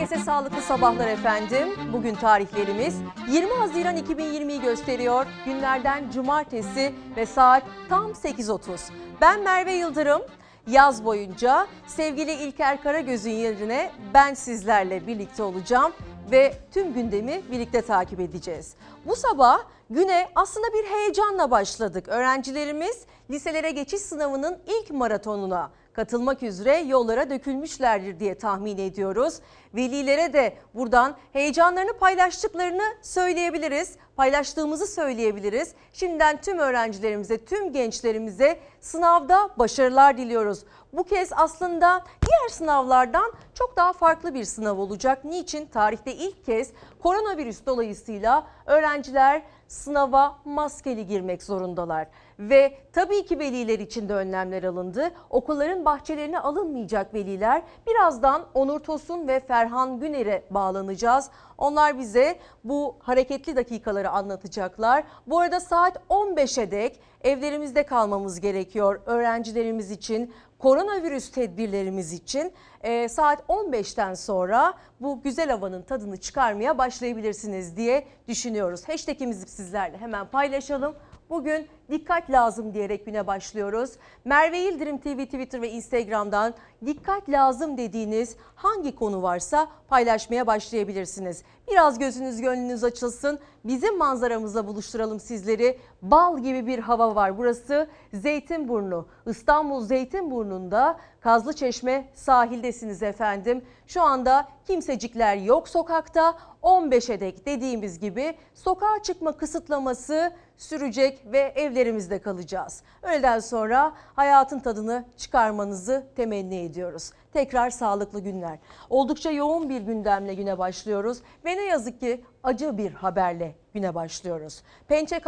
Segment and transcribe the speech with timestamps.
[0.00, 1.68] Herkese sağlıklı sabahlar efendim.
[1.92, 2.96] Bugün tarihlerimiz
[3.30, 5.26] 20 Haziran 2020'yi gösteriyor.
[5.44, 8.92] Günlerden cumartesi ve saat tam 8.30.
[9.20, 10.22] Ben Merve Yıldırım.
[10.66, 15.92] Yaz boyunca sevgili İlker Karagöz'ün yerine ben sizlerle birlikte olacağım
[16.30, 18.74] ve tüm gündemi birlikte takip edeceğiz.
[19.06, 19.58] Bu sabah
[19.90, 22.08] güne aslında bir heyecanla başladık.
[22.08, 29.40] Öğrencilerimiz liselere geçiş sınavının ilk maratonuna katılmak üzere yollara dökülmüşlerdir diye tahmin ediyoruz.
[29.74, 33.96] Velilere de buradan heyecanlarını paylaştıklarını söyleyebiliriz.
[34.16, 35.74] Paylaştığımızı söyleyebiliriz.
[35.92, 40.64] Şimdiden tüm öğrencilerimize, tüm gençlerimize sınavda başarılar diliyoruz.
[40.92, 45.24] Bu kez aslında diğer sınavlardan çok daha farklı bir sınav olacak.
[45.24, 45.66] Niçin?
[45.66, 46.70] Tarihte ilk kez
[47.02, 52.06] koronavirüs dolayısıyla öğrenciler sınava maskeli girmek zorundalar.
[52.40, 55.10] Ve tabii ki veliler için de önlemler alındı.
[55.30, 57.62] Okulların bahçelerine alınmayacak veliler.
[57.86, 61.30] Birazdan Onur Tosun ve Ferhan Güner'e bağlanacağız.
[61.58, 65.04] Onlar bize bu hareketli dakikaları anlatacaklar.
[65.26, 72.52] Bu arada saat 15'e dek evlerimizde kalmamız gerekiyor öğrencilerimiz için koronavirüs tedbirlerimiz için
[72.82, 78.88] e, saat 15'ten sonra bu güzel havanın tadını çıkarmaya başlayabilirsiniz diye düşünüyoruz.
[78.88, 80.94] Hashtag'imizi sizlerle hemen paylaşalım.
[81.30, 83.90] Bugün dikkat lazım diyerek güne başlıyoruz.
[84.24, 86.54] Merve Yıldırım TV, Twitter ve Instagram'dan
[86.86, 91.42] dikkat lazım dediğiniz hangi konu varsa paylaşmaya başlayabilirsiniz.
[91.70, 93.38] Biraz gözünüz gönlünüz açılsın.
[93.64, 95.78] Bizim manzaramızla buluşturalım sizleri.
[96.02, 97.38] Bal gibi bir hava var.
[97.38, 99.06] Burası Zeytinburnu.
[99.26, 103.64] İstanbul Zeytinburnu'nda Kazlıçeşme sahildesiniz efendim.
[103.86, 106.38] Şu anda kimsecikler yok sokakta.
[106.62, 112.82] 15'e dek dediğimiz gibi sokağa çıkma kısıtlaması sürecek ve evlerimizde kalacağız.
[113.02, 117.10] Öğleden sonra hayatın tadını çıkarmanızı temenni ediyoruz.
[117.32, 118.58] Tekrar sağlıklı günler.
[118.90, 124.62] Oldukça yoğun bir gündemle güne başlıyoruz ve ne yazık ki acı bir haberle güne başlıyoruz.
[124.88, 125.20] Pençe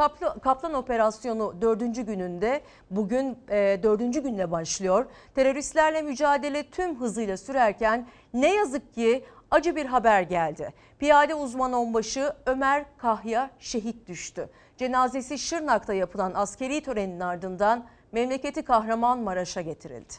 [0.42, 5.06] Kaplan operasyonu dördüncü gününde bugün e, dördüncü günle başlıyor.
[5.34, 10.72] Teröristlerle mücadele tüm hızıyla sürerken ne yazık ki acı bir haber geldi.
[10.98, 14.48] Piyade uzman onbaşı Ömer Kahya şehit düştü.
[14.82, 20.14] Cenazesi Şırnak'ta yapılan askeri törenin ardından memleketi Kahramanmaraş'a getirildi.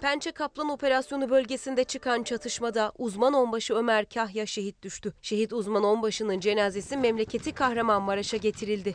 [0.00, 5.12] Pençe Kaplan operasyonu bölgesinde çıkan çatışmada uzman onbaşı Ömer Kahya şehit düştü.
[5.22, 8.94] Şehit uzman onbaşının cenazesi memleketi Kahramanmaraş'a getirildi.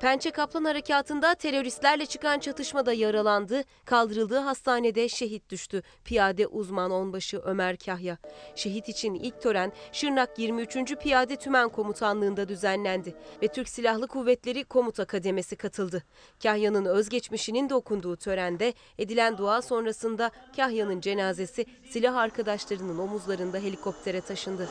[0.00, 5.82] Pençe Kaplan harekatında teröristlerle çıkan çatışmada yaralandı, kaldırıldığı hastanede şehit düştü.
[6.04, 8.18] Piyade uzman onbaşı Ömer Kahya.
[8.54, 10.96] Şehit için ilk tören Şırnak 23.
[10.96, 16.02] Piyade Tümen Komutanlığı'nda düzenlendi ve Türk Silahlı Kuvvetleri Komuta Kademesi katıldı.
[16.42, 24.68] Kahya'nın özgeçmişinin de okunduğu törende edilen dua sonrasında Kahya'nın cenazesi silah arkadaşlarının omuzlarında helikoptere taşındı.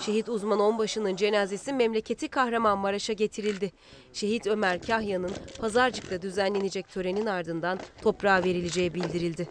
[0.00, 3.72] Şehit uzman onbaşının cenazesi memleketi Kahramanmaraş'a getirildi.
[4.12, 9.48] Şehit Ömer Kahya'nın Pazarcık'ta düzenlenecek törenin ardından toprağa verileceği bildirildi.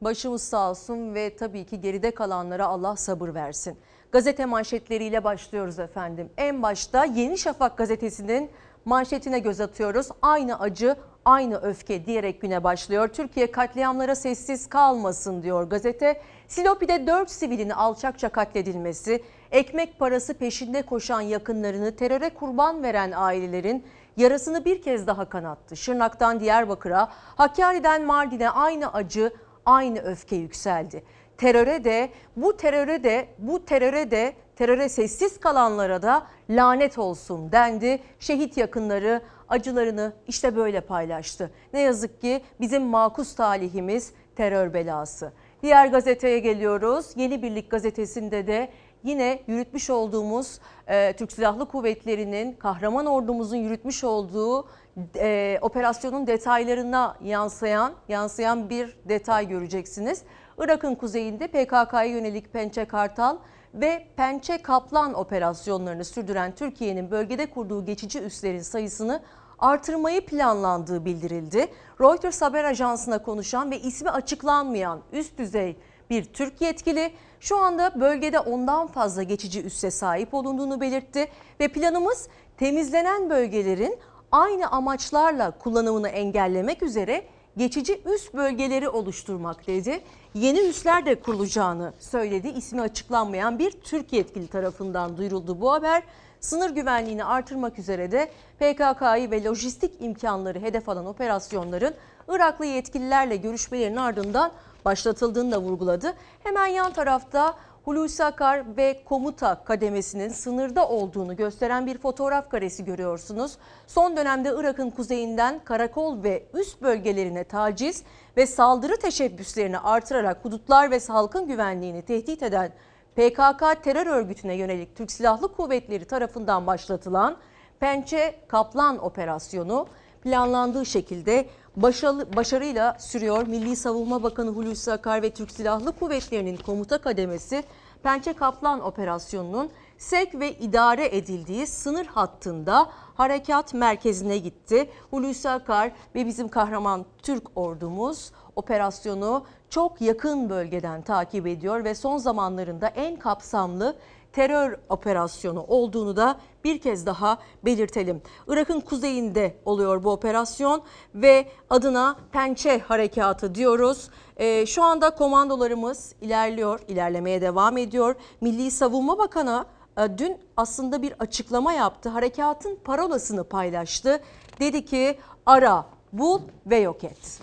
[0.00, 3.78] Başımız sağ olsun ve tabii ki geride kalanlara Allah sabır versin.
[4.12, 6.30] Gazete manşetleriyle başlıyoruz efendim.
[6.36, 8.50] En başta Yeni Şafak gazetesinin
[8.84, 10.08] manşetine göz atıyoruz.
[10.22, 13.08] Aynı acı, aynı öfke diyerek güne başlıyor.
[13.08, 16.20] Türkiye katliamlara sessiz kalmasın diyor gazete.
[16.48, 23.84] Silopi'de 4 sivilin alçakça katledilmesi, ekmek parası peşinde koşan yakınlarını teröre kurban veren ailelerin
[24.16, 25.76] yarasını bir kez daha kanattı.
[25.76, 29.32] Şırnak'tan Diyarbakır'a, Hakkari'den Mardin'e aynı acı,
[29.66, 31.04] aynı öfke yükseldi.
[31.36, 34.32] Teröre de, bu teröre de, bu teröre de,
[34.62, 38.00] teröre sessiz kalanlara da lanet olsun dendi.
[38.18, 41.50] Şehit yakınları acılarını işte böyle paylaştı.
[41.72, 45.32] Ne yazık ki bizim makus talihimiz terör belası.
[45.62, 47.06] Diğer gazeteye geliyoruz.
[47.16, 48.68] Yeni Birlik gazetesinde de
[49.04, 54.68] yine yürütmüş olduğumuz e, Türk Silahlı Kuvvetleri'nin kahraman ordumuzun yürütmüş olduğu
[55.16, 60.22] e, operasyonun detaylarına yansıyan yansıyan bir detay göreceksiniz.
[60.58, 63.36] Irak'ın kuzeyinde PKK'ya yönelik Pençe Kartal
[63.74, 69.22] ve Pençe Kaplan operasyonlarını sürdüren Türkiye'nin bölgede kurduğu geçici üslerin sayısını
[69.58, 71.66] artırmayı planlandığı bildirildi.
[72.00, 75.76] Reuters haber ajansına konuşan ve ismi açıklanmayan üst düzey
[76.10, 81.28] bir Türk yetkili şu anda bölgede ondan fazla geçici üsse sahip olunduğunu belirtti
[81.60, 83.98] ve planımız temizlenen bölgelerin
[84.32, 87.24] aynı amaçlarla kullanımını engellemek üzere
[87.56, 90.02] geçici üst bölgeleri oluşturmak dedi.
[90.34, 92.48] Yeni üsler de kurulacağını söyledi.
[92.48, 96.02] İsmi açıklanmayan bir Türk yetkili tarafından duyuruldu bu haber.
[96.40, 101.94] sınır güvenliğini artırmak üzere de PKK'yı ve lojistik imkanları hedef alan operasyonların
[102.28, 104.52] Iraklı yetkililerle görüşmelerin ardından
[104.84, 106.14] başlatıldığını da vurguladı.
[106.42, 113.58] Hemen yan tarafta Hulusi Akar ve komuta kademesinin sınırda olduğunu gösteren bir fotoğraf karesi görüyorsunuz.
[113.86, 118.02] Son dönemde Irak'ın kuzeyinden karakol ve üst bölgelerine taciz
[118.36, 122.72] ve saldırı teşebbüslerini artırarak hudutlar ve halkın güvenliğini tehdit eden
[123.16, 127.36] PKK terör örgütüne yönelik Türk Silahlı Kuvvetleri tarafından başlatılan
[127.80, 129.86] Pençe Kaplan operasyonu
[130.22, 131.46] planlandığı şekilde
[131.76, 133.46] başarılı, başarıyla sürüyor.
[133.46, 137.64] Milli Savunma Bakanı Hulusi Akar ve Türk Silahlı Kuvvetleri'nin komuta kademesi
[138.02, 144.90] Pençe Kaplan operasyonunun sevk ve idare edildiği sınır hattında harekat merkezine gitti.
[145.10, 152.18] Hulusi Akar ve bizim kahraman Türk ordumuz operasyonu çok yakın bölgeden takip ediyor ve son
[152.18, 153.96] zamanlarında en kapsamlı
[154.32, 158.22] terör operasyonu olduğunu da bir kez daha belirtelim.
[158.48, 160.82] Irak'ın kuzeyinde oluyor bu operasyon
[161.14, 164.10] ve adına Pençe Harekatı diyoruz.
[164.36, 168.14] Ee, şu anda komandolarımız ilerliyor, ilerlemeye devam ediyor.
[168.40, 169.64] Milli Savunma Bakanı
[169.98, 172.08] e, dün aslında bir açıklama yaptı.
[172.08, 174.20] Harekatın parolasını paylaştı.
[174.60, 177.40] Dedi ki ara, bul ve yok et.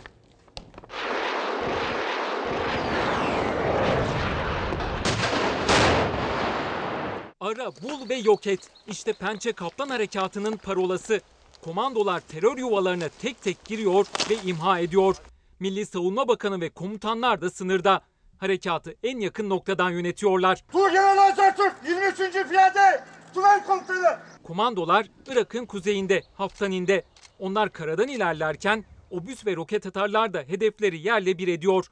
[7.41, 8.59] Ara, bul ve yok et.
[8.87, 11.21] İşte Pençe Kaplan Harekatı'nın parolası.
[11.61, 15.15] Komandolar terör yuvalarına tek tek giriyor ve imha ediyor.
[15.59, 18.01] Milli Savunma Bakanı ve komutanlar da sınırda.
[18.37, 20.65] Harekatı en yakın noktadan yönetiyorlar.
[20.71, 22.49] Tuğgeneral Atatürk 23.
[22.49, 23.03] Piyade
[23.33, 24.19] Tümen Komutanı.
[24.43, 27.03] Komandolar Irak'ın kuzeyinde, Haftanin'de.
[27.39, 31.85] Onlar karadan ilerlerken obüs ve roket atarlar da hedefleri yerle bir ediyor.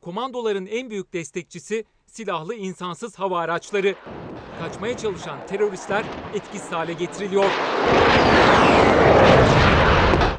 [0.00, 3.94] Komandoların en büyük destekçisi silahlı insansız hava araçları.
[4.60, 7.44] Kaçmaya çalışan teröristler etkisiz hale getiriliyor.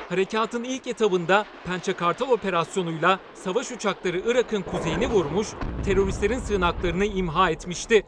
[0.10, 5.48] Harekatın ilk etabında Pençe Kartal operasyonuyla savaş uçakları Irak'ın kuzeyini vurmuş,
[5.86, 8.06] teröristlerin sığınaklarını imha etmişti.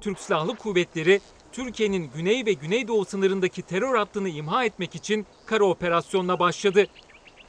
[0.00, 1.20] Türk Silahlı Kuvvetleri
[1.52, 6.86] Türkiye'nin güney ve güneydoğu sınırındaki terör hattını imha etmek için kara operasyonuna başladı.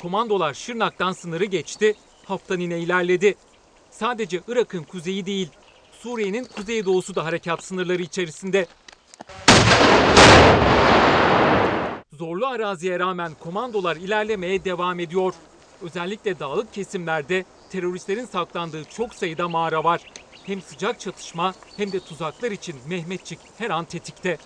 [0.02, 3.36] Komandolar Şırnak'tan sınırı geçti, Haftanin'e ilerledi.
[4.00, 5.50] Sadece Irak'ın kuzeyi değil,
[5.92, 8.66] Suriye'nin kuzeydoğusu da harekat sınırları içerisinde.
[12.12, 15.34] Zorlu araziye rağmen komandolar ilerlemeye devam ediyor.
[15.82, 20.02] Özellikle dağlık kesimlerde teröristlerin saklandığı çok sayıda mağara var.
[20.46, 24.38] Hem sıcak çatışma hem de tuzaklar için Mehmetçik her an tetikte.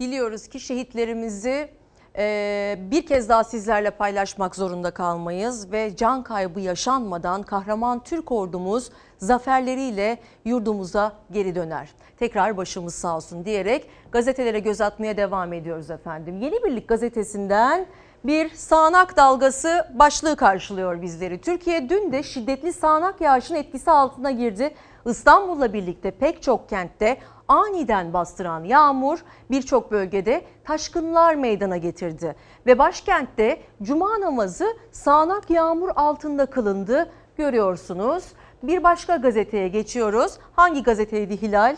[0.00, 1.81] Diliyoruz ki şehitlerimizi
[2.18, 8.90] e, bir kez daha sizlerle paylaşmak zorunda kalmayız ve can kaybı yaşanmadan kahraman Türk ordumuz
[9.18, 11.88] zaferleriyle yurdumuza geri döner.
[12.18, 16.40] Tekrar başımız sağ olsun diyerek gazetelere göz atmaya devam ediyoruz efendim.
[16.40, 17.86] Yeni Birlik gazetesinden
[18.24, 21.40] bir sağanak dalgası başlığı karşılıyor bizleri.
[21.40, 24.74] Türkiye dün de şiddetli sağanak yağışın etkisi altına girdi.
[25.06, 27.18] İstanbul'la birlikte pek çok kentte
[27.48, 29.18] aniden bastıran yağmur
[29.50, 32.36] birçok bölgede taşkınlar meydana getirdi.
[32.66, 38.24] Ve başkentte cuma namazı sağanak yağmur altında kılındı görüyorsunuz.
[38.62, 40.38] Bir başka gazeteye geçiyoruz.
[40.52, 41.76] Hangi gazeteydi Hilal?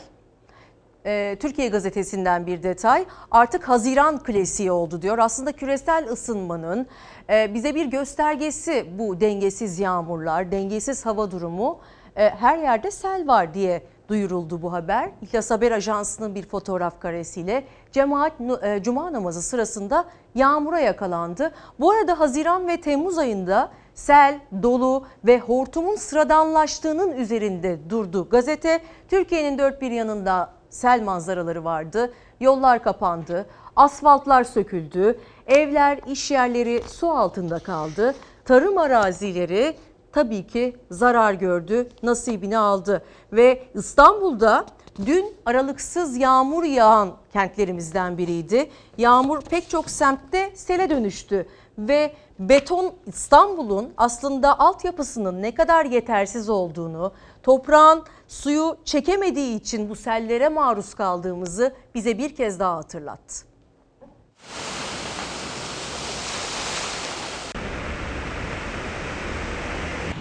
[1.06, 5.18] Ee, Türkiye gazetesinden bir detay artık Haziran klasiği oldu diyor.
[5.18, 6.86] Aslında küresel ısınmanın
[7.30, 11.80] e, bize bir göstergesi bu dengesiz yağmurlar, dengesiz hava durumu.
[12.16, 15.10] E, her yerde sel var diye duyuruldu bu haber.
[15.22, 18.32] İhlas Haber Ajansı'nın bir fotoğraf karesiyle cemaat
[18.62, 21.52] e, cuma namazı sırasında yağmura yakalandı.
[21.80, 28.28] Bu arada Haziran ve Temmuz ayında sel, dolu ve hortumun sıradanlaştığının üzerinde durdu.
[28.30, 32.12] Gazete Türkiye'nin dört bir yanında sel manzaraları vardı.
[32.40, 33.46] Yollar kapandı,
[33.76, 38.14] asfaltlar söküldü, evler, iş yerleri su altında kaldı.
[38.44, 39.76] Tarım arazileri
[40.14, 43.04] tabii ki zarar gördü, nasibini aldı.
[43.32, 44.66] Ve İstanbul'da
[45.06, 48.70] dün aralıksız yağmur yağan kentlerimizden biriydi.
[48.98, 51.46] Yağmur pek çok semtte sele dönüştü
[51.78, 60.48] ve beton İstanbul'un aslında altyapısının ne kadar yetersiz olduğunu, toprağın suyu çekemediği için bu sellere
[60.48, 63.44] maruz kaldığımızı bize bir kez daha hatırlattı.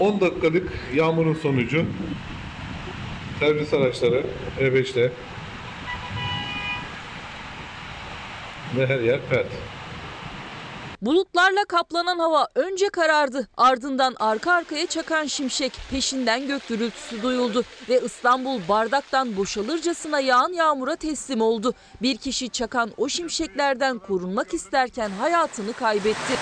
[0.03, 1.85] ...10 dakikalık yağmurun sonucu...
[3.39, 4.23] ...servis araçları
[4.59, 5.11] E5'te...
[8.77, 9.47] ...ve her yer pert.
[11.01, 18.01] Bulutlarla kaplanan hava önce karardı ardından arka arkaya çakan şimşek peşinden gök gürültüsü duyuldu ve
[18.05, 21.73] İstanbul bardaktan boşalırcasına yağan yağmura teslim oldu.
[22.01, 26.33] Bir kişi çakan o şimşeklerden korunmak isterken hayatını kaybetti.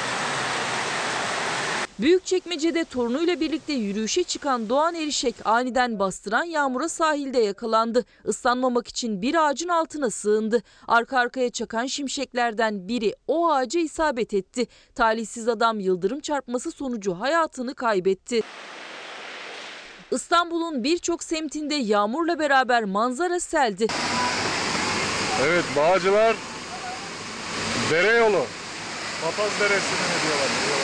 [2.01, 8.05] Büyükçekmece'de torunuyla birlikte yürüyüşe çıkan Doğan Erişek aniden bastıran yağmura sahilde yakalandı.
[8.27, 10.63] Islanmamak için bir ağacın altına sığındı.
[10.87, 14.67] Arka arkaya çakan şimşeklerden biri o ağaca isabet etti.
[14.95, 18.41] Talihsiz adam yıldırım çarpması sonucu hayatını kaybetti.
[20.11, 23.87] İstanbul'un birçok semtinde yağmurla beraber manzara seldi.
[25.43, 26.35] Evet Bağcılar
[27.91, 28.45] dere yolu.
[29.21, 30.49] Papaz Deresi'ne ne diyorlar?
[30.67, 30.80] diyorlar.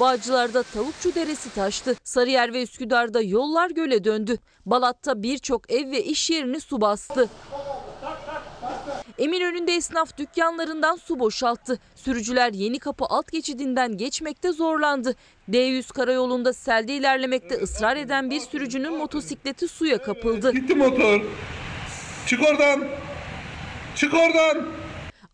[0.00, 1.96] Bağcılar'da Tavukçu Deresi taştı.
[2.04, 4.38] Sarıyer ve Üsküdar'da yollar göle döndü.
[4.66, 7.28] Balat'ta birçok ev ve iş yerini su bastı.
[9.18, 11.78] Eminönü'nde esnaf dükkanlarından su boşalttı.
[11.94, 15.14] Sürücüler Yeni Kapı alt geçidinden geçmekte zorlandı.
[15.50, 20.52] D100 karayolunda selde ilerlemekte ısrar eden bir sürücünün motosikleti suya kapıldı.
[20.52, 21.20] Gitti motor.
[22.26, 22.84] Çık oradan.
[23.96, 24.66] Çık oradan.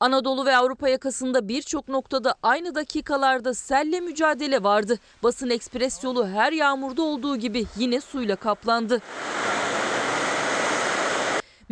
[0.02, 4.98] Anadolu ve Avrupa yakasında birçok noktada aynı dakikalarda selle mücadele vardı.
[5.22, 9.00] Basın ekspres yolu her yağmurda olduğu gibi yine suyla kaplandı.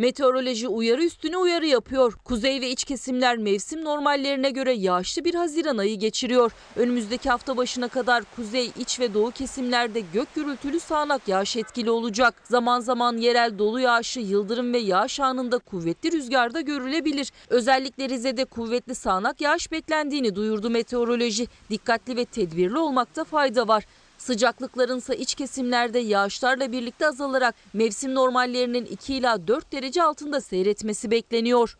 [0.01, 2.13] Meteoroloji uyarı üstüne uyarı yapıyor.
[2.23, 6.51] Kuzey ve iç kesimler mevsim normallerine göre yağışlı bir Haziran ayı geçiriyor.
[6.75, 12.35] Önümüzdeki hafta başına kadar kuzey, iç ve doğu kesimlerde gök gürültülü sağanak yağış etkili olacak.
[12.43, 17.31] Zaman zaman yerel dolu yağışı, yıldırım ve yağış anında kuvvetli rüzgarda görülebilir.
[17.49, 21.47] Özellikle Rize'de kuvvetli sağanak yağış beklendiğini duyurdu meteoroloji.
[21.69, 23.85] Dikkatli ve tedbirli olmakta fayda var.
[24.21, 31.11] Sıcaklıkların ise iç kesimlerde yağışlarla birlikte azalarak mevsim normallerinin 2 ila 4 derece altında seyretmesi
[31.11, 31.77] bekleniyor.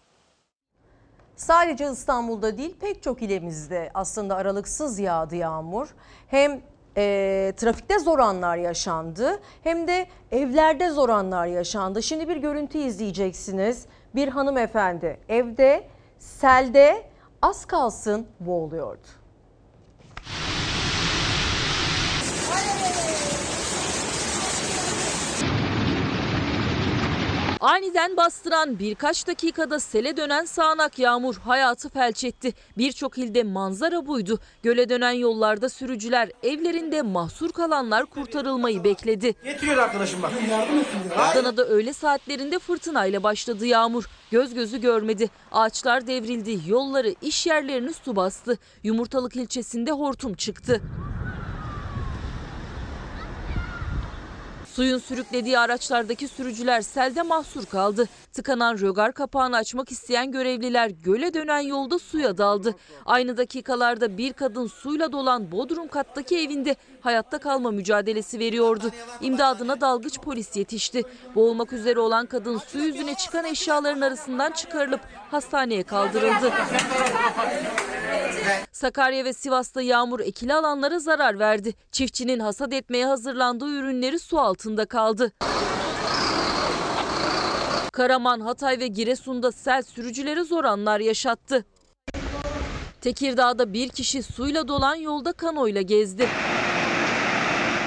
[1.36, 5.88] Sadece İstanbul'da değil pek çok ilimizde aslında aralıksız yağdı yağmur.
[6.28, 6.62] Hem
[6.98, 12.04] e, trafikte zor anlar yaşandı hem de evlerde zor anlar yaşandı.
[12.04, 13.86] Şimdi bir görüntü izleyeceksiniz.
[14.16, 15.88] Bir hanımefendi evde
[16.20, 17.04] selde
[17.42, 19.08] az kalsın boğuluyordu.
[27.62, 32.54] Aniden bastıran birkaç dakikada sele dönen sağanak yağmur hayatı felç etti.
[32.78, 34.40] Birçok ilde manzara buydu.
[34.64, 39.36] Göle dönen yollarda sürücüler evlerinde mahsur kalanlar kurtarılmayı bekledi.
[39.44, 40.32] Getiriyor arkadaşım bak.
[41.18, 44.06] Adana'da öğle saatlerinde fırtınayla başladı yağmur.
[44.32, 45.30] Göz gözü görmedi.
[45.52, 48.58] Ağaçlar devrildi, yolları, iş yerlerini su bastı.
[48.84, 50.82] Yumurtalık ilçesinde hortum çıktı.
[54.76, 58.08] Suyun sürüklediği araçlardaki sürücüler selde mahsur kaldı.
[58.34, 62.76] Tıkanan rögar kapağını açmak isteyen görevliler göle dönen yolda suya daldı.
[63.06, 68.92] Aynı dakikalarda bir kadın suyla dolan Bodrum kattaki evinde hayatta kalma mücadelesi veriyordu.
[69.22, 71.04] İmdadına dalgıç polis yetişti.
[71.36, 75.02] Boğulmak üzere olan kadın su yüzüne çıkan eşyaların arasından çıkarılıp
[75.32, 76.52] hastaneye kaldırıldı.
[78.72, 81.74] Sakarya ve Sivas'ta yağmur ekili alanlara zarar verdi.
[81.92, 85.32] Çiftçinin hasat etmeye hazırlandığı ürünleri su altında kaldı.
[87.94, 91.66] Karaman, Hatay ve Giresun'da sel sürücülere zor anlar yaşattı.
[93.02, 96.28] Tekirdağ'da bir kişi suyla dolan yolda kanoyla gezdi.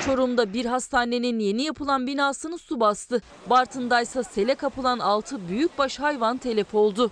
[0.07, 3.23] Çorum'da bir hastanenin yeni yapılan binasını su bastı.
[3.50, 7.11] Bartın'daysa sele kapılan 6 büyükbaş hayvan telef oldu.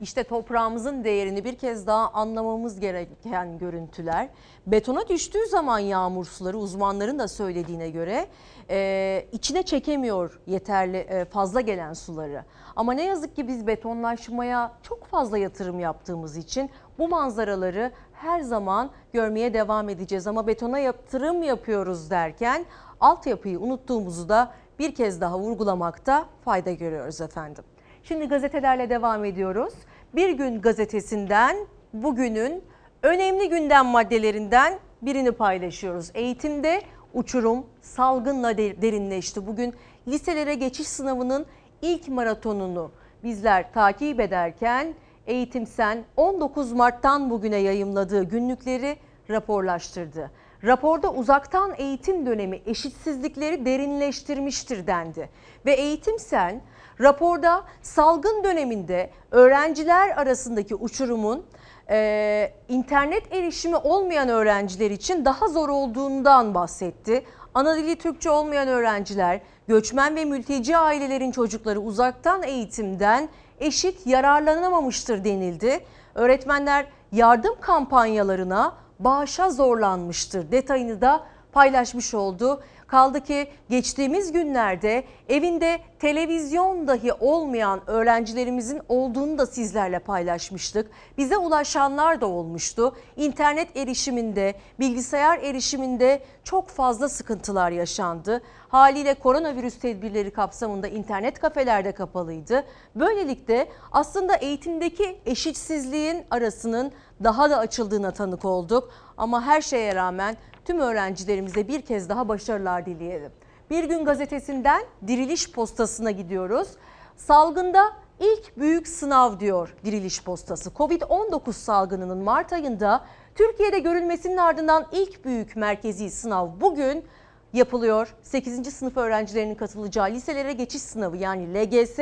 [0.00, 4.28] İşte toprağımızın değerini bir kez daha anlamamız gereken görüntüler.
[4.66, 8.26] Betona düştüğü zaman yağmur suları uzmanların da söylediğine göre
[8.70, 12.44] e, içine çekemiyor yeterli e, fazla gelen suları.
[12.76, 18.90] Ama ne yazık ki biz betonlaşmaya çok fazla yatırım yaptığımız için bu manzaraları her zaman
[19.12, 20.26] görmeye devam edeceğiz.
[20.26, 22.64] Ama betona yatırım yapıyoruz derken
[23.00, 27.64] altyapıyı unuttuğumuzu da bir kez daha vurgulamakta fayda görüyoruz efendim.
[28.08, 29.74] Şimdi gazetelerle devam ediyoruz.
[30.14, 31.56] Bir gün gazetesinden
[31.92, 32.64] bugünün
[33.02, 36.10] önemli gündem maddelerinden birini paylaşıyoruz.
[36.14, 36.82] Eğitimde
[37.14, 39.46] uçurum salgınla derinleşti.
[39.46, 39.74] Bugün
[40.08, 41.46] liselere geçiş sınavının
[41.82, 42.90] ilk maratonunu
[43.22, 44.94] bizler takip ederken
[45.26, 48.96] Eğitim Sen 19 Mart'tan bugüne yayımladığı günlükleri
[49.30, 50.30] raporlaştırdı.
[50.64, 55.28] Raporda uzaktan eğitim dönemi eşitsizlikleri derinleştirmiştir dendi.
[55.66, 56.60] Ve Eğitim Sen
[57.00, 61.46] raporda salgın döneminde öğrenciler arasındaki uçurumun
[61.90, 67.24] e, internet erişimi olmayan öğrenciler için daha zor olduğundan bahsetti.
[67.54, 73.28] Ana dili Türkçe olmayan öğrenciler, göçmen ve mülteci ailelerin çocukları uzaktan eğitimden
[73.60, 75.84] eşit yararlanamamıştır denildi.
[76.14, 80.52] Öğretmenler yardım kampanyalarına bağışa zorlanmıştır.
[80.52, 82.62] Detayını da paylaşmış oldu.
[82.94, 90.90] Kaldı ki geçtiğimiz günlerde evinde televizyon dahi olmayan öğrencilerimizin olduğunu da sizlerle paylaşmıştık.
[91.18, 92.96] Bize ulaşanlar da olmuştu.
[93.16, 98.42] İnternet erişiminde, bilgisayar erişiminde çok fazla sıkıntılar yaşandı.
[98.68, 102.64] Haliyle koronavirüs tedbirleri kapsamında internet kafelerde kapalıydı.
[102.94, 106.92] Böylelikle aslında eğitimdeki eşitsizliğin arasının
[107.24, 108.90] daha da açıldığına tanık olduk.
[109.16, 113.32] Ama her şeye rağmen tüm öğrencilerimize bir kez daha başarılar dileyelim.
[113.70, 116.68] Bir gün gazetesinden Diriliş Postası'na gidiyoruz.
[117.16, 120.70] Salgında ilk büyük sınav diyor Diriliş Postası.
[120.70, 123.04] Covid-19 salgınının Mart ayında
[123.34, 127.04] Türkiye'de görülmesinin ardından ilk büyük merkezi sınav bugün
[127.52, 128.14] yapılıyor.
[128.22, 128.74] 8.
[128.74, 131.98] sınıf öğrencilerinin katılacağı liselere geçiş sınavı yani LGS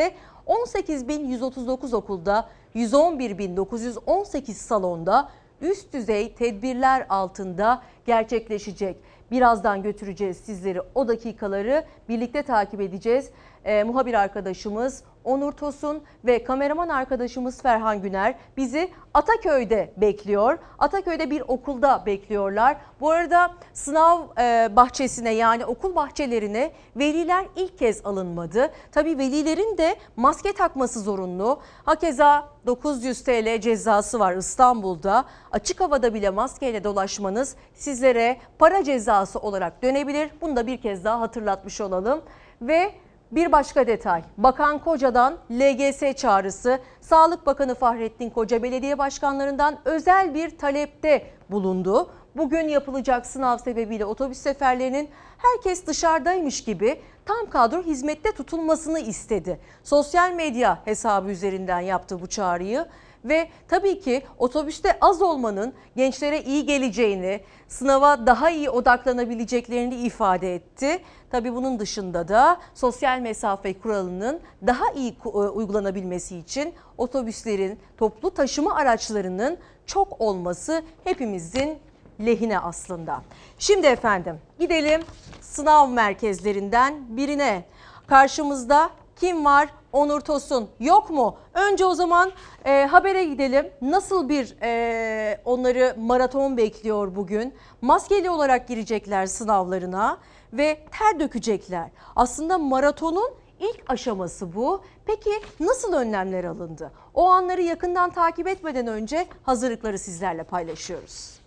[0.47, 5.29] 18.139 okulda 111.918 salonda
[5.61, 8.97] üst düzey tedbirler altında gerçekleşecek.
[9.31, 13.31] Birazdan götüreceğiz sizleri o dakikaları birlikte takip edeceğiz.
[13.65, 20.59] Ee, muhabir arkadaşımız Onur Tosun ve kameraman arkadaşımız Ferhan Güner bizi Ataköy'de bekliyor.
[20.79, 22.77] Ataköy'de bir okulda bekliyorlar.
[23.01, 28.73] Bu arada sınav e, bahçesine yani okul bahçelerine veliler ilk kez alınmadı.
[28.93, 31.61] Tabii velilerin de maske takması zorunlu.
[31.85, 35.25] Hakeza 900 TL cezası var İstanbul'da.
[35.53, 40.31] Açık havada bile maskeyle dolaşmanız sizlere para cezası olarak dönebilir.
[40.41, 42.23] Bunu da bir kez daha hatırlatmış olalım.
[42.63, 42.93] Ve
[43.33, 44.23] bir başka detay.
[44.39, 46.79] Bakan Koca'dan LGS çağrısı.
[47.01, 52.11] Sağlık Bakanı Fahrettin Koca belediye başkanlarından özel bir talepte bulundu.
[52.37, 55.09] Bugün yapılacak sınav sebebiyle otobüs seferlerinin
[55.39, 59.61] herkes dışarıdaymış gibi tam kadro hizmette tutulmasını istedi.
[59.85, 62.87] Sosyal medya hesabı üzerinden yaptı bu çağrıyı
[63.25, 70.99] ve tabii ki otobüste az olmanın gençlere iyi geleceğini, sınava daha iyi odaklanabileceklerini ifade etti.
[71.31, 78.75] Tabii bunun dışında da sosyal mesafe kuralının daha iyi e, uygulanabilmesi için otobüslerin, toplu taşıma
[78.75, 81.79] araçlarının çok olması hepimizin
[82.21, 83.23] lehine aslında.
[83.59, 85.03] Şimdi efendim gidelim
[85.41, 87.65] sınav merkezlerinden birine.
[88.07, 89.69] Karşımızda kim var?
[89.93, 91.37] Onur Tosun yok mu?
[91.55, 92.33] Önce o zaman
[92.65, 93.71] e, habere gidelim.
[93.83, 97.55] Nasıl bir e, onları maraton bekliyor bugün?
[97.83, 100.19] Maskeli olarak girecekler sınavlarına
[100.53, 101.91] ve ter dökecekler.
[102.17, 104.85] Aslında maratonun ilk aşaması bu.
[105.05, 106.91] Peki nasıl önlemler alındı?
[107.15, 111.43] O anları yakından takip etmeden önce hazırlıkları sizlerle paylaşıyoruz.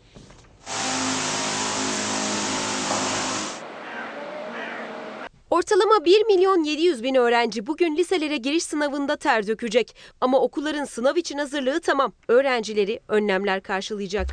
[5.56, 9.96] Ortalama 1 milyon 700 bin öğrenci bugün liselere giriş sınavında ter dökecek.
[10.22, 12.14] Ama okulların sınav için hazırlığı tamam.
[12.28, 14.28] Öğrencileri önlemler karşılayacak.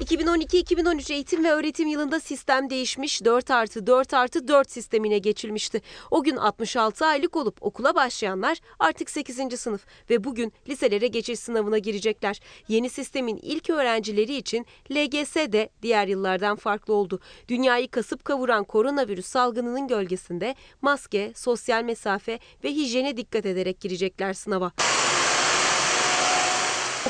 [0.00, 5.82] 2012-2013 eğitim ve öğretim yılında sistem değişmiş 4 artı 4 artı 4 sistemine geçilmişti.
[6.10, 9.60] O gün 66 aylık olup okula başlayanlar artık 8.
[9.60, 12.40] sınıf ve bugün liselere geçiş sınavına girecekler.
[12.68, 17.20] Yeni sistemin ilk öğrencileri için LGS de diğer yıllardan farklı oldu.
[17.48, 24.72] Dünyayı kasıp kavuran koronavirüs salgınının gölgesinde maske, sosyal mesafe ve hijyene dikkat ederek girecekler sınava.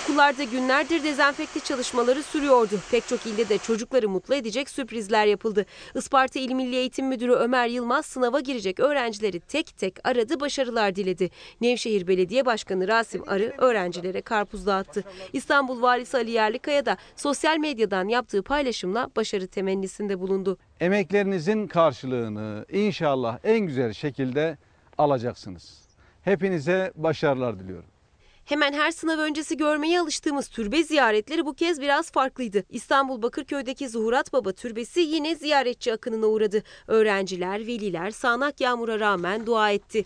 [0.03, 2.75] Okullarda günlerdir dezenfekte çalışmaları sürüyordu.
[2.91, 5.67] Pek çok ilde de çocukları mutlu edecek sürprizler yapıldı.
[5.95, 11.31] Isparta İl Milli Eğitim Müdürü Ömer Yılmaz sınava girecek öğrencileri tek tek aradı, başarılar diledi.
[11.61, 15.05] Nevşehir Belediye Başkanı Rasim Arı öğrencilere karpuz dağıttı.
[15.33, 20.59] İstanbul Valisi Ali Yerlikaya da sosyal medyadan yaptığı paylaşımla başarı temennisinde bulundu.
[20.81, 24.59] Emeklerinizin karşılığını inşallah en güzel şekilde
[24.99, 25.79] alacaksınız.
[26.23, 27.89] Hepinize başarılar diliyorum.
[28.49, 32.65] Hemen her sınav öncesi görmeye alıştığımız türbe ziyaretleri bu kez biraz farklıydı.
[32.71, 36.63] İstanbul Bakırköy'deki Zuhurat Baba Türbesi yine ziyaretçi akınına uğradı.
[36.87, 40.05] Öğrenciler, veliler sağanak yağmura rağmen dua etti.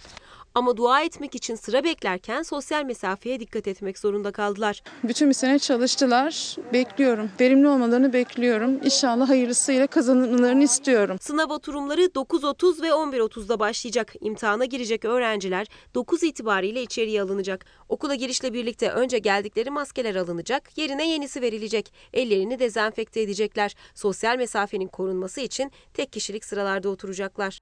[0.55, 4.83] Ama dua etmek için sıra beklerken sosyal mesafeye dikkat etmek zorunda kaldılar.
[5.05, 6.57] Bütün bir sene çalıştılar.
[6.73, 7.31] Bekliyorum.
[7.41, 8.81] Verimli olmalarını bekliyorum.
[8.85, 11.17] İnşallah hayırlısıyla kazanmalarını istiyorum.
[11.21, 14.12] Sınav oturumları 9.30 ve 11.30'da başlayacak.
[14.21, 17.67] İmtihana girecek öğrenciler 9 itibariyle içeriye alınacak.
[17.88, 21.93] Okula girişle birlikte önce geldikleri maskeler alınacak, yerine yenisi verilecek.
[22.12, 23.75] Ellerini dezenfekte edecekler.
[23.95, 27.62] Sosyal mesafenin korunması için tek kişilik sıralarda oturacaklar.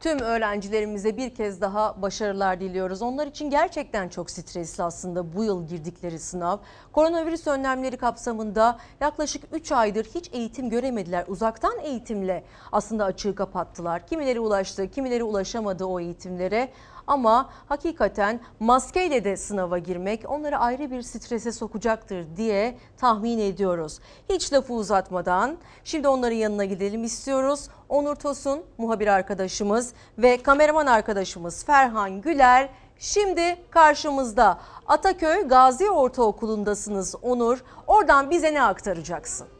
[0.00, 3.02] Tüm öğrencilerimize bir kez daha başarılar diliyoruz.
[3.02, 6.58] Onlar için gerçekten çok stresli aslında bu yıl girdikleri sınav.
[6.92, 11.24] Koronavirüs önlemleri kapsamında yaklaşık 3 aydır hiç eğitim göremediler.
[11.28, 14.06] Uzaktan eğitimle aslında açığı kapattılar.
[14.06, 16.68] Kimileri ulaştı, kimileri ulaşamadı o eğitimlere.
[17.06, 23.98] Ama hakikaten maskeyle de sınava girmek onları ayrı bir strese sokacaktır diye tahmin ediyoruz.
[24.28, 27.68] Hiç lafı uzatmadan şimdi onların yanına gidelim istiyoruz.
[27.88, 37.64] Onur Tosun muhabir arkadaşımız ve kameraman arkadaşımız Ferhan Güler Şimdi karşımızda Ataköy Gazi Ortaokulu'ndasınız Onur.
[37.86, 39.55] Oradan bize ne aktaracaksın?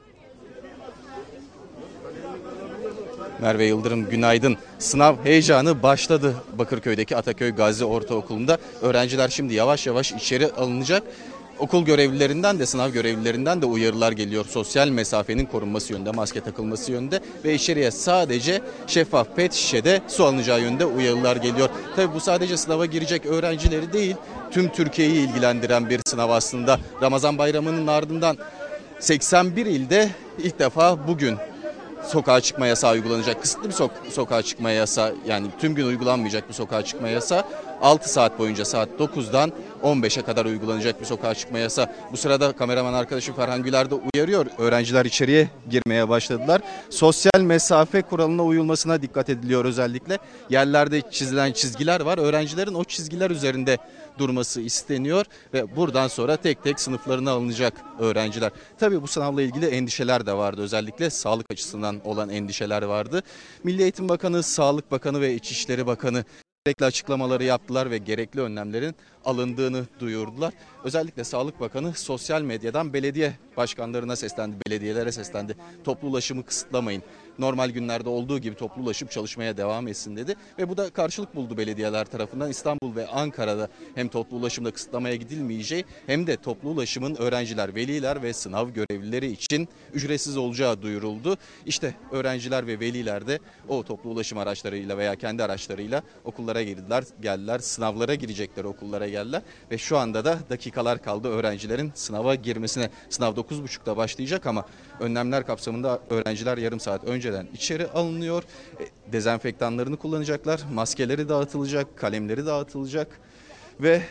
[3.40, 4.57] Merve Yıldırım günaydın.
[4.79, 8.59] Sınav heyecanı başladı Bakırköy'deki Ataköy Gazi Ortaokulu'nda.
[8.83, 11.03] Öğrenciler şimdi yavaş yavaş içeri alınacak.
[11.59, 14.44] Okul görevlilerinden de sınav görevlilerinden de uyarılar geliyor.
[14.44, 20.61] Sosyal mesafenin korunması yönünde, maske takılması yönünde ve içeriye sadece şeffaf pet şişede su alınacağı
[20.61, 21.68] yönünde uyarılar geliyor.
[21.96, 24.16] Tabii bu sadece sınava girecek öğrencileri değil,
[24.51, 26.79] tüm Türkiye'yi ilgilendiren bir sınav aslında.
[27.03, 28.37] Ramazan bayramının ardından
[29.01, 31.37] 81 ilde ilk defa bugün
[32.09, 33.42] sokağa çıkma yasağı uygulanacak.
[33.42, 37.42] Kısıtlı bir sok- sokağa çıkma yasağı yani tüm gün uygulanmayacak bir sokağa çıkma yasağı
[37.83, 41.87] 6 saat boyunca saat 9'dan 15'e kadar uygulanacak bir sokağa çıkma yasağı.
[42.12, 44.47] Bu sırada kameraman arkadaşım Ferhan Güler de uyarıyor.
[44.59, 46.62] Öğrenciler içeriye girmeye başladılar.
[46.91, 50.19] Sosyal mesafe kuralına uyulmasına dikkat ediliyor özellikle.
[50.51, 52.19] Yerlerde çizilen çizgiler var.
[52.19, 53.79] Öğrencilerin o çizgiler üzerinde
[54.19, 58.53] durması isteniyor ve buradan sonra tek tek sınıflarına alınacak öğrenciler.
[58.79, 63.23] Tabii bu sınavla ilgili endişeler de vardı özellikle sağlık açısından olan endişeler vardı.
[63.65, 66.25] Milli Eğitim Bakanı, Sağlık Bakanı ve İçişleri Bakanı
[66.67, 70.55] gerekli açıklamaları yaptılar ve gerekli önlemlerin alındığını duyurdular.
[70.85, 75.57] Özellikle Sağlık Bakanı sosyal medyadan belediye başkanlarına seslendi, belediyelere seslendi.
[75.85, 77.03] Toplu ulaşımı kısıtlamayın.
[77.38, 80.35] Normal günlerde olduğu gibi toplu ulaşım çalışmaya devam etsin dedi.
[80.59, 82.51] Ve bu da karşılık buldu belediyeler tarafından.
[82.51, 88.33] İstanbul ve Ankara'da hem toplu ulaşımda kısıtlamaya gidilmeyeceği hem de toplu ulaşımın öğrenciler, veliler ve
[88.33, 91.37] sınav görevlileri için ücretsiz olacağı duyuruldu.
[91.66, 97.59] İşte öğrenciler ve veliler de o toplu ulaşım araçlarıyla veya kendi araçlarıyla okullara girdiler, geldiler.
[97.59, 99.42] Sınavlara girecekler, okullara geldiler.
[99.70, 102.90] Ve şu anda da dakikalar kaldı öğrencilerin sınava girmesine.
[103.11, 104.64] Sınav 9.30'da başlayacak ama
[105.01, 108.43] önlemler kapsamında öğrenciler yarım saat önceden içeri alınıyor.
[108.81, 113.21] E, Dezenfektanlarını kullanacaklar, maskeleri dağıtılacak, kalemleri dağıtılacak
[113.81, 114.03] ve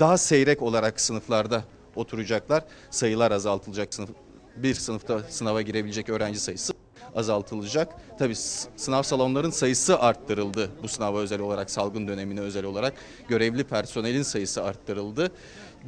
[0.00, 1.64] daha seyrek olarak sınıflarda
[1.96, 2.64] oturacaklar.
[2.90, 3.94] Sayılar azaltılacak.
[3.94, 4.10] Sınıf,
[4.56, 6.72] bir sınıfta sınava girebilecek öğrenci sayısı
[7.14, 7.88] azaltılacak.
[8.18, 10.70] Tabii s- sınav salonların sayısı arttırıldı.
[10.82, 12.94] Bu sınava özel olarak, salgın dönemine özel olarak
[13.28, 15.30] görevli personelin sayısı arttırıldı.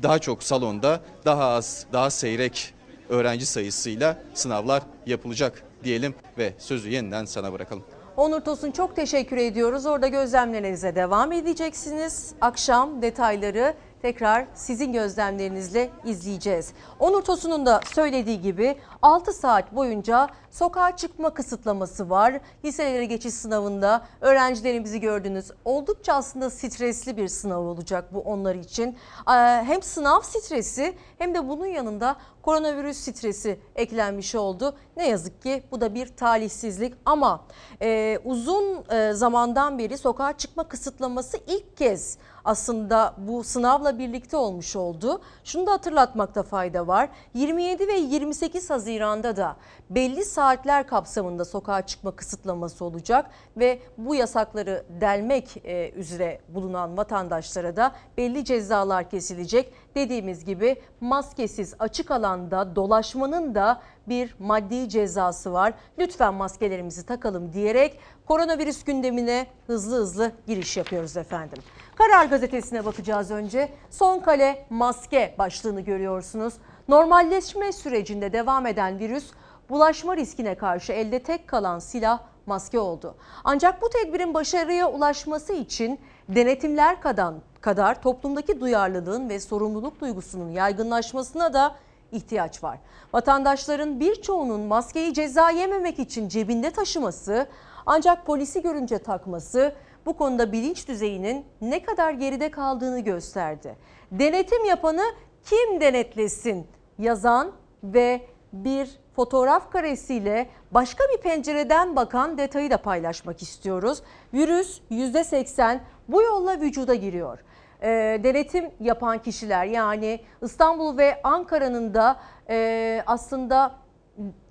[0.02, 2.74] Daha çok salonda daha az, daha seyrek
[3.08, 7.84] öğrenci sayısıyla sınavlar yapılacak diyelim ve sözü yeniden sana bırakalım.
[8.16, 9.86] Onur Tosun çok teşekkür ediyoruz.
[9.86, 12.32] Orada gözlemlerinize devam edeceksiniz.
[12.40, 16.72] Akşam detayları tekrar sizin gözlemlerinizle izleyeceğiz.
[16.98, 22.40] Onur Tosun'un da söylediği gibi 6 saat boyunca sokağa çıkma kısıtlaması var.
[22.64, 25.50] Liselere geçiş sınavında öğrencilerimizi gördünüz.
[25.64, 28.96] Oldukça aslında stresli bir sınav olacak bu onlar için.
[29.28, 29.32] Ee,
[29.64, 34.74] Hem sınav stresi hem de bunun yanında koronavirüs stresi eklenmiş oldu.
[34.96, 37.44] Ne yazık ki bu da bir talihsizlik ama
[37.82, 44.76] e, uzun e, zamandan beri sokağa çıkma kısıtlaması ilk kez aslında bu sınavla birlikte olmuş
[44.76, 45.20] oldu.
[45.44, 47.08] Şunu da hatırlatmakta fayda var.
[47.34, 49.56] 27 ve 28 Haziran'da da
[49.90, 57.76] belli saatler kapsamında sokağa çıkma kısıtlaması olacak ve bu yasakları delmek e, üzere bulunan vatandaşlara
[57.76, 59.72] da belli cezalar kesilecek.
[59.94, 65.74] Dediğimiz gibi maskesiz açık alanda dolaşmanın da bir maddi cezası var.
[65.98, 71.58] Lütfen maskelerimizi takalım diyerek koronavirüs gündemine hızlı hızlı giriş yapıyoruz efendim.
[71.94, 73.68] Karar Gazetesi'ne bakacağız önce.
[73.90, 76.54] Son kale maske başlığını görüyorsunuz.
[76.88, 79.30] Normalleşme sürecinde devam eden virüs
[79.70, 83.14] bulaşma riskine karşı elde tek kalan silah maske oldu.
[83.44, 91.52] Ancak bu tedbirin başarıya ulaşması için denetimler kadar, kadar toplumdaki duyarlılığın ve sorumluluk duygusunun yaygınlaşmasına
[91.52, 91.76] da
[92.12, 92.78] ihtiyaç var.
[93.12, 97.46] Vatandaşların birçoğunun maskeyi ceza yememek için cebinde taşıması
[97.86, 99.74] ancak polisi görünce takması
[100.06, 103.76] bu konuda bilinç düzeyinin ne kadar geride kaldığını gösterdi.
[104.12, 105.02] Denetim yapanı
[105.44, 106.66] kim denetlesin
[106.98, 107.52] yazan
[107.84, 108.20] ve
[108.52, 114.02] bir fotoğraf karesiyle başka bir pencereden bakan detayı da paylaşmak istiyoruz.
[114.34, 115.78] Virüs %80
[116.08, 117.38] bu yolla vücuda giriyor.
[117.82, 117.88] E,
[118.24, 123.74] denetim yapan kişiler yani İstanbul ve Ankara'nın da e, aslında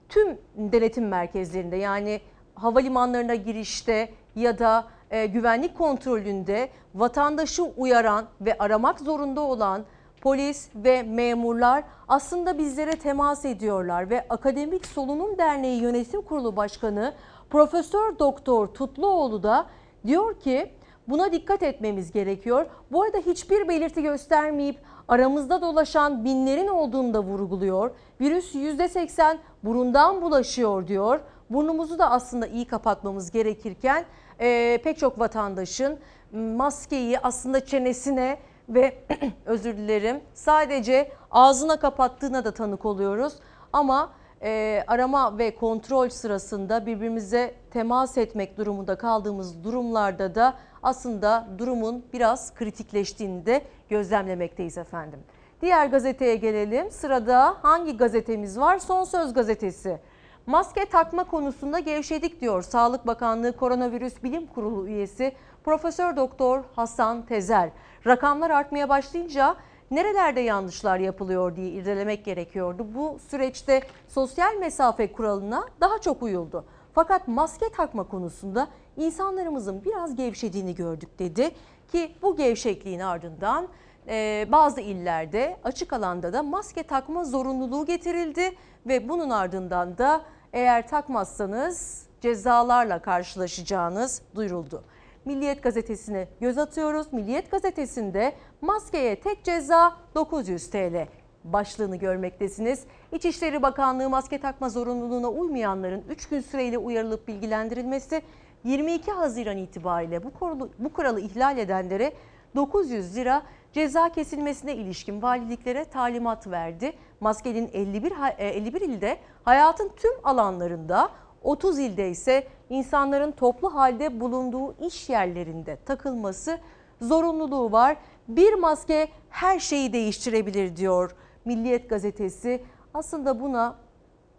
[0.10, 2.22] tüm denetim merkezlerinde yani
[2.56, 9.86] havalimanlarına girişte ya da e, güvenlik kontrolünde vatandaşı uyaran ve aramak zorunda olan
[10.28, 17.14] polis ve memurlar aslında bizlere temas ediyorlar ve Akademik Solunum Derneği Yönetim Kurulu Başkanı
[17.50, 19.66] Profesör Doktor Tutluoğlu da
[20.06, 20.72] diyor ki
[21.08, 22.66] Buna dikkat etmemiz gerekiyor.
[22.92, 27.92] Bu arada hiçbir belirti göstermeyip aramızda dolaşan binlerin olduğunu da vurguluyor.
[28.22, 31.20] Virüs %80 burundan bulaşıyor diyor.
[31.50, 34.06] Burnumuzu da aslında iyi kapatmamız gerekirken
[34.40, 36.00] e, pek çok vatandaşın
[36.32, 38.38] maskeyi aslında çenesine
[38.70, 38.98] ve
[39.46, 43.34] özür dilerim sadece ağzına kapattığına da tanık oluyoruz.
[43.74, 44.10] Ama
[44.42, 50.54] e, arama ve kontrol sırasında birbirimize temas etmek durumunda kaldığımız durumlarda da
[50.84, 55.20] aslında durumun biraz kritikleştiğini de gözlemlemekteyiz efendim.
[55.62, 56.92] Diğer gazeteye gelelim.
[56.92, 58.80] Sırada hangi gazetemiz var?
[58.80, 60.00] Son Söz gazetesi.
[60.46, 65.32] Maske takma konusunda gevşedik diyor Sağlık Bakanlığı Koronavirüs Bilim Kurulu üyesi
[65.64, 67.70] Profesör Doktor Hasan Tezer.
[68.06, 69.56] Rakamlar artmaya başlayınca
[69.92, 72.88] nerelerde yanlışlar yapılıyor diye irdelemek gerekiyordu.
[72.96, 76.66] Bu süreçte sosyal mesafe kuralına daha çok uyuldu.
[76.94, 81.52] Fakat maske takma konusunda insanlarımızın biraz gevşediğini gördük dedi
[81.92, 83.68] ki bu gevşekliğin ardından
[84.08, 88.56] e, bazı illerde açık alanda da maske takma zorunluluğu getirildi
[88.88, 90.22] ve bunun ardından da
[90.54, 94.84] eğer takmazsanız cezalarla karşılaşacağınız duyuruldu.
[95.28, 97.14] Milliyet gazetesine göz atıyoruz.
[97.14, 101.08] Milliyet gazetesinde maskeye tek ceza 900 TL
[101.44, 102.84] başlığını görmektesiniz.
[103.12, 108.22] İçişleri Bakanlığı maske takma zorunluluğuna uymayanların 3 gün süreyle uyarılıp bilgilendirilmesi
[108.64, 112.14] 22 Haziran itibariyle bu kuralı, bu kuralı ihlal edenlere
[112.56, 113.42] 900 lira
[113.74, 116.94] ceza kesilmesine ilişkin valiliklere talimat verdi.
[117.20, 121.10] Maskenin 51, ha- e, 51 ilde hayatın tüm alanlarında
[121.48, 126.60] 30 ilde ise insanların toplu halde bulunduğu iş yerlerinde takılması
[127.02, 127.98] zorunluluğu var.
[128.28, 132.64] Bir maske her şeyi değiştirebilir diyor Milliyet gazetesi.
[132.94, 133.76] Aslında buna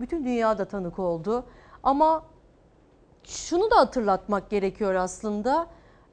[0.00, 1.44] bütün dünya da tanık oldu.
[1.82, 2.24] Ama
[3.24, 5.66] şunu da hatırlatmak gerekiyor aslında.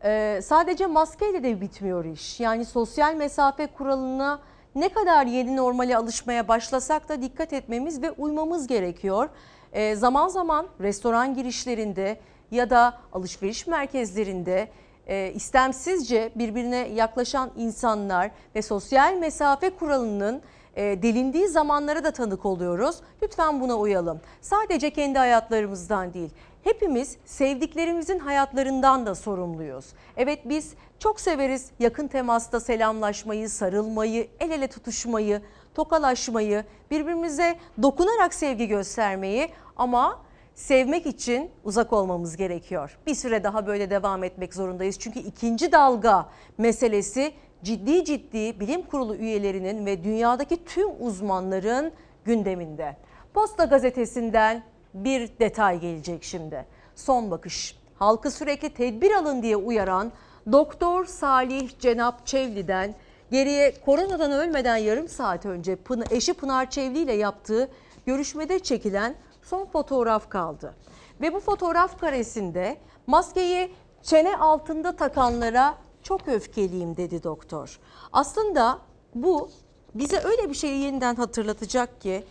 [0.04, 2.40] Ee, sadece maskeyle de bitmiyor iş.
[2.40, 4.40] Yani sosyal mesafe kuralına
[4.76, 9.30] ne kadar yeni normale alışmaya başlasak da dikkat etmemiz ve uymamız gerekiyor.
[9.76, 12.20] Ee, zaman zaman restoran girişlerinde
[12.52, 14.70] ya da alışveriş merkezlerinde
[15.08, 20.42] e, istemsizce birbirine yaklaşan insanlar ve sosyal mesafe kuralının
[20.76, 22.96] e, delindiği zamanlara da tanık oluyoruz.
[23.24, 24.22] Lütfen buna uyalım.
[24.42, 26.30] Sadece kendi hayatlarımızdan değil.
[26.64, 29.86] Hepimiz sevdiklerimizin hayatlarından da sorumluyuz.
[30.18, 35.42] Evet biz çok severiz yakın temasta selamlaşmayı, sarılmayı, el ele tutuşmayı,
[35.76, 40.20] tokalaşmayı, birbirimize dokunarak sevgi göstermeyi ama
[40.56, 42.98] sevmek için uzak olmamız gerekiyor.
[43.08, 45.00] Bir süre daha böyle devam etmek zorundayız.
[45.00, 47.34] Çünkü ikinci dalga meselesi
[47.64, 51.92] ciddi ciddi bilim kurulu üyelerinin ve dünyadaki tüm uzmanların
[52.26, 52.98] gündeminde.
[53.34, 56.66] Posta gazetesinden bir detay gelecek şimdi.
[56.96, 57.78] Son bakış.
[58.00, 60.12] Halkı sürekli tedbir alın diye uyaran
[60.52, 62.96] Doktor Salih Cenap Çevli'den
[63.32, 65.78] geriye koronadan ölmeden yarım saat önce
[66.12, 67.70] eşi Pınar Çevli ile yaptığı
[68.06, 70.74] görüşmede çekilen son fotoğraf kaldı.
[71.22, 77.80] Ve bu fotoğraf karesinde maskeyi çene altında takanlara çok öfkeliyim dedi doktor.
[78.14, 78.80] Aslında
[79.16, 79.50] bu
[79.96, 82.24] bize öyle bir şeyi yeniden hatırlatacak ki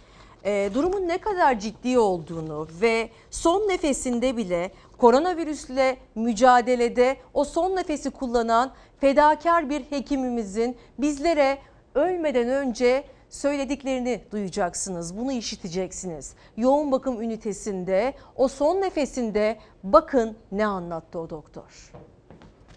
[0.45, 8.11] e, durumun ne kadar ciddi olduğunu ve son nefesinde bile koronavirüsle mücadelede o son nefesi
[8.11, 11.59] kullanan fedakar bir hekimimizin bizlere
[11.95, 15.17] ölmeden önce söylediklerini duyacaksınız.
[15.17, 16.35] Bunu işiteceksiniz.
[16.57, 21.93] Yoğun bakım ünitesinde o son nefesinde bakın ne anlattı o doktor.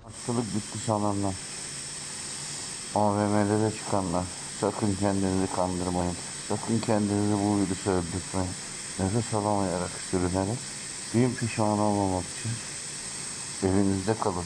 [0.04, 1.36] Hastalık bitti sananlar.
[2.96, 4.24] AVM'lere çıkanlar.
[4.62, 6.16] Sakın kendinizi kandırmayın.
[6.48, 8.52] Sakın kendinizi bu virüse öldürtmeyin.
[9.00, 10.77] Nefes alamayarak sürünerek
[11.14, 12.52] bin pişman olmamak için
[13.68, 14.44] evinizde kalın.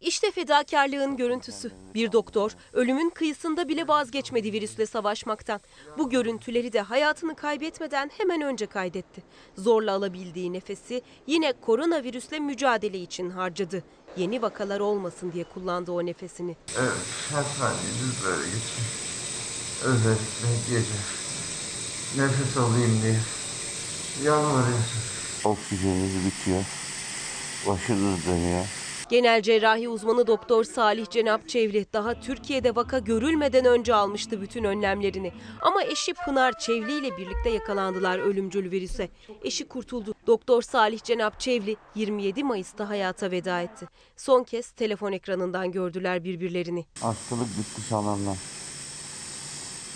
[0.00, 1.72] İşte fedakarlığın görüntüsü.
[1.94, 5.60] Bir doktor ölümün kıyısında bile vazgeçmedi virüsle savaşmaktan.
[5.98, 9.22] Bu görüntüleri de hayatını kaybetmeden hemen önce kaydetti.
[9.58, 13.84] Zorla alabildiği nefesi yine koronavirüsle mücadele için harcadı.
[14.16, 16.56] Yeni vakalar olmasın diye kullandı o nefesini.
[16.78, 16.92] Evet,
[17.30, 18.84] her saniyeniz böyle geçsin.
[19.84, 20.94] Özellikle gece.
[22.22, 23.20] Nefes alayım diye.
[24.24, 25.03] Yalvarıyorsunuz.
[25.44, 26.64] Oksijeniniz bitiyor.
[27.66, 28.64] Başınız dönüyor.
[29.08, 35.32] Genel cerrahi uzmanı Doktor Salih Cenap Çevli daha Türkiye'de vaka görülmeden önce almıştı bütün önlemlerini.
[35.62, 39.08] Ama eşi Pınar Çevli ile birlikte yakalandılar ölümcül virüse.
[39.42, 40.14] Eşi kurtuldu.
[40.26, 43.86] Doktor Salih Cenap Çevli 27 Mayıs'ta hayata veda etti.
[44.16, 46.86] Son kez telefon ekranından gördüler birbirlerini.
[47.00, 48.38] Hastalık bitti sananlar.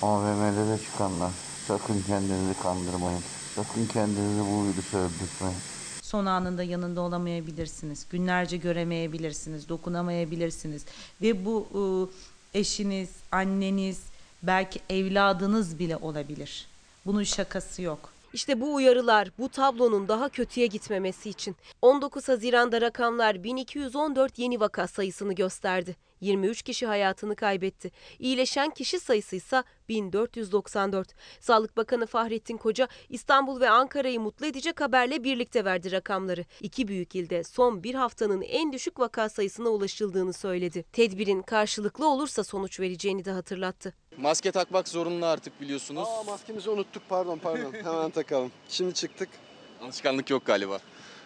[0.03, 1.31] AVM'lere çıkanlar.
[1.69, 3.23] Sakın kendinizi kandırmayın.
[3.59, 5.57] Sakın kendinizi bu virüse öldürtmeyin.
[6.03, 8.07] son anında yanında olamayabilirsiniz.
[8.11, 10.85] Günlerce göremeyebilirsiniz, dokunamayabilirsiniz.
[11.23, 11.67] Ve bu
[12.55, 14.03] e, eşiniz, anneniz,
[14.43, 16.67] belki evladınız bile olabilir.
[17.07, 17.99] Bunun şakası yok.
[18.33, 21.57] İşte bu uyarılar bu tablonun daha kötüye gitmemesi için.
[21.83, 25.97] 19 Haziran'da rakamlar 1214 yeni vaka sayısını gösterdi.
[26.21, 27.91] 23 kişi hayatını kaybetti.
[28.19, 31.15] İyileşen kişi sayısı ise 1494.
[31.41, 36.45] Sağlık Bakanı Fahrettin Koca İstanbul ve Ankara'yı mutlu edecek haberle birlikte verdi rakamları.
[36.61, 40.85] İki büyük ilde son bir haftanın en düşük vaka sayısına ulaşıldığını söyledi.
[40.93, 43.95] Tedbirin karşılıklı olursa sonuç vereceğini de hatırlattı.
[44.17, 46.09] Maske takmak zorunlu artık biliyorsunuz.
[46.09, 47.73] Aa maskemizi unuttuk pardon pardon.
[47.85, 48.53] Hemen takalım.
[48.69, 49.29] Şimdi çıktık.
[49.83, 50.81] Alışkanlık yok galiba.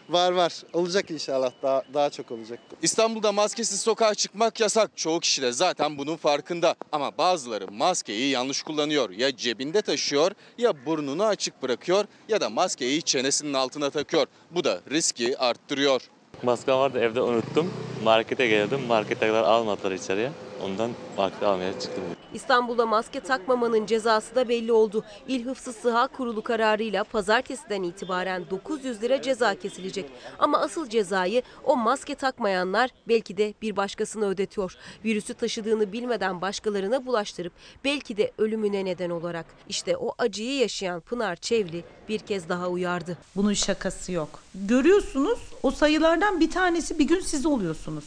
[0.08, 0.52] Var var.
[0.72, 1.52] Olacak inşallah.
[1.62, 2.58] Daha daha çok olacak.
[2.82, 4.90] İstanbul'da maskesiz sokağa çıkmak yasak.
[4.96, 6.74] Çoğu kişi de zaten bunun farkında.
[6.92, 9.10] Ama bazıları maskeyi yanlış kullanıyor.
[9.10, 14.26] Ya cebinde taşıyor ya burnunu açık bırakıyor ya da maskeyi çenesinin altına takıyor.
[14.50, 16.02] Bu da riski arttırıyor.
[16.42, 17.72] Maskem vardı evde unuttum.
[18.04, 18.80] Markete geldim.
[18.86, 20.30] Markete kadar almadılar içeriye.
[20.64, 22.04] Ondan markete almaya çıktım.
[22.34, 25.04] İstanbul'da maske takmamanın cezası da belli oldu.
[25.28, 30.10] İl Hıfzı Sıha Kurulu kararıyla pazartesiden itibaren 900 lira ceza kesilecek.
[30.38, 34.76] Ama asıl cezayı o maske takmayanlar belki de bir başkasına ödetiyor.
[35.04, 37.52] Virüsü taşıdığını bilmeden başkalarına bulaştırıp
[37.84, 39.46] belki de ölümüne neden olarak.
[39.68, 43.18] İşte o acıyı yaşayan Pınar Çevli bir kez daha uyardı.
[43.36, 44.28] Bunun şakası yok.
[44.54, 48.04] Görüyorsunuz o sayılardan bir tanesi bir gün siz oluyorsunuz.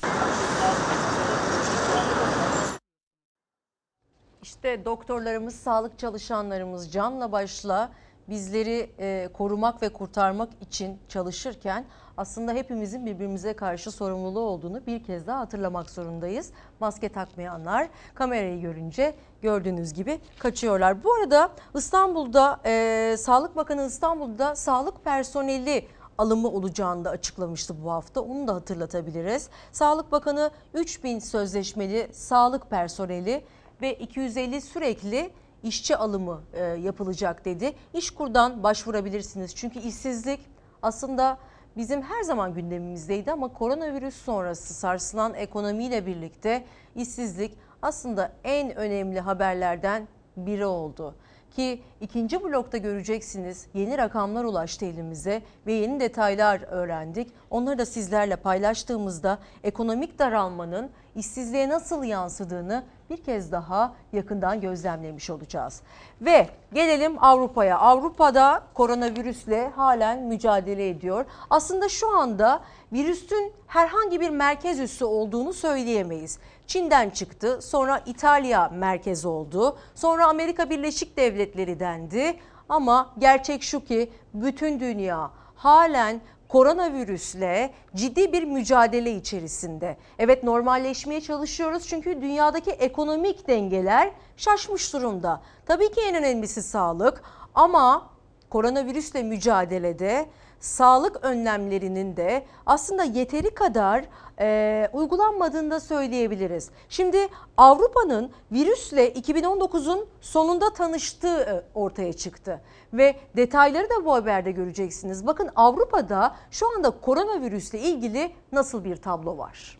[4.45, 7.89] İşte doktorlarımız, sağlık çalışanlarımız canla başla
[8.29, 11.85] bizleri e, korumak ve kurtarmak için çalışırken
[12.17, 16.51] aslında hepimizin birbirimize karşı sorumluluğu olduğunu bir kez daha hatırlamak zorundayız.
[16.79, 21.03] Maske takmayanlar kamerayı görünce gördüğünüz gibi kaçıyorlar.
[21.03, 28.21] Bu arada İstanbul'da e, Sağlık Bakanı İstanbul'da sağlık personeli alımı olacağını da açıklamıştı bu hafta.
[28.21, 29.49] Onu da hatırlatabiliriz.
[29.71, 33.43] Sağlık Bakanı 3000 sözleşmeli sağlık personeli
[33.81, 35.31] ve 250 sürekli
[35.63, 37.73] işçi alımı e, yapılacak dedi.
[37.93, 39.55] İşkur'dan başvurabilirsiniz.
[39.55, 40.39] Çünkü işsizlik
[40.81, 41.37] aslında
[41.77, 50.07] bizim her zaman gündemimizdeydi ama koronavirüs sonrası sarsılan ekonomiyle birlikte işsizlik aslında en önemli haberlerden
[50.37, 51.15] biri oldu.
[51.55, 57.31] Ki ikinci blokta göreceksiniz yeni rakamlar ulaştı elimize ve yeni detaylar öğrendik.
[57.49, 65.81] Onları da sizlerle paylaştığımızda ekonomik daralmanın işsizliğe nasıl yansıdığını bir kez daha yakından gözlemlemiş olacağız.
[66.21, 67.79] Ve gelelim Avrupa'ya.
[67.79, 71.25] Avrupa'da koronavirüsle halen mücadele ediyor.
[71.49, 72.61] Aslında şu anda
[72.93, 76.39] virüsün herhangi bir merkez üssü olduğunu söyleyemeyiz.
[76.67, 82.39] Çin'den çıktı, sonra İtalya merkez oldu, sonra Amerika Birleşik Devletleri dendi.
[82.69, 86.21] Ama gerçek şu ki bütün dünya halen
[86.55, 89.97] koronavirüsle ciddi bir mücadele içerisinde.
[90.19, 95.41] Evet normalleşmeye çalışıyoruz çünkü dünyadaki ekonomik dengeler şaşmış durumda.
[95.65, 97.23] Tabii ki en önemlisi sağlık
[97.55, 98.09] ama
[98.49, 100.25] koronavirüsle mücadelede
[100.59, 104.05] sağlık önlemlerinin de aslında yeteri kadar
[104.39, 106.69] e, uygulanmadığını da söyleyebiliriz.
[106.89, 112.61] Şimdi Avrupa'nın virüsle 2019'un sonunda tanıştığı e, ortaya çıktı
[112.93, 115.27] ve detayları da bu haberde göreceksiniz.
[115.27, 119.77] Bakın Avrupa'da şu anda koronavirüsle ilgili nasıl bir tablo var?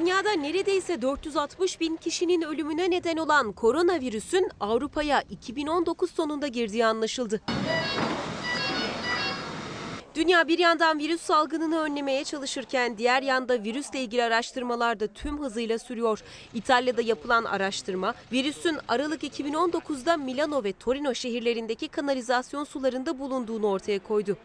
[0.00, 7.40] Dünyada neredeyse 460 bin kişinin ölümüne neden olan koronavirüsün Avrupa'ya 2019 sonunda girdiği anlaşıldı.
[10.14, 15.78] Dünya bir yandan virüs salgınını önlemeye çalışırken diğer yanda virüsle ilgili araştırmalar da tüm hızıyla
[15.78, 16.22] sürüyor.
[16.54, 24.36] İtalya'da yapılan araştırma virüsün Aralık 2019'da Milano ve Torino şehirlerindeki kanalizasyon sularında bulunduğunu ortaya koydu.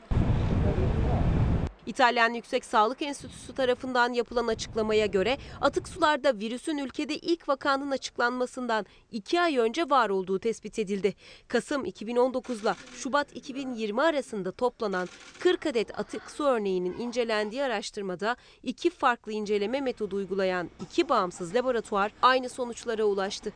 [1.86, 8.86] İtalyan Yüksek Sağlık Enstitüsü tarafından yapılan açıklamaya göre atık sularda virüsün ülkede ilk vakanın açıklanmasından
[9.12, 11.14] 2 ay önce var olduğu tespit edildi.
[11.48, 15.08] Kasım 2019 ile Şubat 2020 arasında toplanan
[15.40, 22.12] 40 adet atık su örneğinin incelendiği araştırmada iki farklı inceleme metodu uygulayan iki bağımsız laboratuvar
[22.22, 23.54] aynı sonuçlara ulaştı.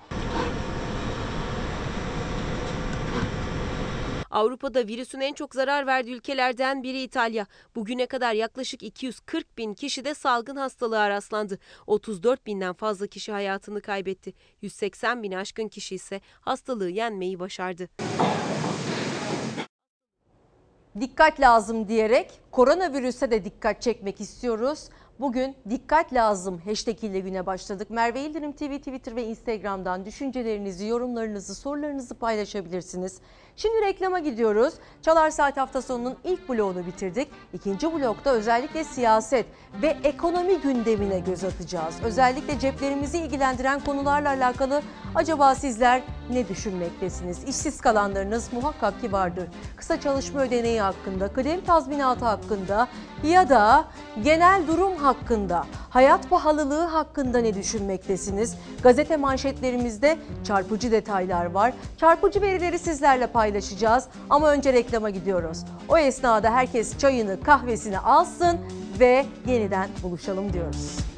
[4.32, 7.46] Avrupa'da virüsün en çok zarar verdiği ülkelerden biri İtalya.
[7.76, 11.60] Bugüne kadar yaklaşık 240 bin kişi de salgın hastalığa rastlandı.
[11.88, 14.34] 34 binden fazla kişi hayatını kaybetti.
[14.62, 17.90] 180 bin aşkın kişi ise hastalığı yenmeyi başardı.
[21.00, 24.90] Dikkat lazım diyerek koronavirüse de dikkat çekmek istiyoruz.
[25.20, 27.90] Bugün dikkat lazım hashtag ile güne başladık.
[27.90, 33.22] Merve Yıldırım TV, Twitter ve Instagram'dan düşüncelerinizi, yorumlarınızı, sorularınızı paylaşabilirsiniz.
[33.62, 34.74] Şimdi reklama gidiyoruz.
[35.02, 37.28] Çalar Saat hafta sonunun ilk bloğunu bitirdik.
[37.54, 39.46] İkinci blokta özellikle siyaset
[39.82, 41.96] ve ekonomi gündemine göz atacağız.
[42.04, 44.82] Özellikle ceplerimizi ilgilendiren konularla alakalı
[45.16, 46.02] acaba sizler
[46.32, 47.44] ne düşünmektesiniz?
[47.44, 49.48] İşsiz kalanlarınız muhakkak ki vardır.
[49.78, 52.88] Kısa çalışma ödeneği hakkında, kıdem tazminatı hakkında
[53.24, 53.86] ya da
[54.24, 58.58] genel durum hakkında, hayat pahalılığı hakkında ne düşünmektesiniz?
[58.84, 61.74] Gazete manşetlerimizde çarpıcı detaylar var.
[61.98, 63.49] Çarpıcı verileri sizlerle paylaşacağız
[64.30, 65.58] ama önce reklama gidiyoruz.
[65.90, 68.58] O esnada herkes çayını, kahvesini alsın
[69.00, 71.09] ve yeniden buluşalım diyoruz.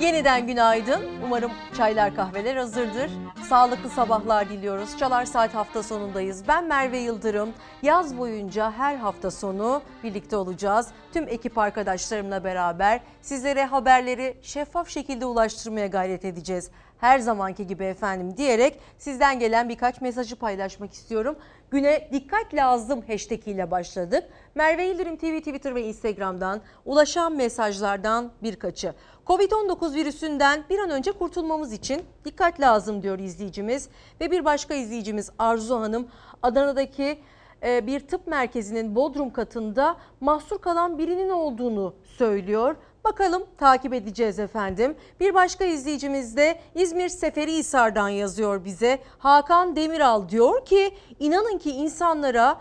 [0.00, 1.02] Yeniden günaydın.
[1.24, 3.10] Umarım çaylar kahveler hazırdır.
[3.48, 4.98] Sağlıklı sabahlar diliyoruz.
[4.98, 6.48] Çalar Saat hafta sonundayız.
[6.48, 7.48] Ben Merve Yıldırım.
[7.82, 10.88] Yaz boyunca her hafta sonu birlikte olacağız.
[11.12, 16.70] Tüm ekip arkadaşlarımla beraber sizlere haberleri şeffaf şekilde ulaştırmaya gayret edeceğiz.
[16.98, 21.36] Her zamanki gibi efendim diyerek sizden gelen birkaç mesajı paylaşmak istiyorum.
[21.70, 24.24] Güne dikkat lazım hashtag ile başladık.
[24.54, 28.94] Merve Yıldırım TV, Twitter ve Instagram'dan ulaşan mesajlardan birkaçı.
[29.28, 33.88] Covid-19 virüsünden bir an önce kurtulmamız için dikkat lazım diyor izleyicimiz.
[34.20, 36.08] Ve bir başka izleyicimiz Arzu Hanım
[36.42, 37.18] Adana'daki
[37.62, 42.76] e, bir tıp merkezinin Bodrum katında mahsur kalan birinin olduğunu söylüyor.
[43.04, 44.96] Bakalım takip edeceğiz efendim.
[45.20, 48.98] Bir başka izleyicimiz de İzmir Seferihisar'dan yazıyor bize.
[49.18, 52.60] Hakan Demiral diyor ki inanın ki insanlara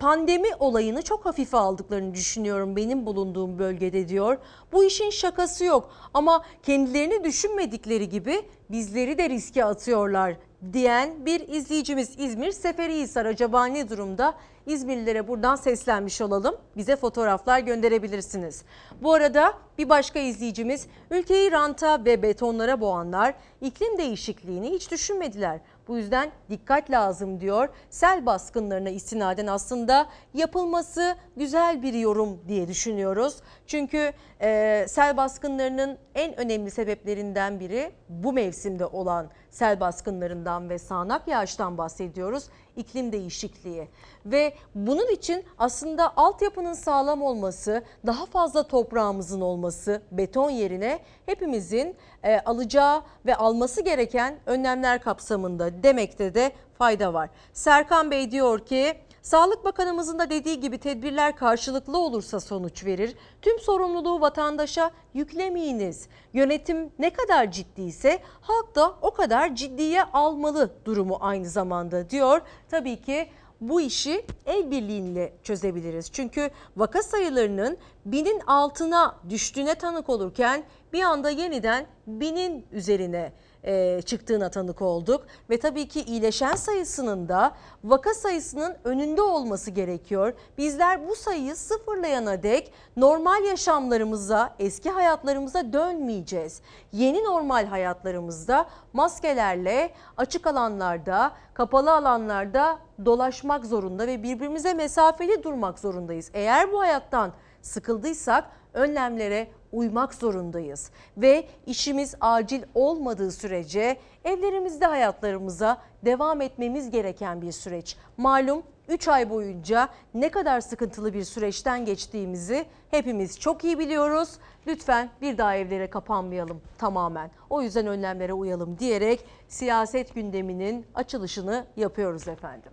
[0.00, 4.38] pandemi olayını çok hafife aldıklarını düşünüyorum benim bulunduğum bölgede diyor.
[4.72, 10.36] Bu işin şakası yok ama kendilerini düşünmedikleri gibi bizleri de riske atıyorlar
[10.72, 14.34] diyen bir izleyicimiz İzmir Seferihisar acaba ne durumda?
[14.66, 16.56] İzmirlilere buradan seslenmiş olalım.
[16.76, 18.62] Bize fotoğraflar gönderebilirsiniz.
[19.02, 25.60] Bu arada bir başka izleyicimiz ülkeyi ranta ve betonlara boğanlar iklim değişikliğini hiç düşünmediler.
[25.88, 27.68] Bu yüzden dikkat lazım diyor.
[27.90, 33.36] Sel baskınlarına istinaden aslında yapılması güzel bir yorum diye düşünüyoruz.
[33.66, 41.28] Çünkü e, sel baskınlarının en önemli sebeplerinden biri bu mevsimde olan sel baskınlarından ve sağanak
[41.28, 42.44] yağıştan bahsediyoruz.
[42.76, 43.88] İklim değişikliği
[44.26, 52.40] ve bunun için aslında altyapının sağlam olması, daha fazla toprağımızın olması beton yerine hepimizin e,
[52.40, 57.30] alacağı ve alması gereken önlemler kapsamında demekte de fayda var.
[57.52, 63.14] Serkan Bey diyor ki Sağlık Bakanımızın da dediği gibi tedbirler karşılıklı olursa sonuç verir.
[63.42, 66.08] Tüm sorumluluğu vatandaşa yüklemeyiniz.
[66.32, 72.40] Yönetim ne kadar ciddiyse halk da o kadar ciddiye almalı durumu aynı zamanda diyor.
[72.68, 73.28] Tabii ki
[73.60, 76.12] bu işi el birliğiyle çözebiliriz.
[76.12, 83.32] Çünkü vaka sayılarının binin altına düştüğüne tanık olurken bir anda yeniden binin üzerine
[83.64, 85.26] e, çıktığına tanık olduk.
[85.50, 87.52] Ve tabii ki iyileşen sayısının da
[87.84, 90.32] vaka sayısının önünde olması gerekiyor.
[90.58, 96.62] Bizler bu sayıyı sıfırlayana dek normal yaşamlarımıza, eski hayatlarımıza dönmeyeceğiz.
[96.92, 106.30] Yeni normal hayatlarımızda maskelerle açık alanlarda, kapalı alanlarda dolaşmak zorunda ve birbirimize mesafeli durmak zorundayız.
[106.34, 107.32] Eğer bu hayattan
[107.62, 108.44] sıkıldıysak
[108.74, 117.96] önlemlere uymak zorundayız ve işimiz acil olmadığı sürece evlerimizde hayatlarımıza devam etmemiz gereken bir süreç.
[118.16, 124.38] Malum 3 ay boyunca ne kadar sıkıntılı bir süreçten geçtiğimizi hepimiz çok iyi biliyoruz.
[124.66, 127.30] Lütfen bir daha evlere kapanmayalım tamamen.
[127.50, 132.72] O yüzden önlemlere uyalım diyerek siyaset gündeminin açılışını yapıyoruz efendim.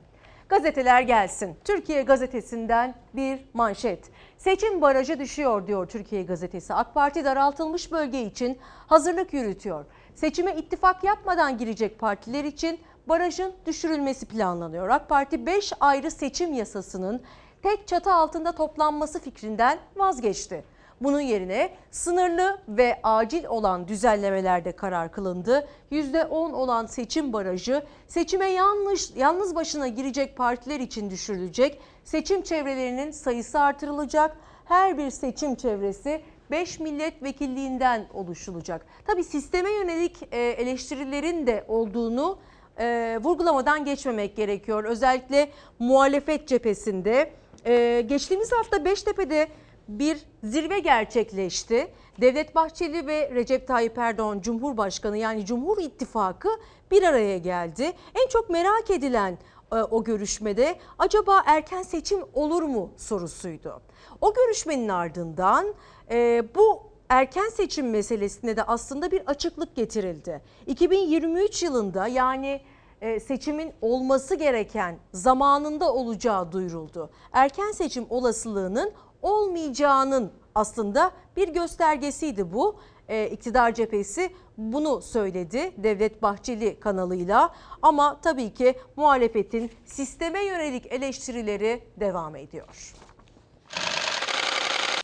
[0.49, 1.55] Gazeteler gelsin.
[1.63, 4.09] Türkiye gazetesinden bir manşet.
[4.37, 6.73] Seçim barajı düşüyor diyor Türkiye gazetesi.
[6.73, 9.85] AK Parti daraltılmış bölge için hazırlık yürütüyor.
[10.15, 14.89] Seçime ittifak yapmadan girecek partiler için barajın düşürülmesi planlanıyor.
[14.89, 17.21] AK Parti 5 ayrı seçim yasasının
[17.63, 20.63] tek çatı altında toplanması fikrinden vazgeçti.
[21.01, 25.67] Bunun yerine sınırlı ve acil olan düzenlemelerde karar kılındı.
[25.91, 31.79] %10 olan seçim barajı seçime yanlış, yalnız başına girecek partiler için düşürülecek.
[32.03, 34.37] Seçim çevrelerinin sayısı artırılacak.
[34.65, 36.21] Her bir seçim çevresi
[36.51, 38.85] 5 milletvekilliğinden oluşulacak.
[39.07, 42.37] Tabi sisteme yönelik e, eleştirilerin de olduğunu
[42.79, 44.83] e, vurgulamadan geçmemek gerekiyor.
[44.83, 47.31] Özellikle muhalefet cephesinde.
[47.65, 49.47] E, geçtiğimiz hafta Beştepe'de
[49.87, 51.87] bir zirve gerçekleşti.
[52.21, 56.49] Devlet Bahçeli ve Recep Tayyip Erdoğan Cumhurbaşkanı yani Cumhur İttifakı
[56.91, 57.91] bir araya geldi.
[58.15, 59.37] En çok merak edilen
[59.71, 63.81] e, o görüşmede acaba erken seçim olur mu sorusuydu.
[64.21, 65.73] O görüşmenin ardından
[66.11, 70.41] e, bu erken seçim meselesine de aslında bir açıklık getirildi.
[70.67, 72.61] 2023 yılında yani
[73.01, 77.09] e, seçimin olması gereken zamanında olacağı duyuruldu.
[77.31, 78.91] Erken seçim olasılığının
[79.25, 82.79] olmayacağının aslında bir göstergesiydi bu.
[83.07, 91.83] E, iktidar cephesi bunu söyledi Devlet Bahçeli kanalıyla ama tabii ki muhalefetin sisteme yönelik eleştirileri
[91.99, 92.93] devam ediyor.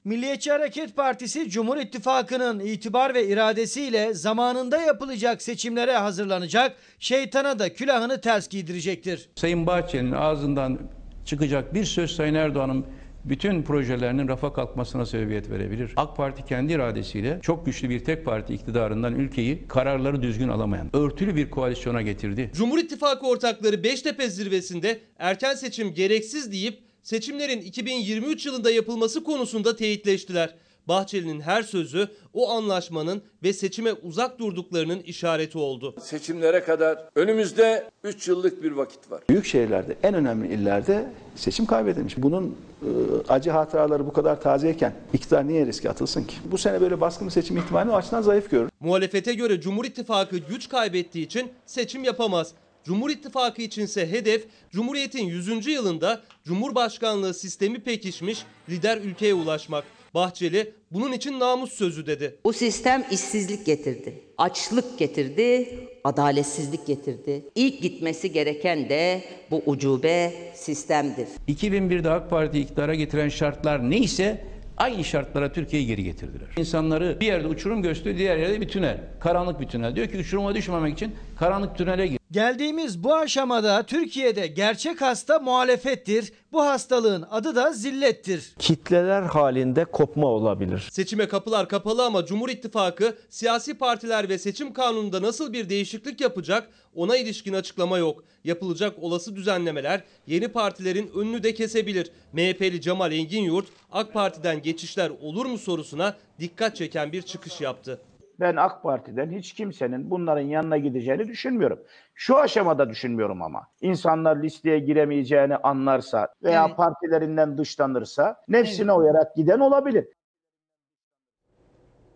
[0.06, 8.22] Milliyetçi Hareket Partisi Cumhur İttifakı'nın itibar ve iradesiyle zamanında yapılacak seçimlere hazırlanacak, şeytana da külahını
[8.22, 9.30] ters giydirecektir.
[9.36, 10.80] Sayın Bahçeli'nin ağzından
[11.26, 12.86] çıkacak bir söz Sayın Erdoğan'ın
[13.26, 15.94] bütün projelerinin rafa kalkmasına sebebiyet verebilir.
[15.96, 21.36] AK Parti kendi iradesiyle çok güçlü bir tek parti iktidarından ülkeyi kararları düzgün alamayan, örtülü
[21.36, 22.52] bir koalisyona getirdi.
[22.54, 30.56] Cumhur İttifakı ortakları Beştepe zirvesinde erken seçim gereksiz deyip seçimlerin 2023 yılında yapılması konusunda teyitleştiler.
[30.88, 35.96] Bahçeli'nin her sözü o anlaşmanın ve seçime uzak durduklarının işareti oldu.
[36.02, 39.22] Seçimlere kadar önümüzde 3 yıllık bir vakit var.
[39.30, 42.18] Büyük şehirlerde, en önemli illerde seçim kaybedilmiş.
[42.18, 42.88] Bunun e,
[43.30, 46.36] acı hatıraları bu kadar tazeyken iktidar niye riske atılsın ki?
[46.46, 48.70] Bu sene böyle baskın bir seçim ihtimalini o açıdan zayıf görür.
[48.80, 52.54] Muhalefete göre Cumhur İttifakı güç kaybettiği için seçim yapamaz.
[52.84, 55.68] Cumhur İttifakı içinse hedef Cumhuriyet'in 100.
[55.68, 59.84] yılında Cumhurbaşkanlığı sistemi pekişmiş lider ülkeye ulaşmak.
[60.14, 62.36] Bahçeli bunun için namus sözü dedi.
[62.46, 65.70] Bu sistem işsizlik getirdi, açlık getirdi,
[66.04, 67.46] adaletsizlik getirdi.
[67.56, 71.28] İlk gitmesi gereken de bu ucube sistemdir.
[71.48, 74.46] 2001'de AK Parti iktidara getiren şartlar neyse
[74.78, 76.48] aynı şartlara Türkiye'yi geri getirdiler.
[76.58, 78.98] İnsanları bir yerde uçurum gösteriyor, diğer yerde bir tünel.
[79.20, 79.96] Karanlık bir tünel.
[79.96, 82.21] Diyor ki uçuruma düşmemek için karanlık tünele gir.
[82.32, 86.34] Geldiğimiz bu aşamada Türkiye'de gerçek hasta muhalefettir.
[86.52, 88.54] Bu hastalığın adı da zillettir.
[88.60, 90.88] Kitleler halinde kopma olabilir.
[90.92, 96.70] Seçime kapılar kapalı ama Cumhur İttifakı siyasi partiler ve seçim kanununda nasıl bir değişiklik yapacak
[96.96, 98.24] ona ilişkin açıklama yok.
[98.44, 102.12] Yapılacak olası düzenlemeler yeni partilerin önünü de kesebilir.
[102.34, 108.02] MHP'li Cemal Enginyurt AK Parti'den geçişler olur mu sorusuna dikkat çeken bir çıkış yaptı.
[108.42, 111.80] Ben AK Parti'den hiç kimsenin bunların yanına gideceğini düşünmüyorum.
[112.14, 113.68] Şu aşamada düşünmüyorum ama.
[113.82, 116.78] İnsanlar listeye giremeyeceğini anlarsa veya Evet.
[116.78, 120.08] partilerinden dışlanırsa nefsine uyarak giden olabilir.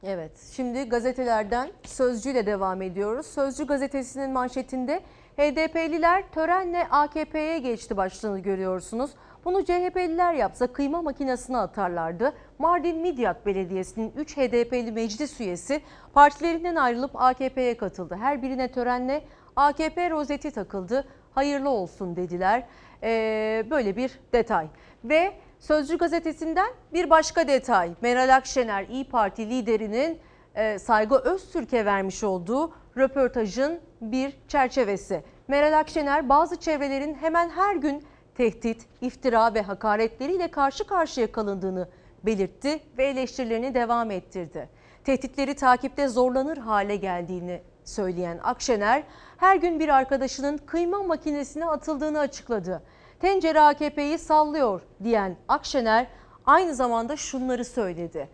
[0.04, 3.26] Evet, şimdi gazetelerden Sözcü'yle devam ediyoruz.
[3.26, 5.00] Sözcü gazetesinin manşetinde
[5.38, 9.12] HDP'liler törenle AKP'ye geçti başlığını görüyorsunuz.
[9.46, 12.34] Bunu CHP'liler yapsa kıyma makinesine atarlardı.
[12.60, 15.82] Mardin Midyat Belediyesi'nin 3 HDP'li meclis üyesi
[16.14, 18.16] partilerinden ayrılıp AKP'ye katıldı.
[18.22, 19.24] Her birine törenle
[19.56, 21.08] AKP rozeti takıldı.
[21.32, 22.64] Hayırlı olsun dediler.
[23.04, 24.68] Ee, böyle bir detay.
[25.04, 27.92] Ve Sözcü gazetesinden bir başka detay.
[28.02, 30.20] Meral Akşener İyi Parti liderinin
[30.56, 35.24] e, Saygı Öztürk'e vermiş olduğu röportajın bir çerçevesi.
[35.48, 38.04] Meral Akşener bazı çevrelerin hemen her gün
[38.36, 41.88] tehdit, iftira ve hakaretleriyle karşı karşıya kalındığını
[42.26, 44.70] belirtti ve eleştirilerini devam ettirdi.
[45.04, 49.04] Tehditleri takipte zorlanır hale geldiğini söyleyen Akşener,
[49.38, 52.84] her gün bir arkadaşının kıyma makinesine atıldığını açıkladı.
[53.20, 56.08] Tencere AKP'yi sallıyor diyen Akşener
[56.46, 58.30] aynı zamanda şunları söyledi.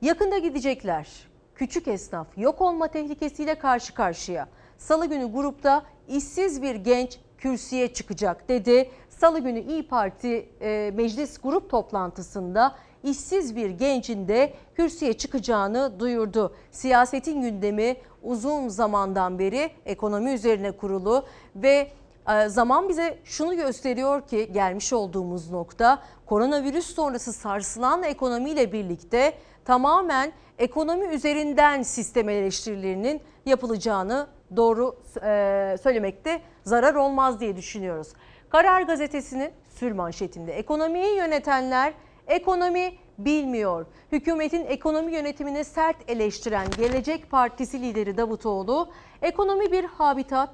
[0.00, 1.08] Yakında gidecekler.
[1.54, 4.48] Küçük esnaf yok olma tehlikesiyle karşı karşıya.
[4.78, 8.90] Salı günü grupta işsiz bir genç kürsüye çıkacak dedi.
[9.22, 16.54] Salı günü İyi Parti e, meclis grup toplantısında işsiz bir gencin de kürsüye çıkacağını duyurdu.
[16.70, 21.24] Siyasetin gündemi uzun zamandan beri ekonomi üzerine kurulu
[21.56, 21.88] ve
[22.28, 29.32] e, zaman bize şunu gösteriyor ki gelmiş olduğumuz nokta koronavirüs sonrası sarsılan ekonomiyle birlikte
[29.64, 38.08] tamamen ekonomi üzerinden sistem eleştirilerinin yapılacağını doğru e, söylemekte zarar olmaz diye düşünüyoruz.
[38.52, 41.92] Karar gazetesinin sür manşetinde ekonomiyi yönetenler
[42.26, 43.86] ekonomi bilmiyor.
[44.12, 48.90] Hükümetin ekonomi yönetimini sert eleştiren Gelecek Partisi lideri Davutoğlu
[49.22, 50.50] ekonomi bir habitat,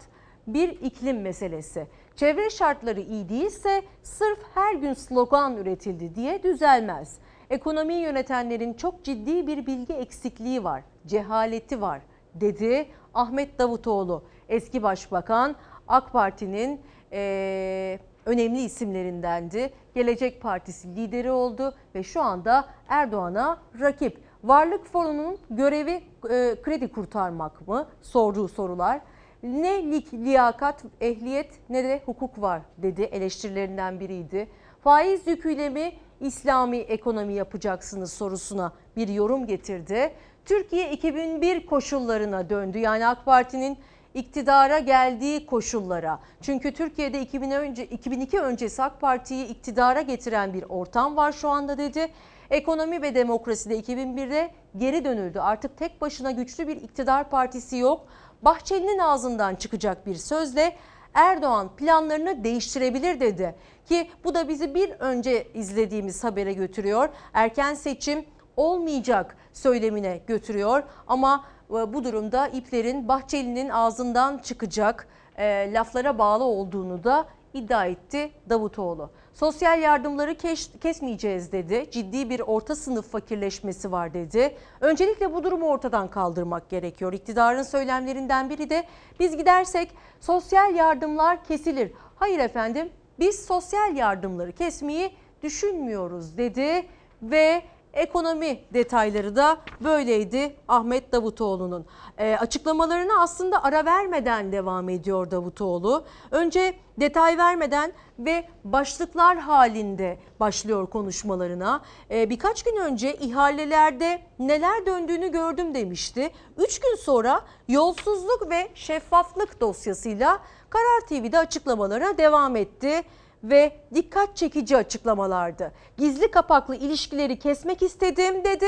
[0.46, 1.86] bir iklim meselesi.
[2.16, 7.18] Çevre şartları iyi değilse sırf her gün slogan üretildi diye düzelmez.
[7.50, 12.00] Ekonomiyi yönetenlerin çok ciddi bir bilgi eksikliği var, cehaleti var
[12.34, 14.24] dedi Ahmet Davutoğlu.
[14.48, 15.56] Eski Başbakan
[15.88, 16.80] AK Parti'nin
[17.12, 19.70] eee, önemli isimlerindendi.
[19.94, 24.18] Gelecek Partisi lideri oldu ve şu anda Erdoğan'a rakip.
[24.44, 27.88] Varlık Fonu'nun görevi e, kredi kurtarmak mı?
[28.02, 29.00] Sorduğu sorular.
[29.42, 34.48] Ne lik, liyakat, ehliyet ne de hukuk var dedi eleştirilerinden biriydi.
[34.82, 40.12] Faiz yüküyle mi İslami ekonomi yapacaksınız sorusuna bir yorum getirdi.
[40.44, 42.78] Türkiye 2001 koşullarına döndü.
[42.78, 43.78] Yani AK Parti'nin
[44.18, 46.20] iktidara geldiği koşullara.
[46.40, 51.78] Çünkü Türkiye'de 2000 önce 2002 öncesi AK Parti'yi iktidara getiren bir ortam var şu anda
[51.78, 52.08] dedi.
[52.50, 55.40] Ekonomi ve demokraside 2001'de geri dönüldü.
[55.40, 58.06] Artık tek başına güçlü bir iktidar partisi yok.
[58.42, 60.76] Bahçeli'nin ağzından çıkacak bir sözle
[61.14, 63.54] Erdoğan planlarını değiştirebilir dedi.
[63.86, 67.08] Ki bu da bizi bir önce izlediğimiz habere götürüyor.
[67.32, 68.24] Erken seçim
[68.58, 70.82] olmayacak söylemine götürüyor.
[71.06, 78.30] Ama e, bu durumda iplerin Bahçeli'nin ağzından çıkacak e, laflara bağlı olduğunu da iddia etti
[78.50, 79.10] Davutoğlu.
[79.34, 81.86] Sosyal yardımları kes, kesmeyeceğiz dedi.
[81.90, 84.56] Ciddi bir orta sınıf fakirleşmesi var dedi.
[84.80, 87.12] Öncelikle bu durumu ortadan kaldırmak gerekiyor.
[87.12, 88.84] İktidarın söylemlerinden biri de
[89.20, 91.92] biz gidersek sosyal yardımlar kesilir.
[92.16, 95.10] Hayır efendim biz sosyal yardımları kesmeyi
[95.42, 96.86] düşünmüyoruz dedi
[97.22, 97.62] ve
[97.98, 101.86] Ekonomi detayları da böyleydi Ahmet Davutoğlu'nun.
[102.18, 106.04] E, açıklamalarına aslında ara vermeden devam ediyor Davutoğlu.
[106.30, 111.80] Önce detay vermeden ve başlıklar halinde başlıyor konuşmalarına.
[112.10, 116.30] E, birkaç gün önce ihalelerde neler döndüğünü gördüm demişti.
[116.58, 120.38] Üç gün sonra yolsuzluk ve şeffaflık dosyasıyla
[120.70, 123.02] Karar TV'de açıklamalara devam etti
[123.44, 125.72] ve dikkat çekici açıklamalardı.
[125.96, 128.66] Gizli kapaklı ilişkileri kesmek istedim dedi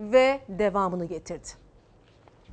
[0.00, 1.48] ve devamını getirdi.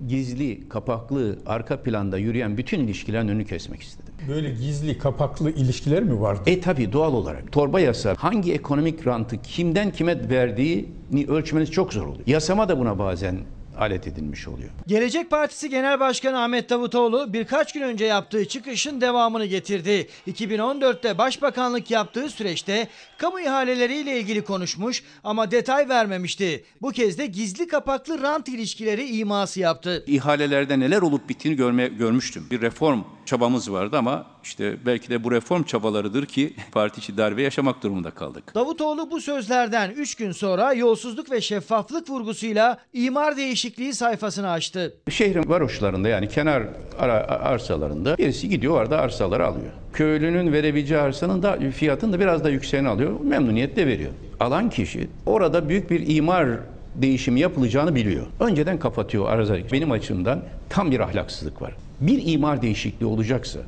[0.07, 4.13] Gizli, kapaklı, arka planda yürüyen bütün ilişkilerin önünü kesmek istedim.
[4.29, 6.41] Böyle gizli, kapaklı ilişkiler mi vardı?
[6.45, 7.51] E tabi doğal olarak.
[7.51, 12.27] Torba yasa hangi ekonomik rantı kimden kime verdiğini ölçmeniz çok zor oluyor.
[12.27, 13.37] Yasama da buna bazen
[13.77, 14.69] alet edilmiş oluyor.
[14.87, 20.07] Gelecek Partisi Genel Başkanı Ahmet Davutoğlu birkaç gün önce yaptığı çıkışın devamını getirdi.
[20.27, 26.65] 2014'te başbakanlık yaptığı süreçte kamu ihaleleriyle ilgili konuşmuş ama detay vermemişti.
[26.81, 30.03] Bu kez de gizli kapaklı rant ilişkileri iması yaptı.
[30.07, 32.47] İhalelerde neler olup bittiğini görme, görmüştüm.
[32.51, 37.41] Bir reform çabamız vardı ama işte belki de bu reform çabalarıdır ki parti içi darbe
[37.41, 38.55] yaşamak durumunda kaldık.
[38.55, 44.93] Davutoğlu bu sözlerden 3 gün sonra yolsuzluk ve şeffaflık vurgusuyla imar değişikliği sayfasını açtı.
[45.09, 46.63] Şehrin varoşlarında yani kenar
[47.29, 49.71] arsalarında birisi gidiyor orada arsaları alıyor.
[49.93, 53.19] Köylünün verebileceği arsanın da fiyatını da biraz da yükseğini alıyor.
[53.19, 54.11] Memnuniyetle veriyor.
[54.39, 56.47] Alan kişi orada büyük bir imar
[56.95, 58.25] değişimi yapılacağını biliyor.
[58.39, 59.57] Önceden kapatıyor arıza.
[59.71, 60.39] Benim açımdan
[60.69, 61.75] tam bir ahlaksızlık var.
[62.01, 63.59] Bir imar değişikliği olacaksa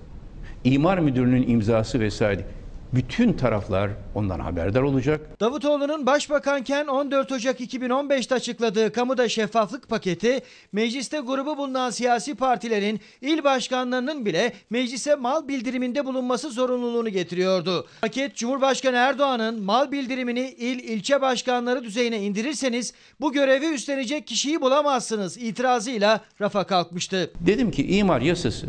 [0.74, 2.46] imar müdürünün imzası vesaire
[2.94, 5.40] bütün taraflar ondan haberdar olacak.
[5.40, 10.40] Davutoğlu'nun başbakanken 14 Ocak 2015'te açıkladığı kamuda şeffaflık paketi
[10.72, 17.88] mecliste grubu bulunan siyasi partilerin il başkanlarının bile meclise mal bildiriminde bulunması zorunluluğunu getiriyordu.
[18.02, 25.38] Paket Cumhurbaşkanı Erdoğan'ın mal bildirimini il ilçe başkanları düzeyine indirirseniz bu görevi üstlenecek kişiyi bulamazsınız
[25.38, 27.32] itirazıyla rafa kalkmıştı.
[27.40, 28.68] Dedim ki imar yasası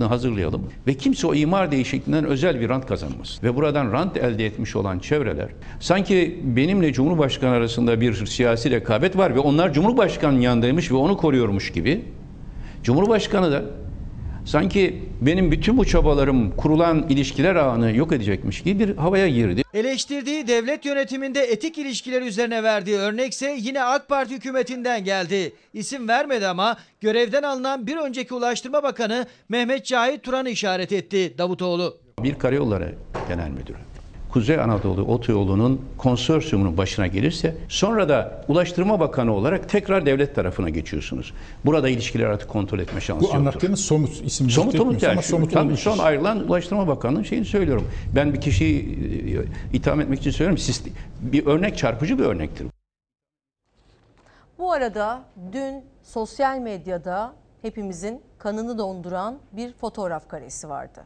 [0.00, 3.40] hazırlayalım ve kimse o imar değişikliğinden özel bir rant kazanmaz.
[3.42, 5.48] Ve buradan rant elde etmiş olan çevreler
[5.80, 11.72] sanki benimle Cumhurbaşkanı arasında bir siyasi rekabet var ve onlar Cumhurbaşkanı'nın yanındaymış ve onu koruyormuş
[11.72, 12.04] gibi
[12.82, 13.62] Cumhurbaşkanı da
[14.44, 19.62] sanki benim bütün bu çabalarım kurulan ilişkiler ağını yok edecekmiş gibi bir havaya girdi.
[19.74, 25.52] Eleştirdiği devlet yönetiminde etik ilişkiler üzerine verdiği örnekse yine AK Parti hükümetinden geldi.
[25.74, 31.96] İsim vermedi ama görevden alınan bir önceki Ulaştırma Bakanı Mehmet Cahit Turan'ı işaret etti Davutoğlu.
[32.22, 32.94] Bir karayolları
[33.28, 33.91] genel müdürü
[34.32, 41.32] Kuzey Anadolu Otoyolu'nun konsorsiyumunun başına gelirse sonra da Ulaştırma Bakanı olarak tekrar devlet tarafına geçiyorsunuz.
[41.64, 43.38] Burada ilişkiler artık kontrol etme şansı Bu yoktur.
[43.38, 45.12] anlattığınız somut isim Somut somut yani.
[45.12, 47.88] ama somut Tabii son ayrılan Ulaştırma Bakanı'nın şeyini söylüyorum.
[48.14, 48.80] Ben bir kişiyi
[49.72, 50.58] e, itham etmek için söylüyorum.
[50.58, 50.84] Siz,
[51.20, 52.66] bir örnek çarpıcı bir örnektir.
[54.58, 55.22] Bu arada
[55.52, 61.00] dün sosyal medyada hepimizin kanını donduran bir fotoğraf karesi vardı.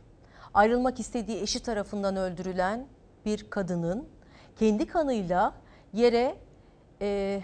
[0.55, 2.87] Ayrılmak istediği eşi tarafından öldürülen
[3.27, 4.09] bir kadının
[4.57, 5.55] kendi kanıyla
[5.93, 6.37] yere
[7.01, 7.43] e,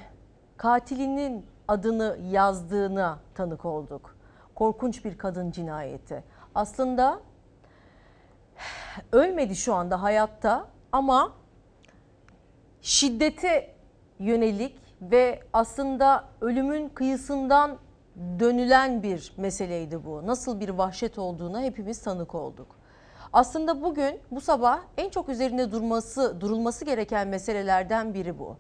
[0.57, 4.17] katilinin adını yazdığına tanık olduk.
[4.55, 6.25] Korkunç bir kadın cinayeti.
[6.55, 7.21] Aslında
[9.13, 11.33] ölmedi şu anda hayatta ama
[12.81, 13.75] şiddete
[14.19, 17.79] yönelik ve aslında ölümün kıyısından
[18.17, 20.27] dönülen bir meseleydi bu.
[20.27, 22.82] Nasıl bir vahşet olduğuna hepimiz tanık olduk.
[23.33, 28.57] Aslında bugün bu sabah en çok üzerinde durması durulması gereken meselelerden biri bu.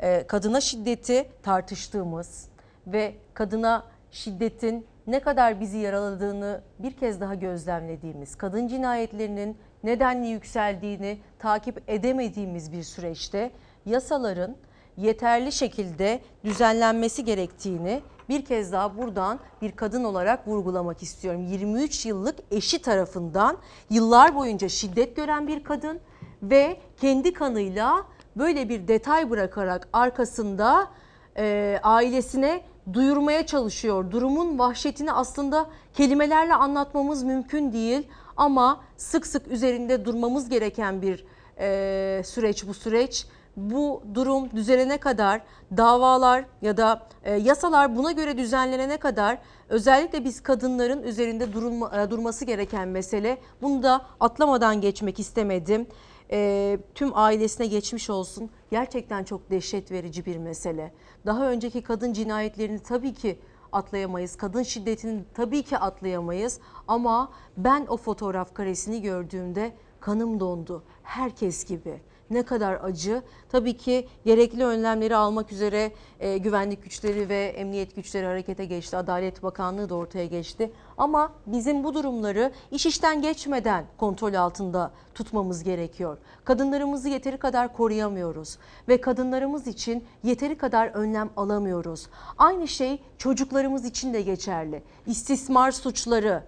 [0.00, 2.48] Ee, kadına şiddeti tartıştığımız
[2.86, 11.18] ve kadına şiddetin ne kadar bizi yaraladığını bir kez daha gözlemlediğimiz, kadın cinayetlerinin nedenli yükseldiğini
[11.38, 13.50] takip edemediğimiz bir süreçte
[13.86, 14.56] yasaların
[14.96, 18.02] yeterli şekilde düzenlenmesi gerektiğini
[18.32, 21.46] bir kez daha buradan bir kadın olarak vurgulamak istiyorum.
[21.46, 23.56] 23 yıllık eşi tarafından
[23.90, 26.00] yıllar boyunca şiddet gören bir kadın
[26.42, 28.06] ve kendi kanıyla
[28.36, 30.88] böyle bir detay bırakarak arkasında
[31.36, 34.10] e, ailesine duyurmaya çalışıyor.
[34.10, 41.24] Durumun vahşetini aslında kelimelerle anlatmamız mümkün değil ama sık sık üzerinde durmamız gereken bir
[41.58, 43.26] e, süreç bu süreç.
[43.56, 45.40] Bu durum düzelene kadar
[45.76, 49.38] davalar ya da e, yasalar buna göre düzenlenene kadar
[49.68, 53.38] özellikle biz kadınların üzerinde durulma, e, durması gereken mesele.
[53.62, 55.86] Bunu da atlamadan geçmek istemedim.
[56.30, 58.50] E, tüm ailesine geçmiş olsun.
[58.70, 60.92] Gerçekten çok dehşet verici bir mesele.
[61.26, 63.38] Daha önceki kadın cinayetlerini tabii ki
[63.72, 64.36] atlayamayız.
[64.36, 66.60] Kadın şiddetini tabii ki atlayamayız.
[66.88, 70.84] Ama ben o fotoğraf karesini gördüğümde kanım dondu.
[71.02, 72.00] Herkes gibi.
[72.32, 73.22] Ne kadar acı.
[73.48, 78.96] Tabii ki gerekli önlemleri almak üzere e, güvenlik güçleri ve emniyet güçleri harekete geçti.
[78.96, 80.70] Adalet Bakanlığı da ortaya geçti.
[80.98, 86.18] Ama bizim bu durumları iş işten geçmeden kontrol altında tutmamız gerekiyor.
[86.44, 88.58] Kadınlarımızı yeteri kadar koruyamıyoruz
[88.88, 92.08] ve kadınlarımız için yeteri kadar önlem alamıyoruz.
[92.38, 94.82] Aynı şey çocuklarımız için de geçerli.
[95.06, 96.42] İstismar suçları,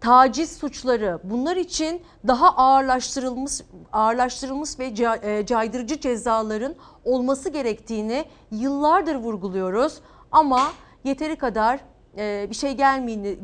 [0.00, 3.52] taciz suçları bunlar için daha ağırlaştırılmış
[3.92, 4.92] ağırlaştırılmış ve
[5.22, 6.74] e, caydırıcı cezaların
[7.04, 10.00] olması gerektiğini yıllardır vurguluyoruz
[10.32, 10.60] ama
[11.04, 11.80] yeteri kadar
[12.18, 12.72] e, bir şey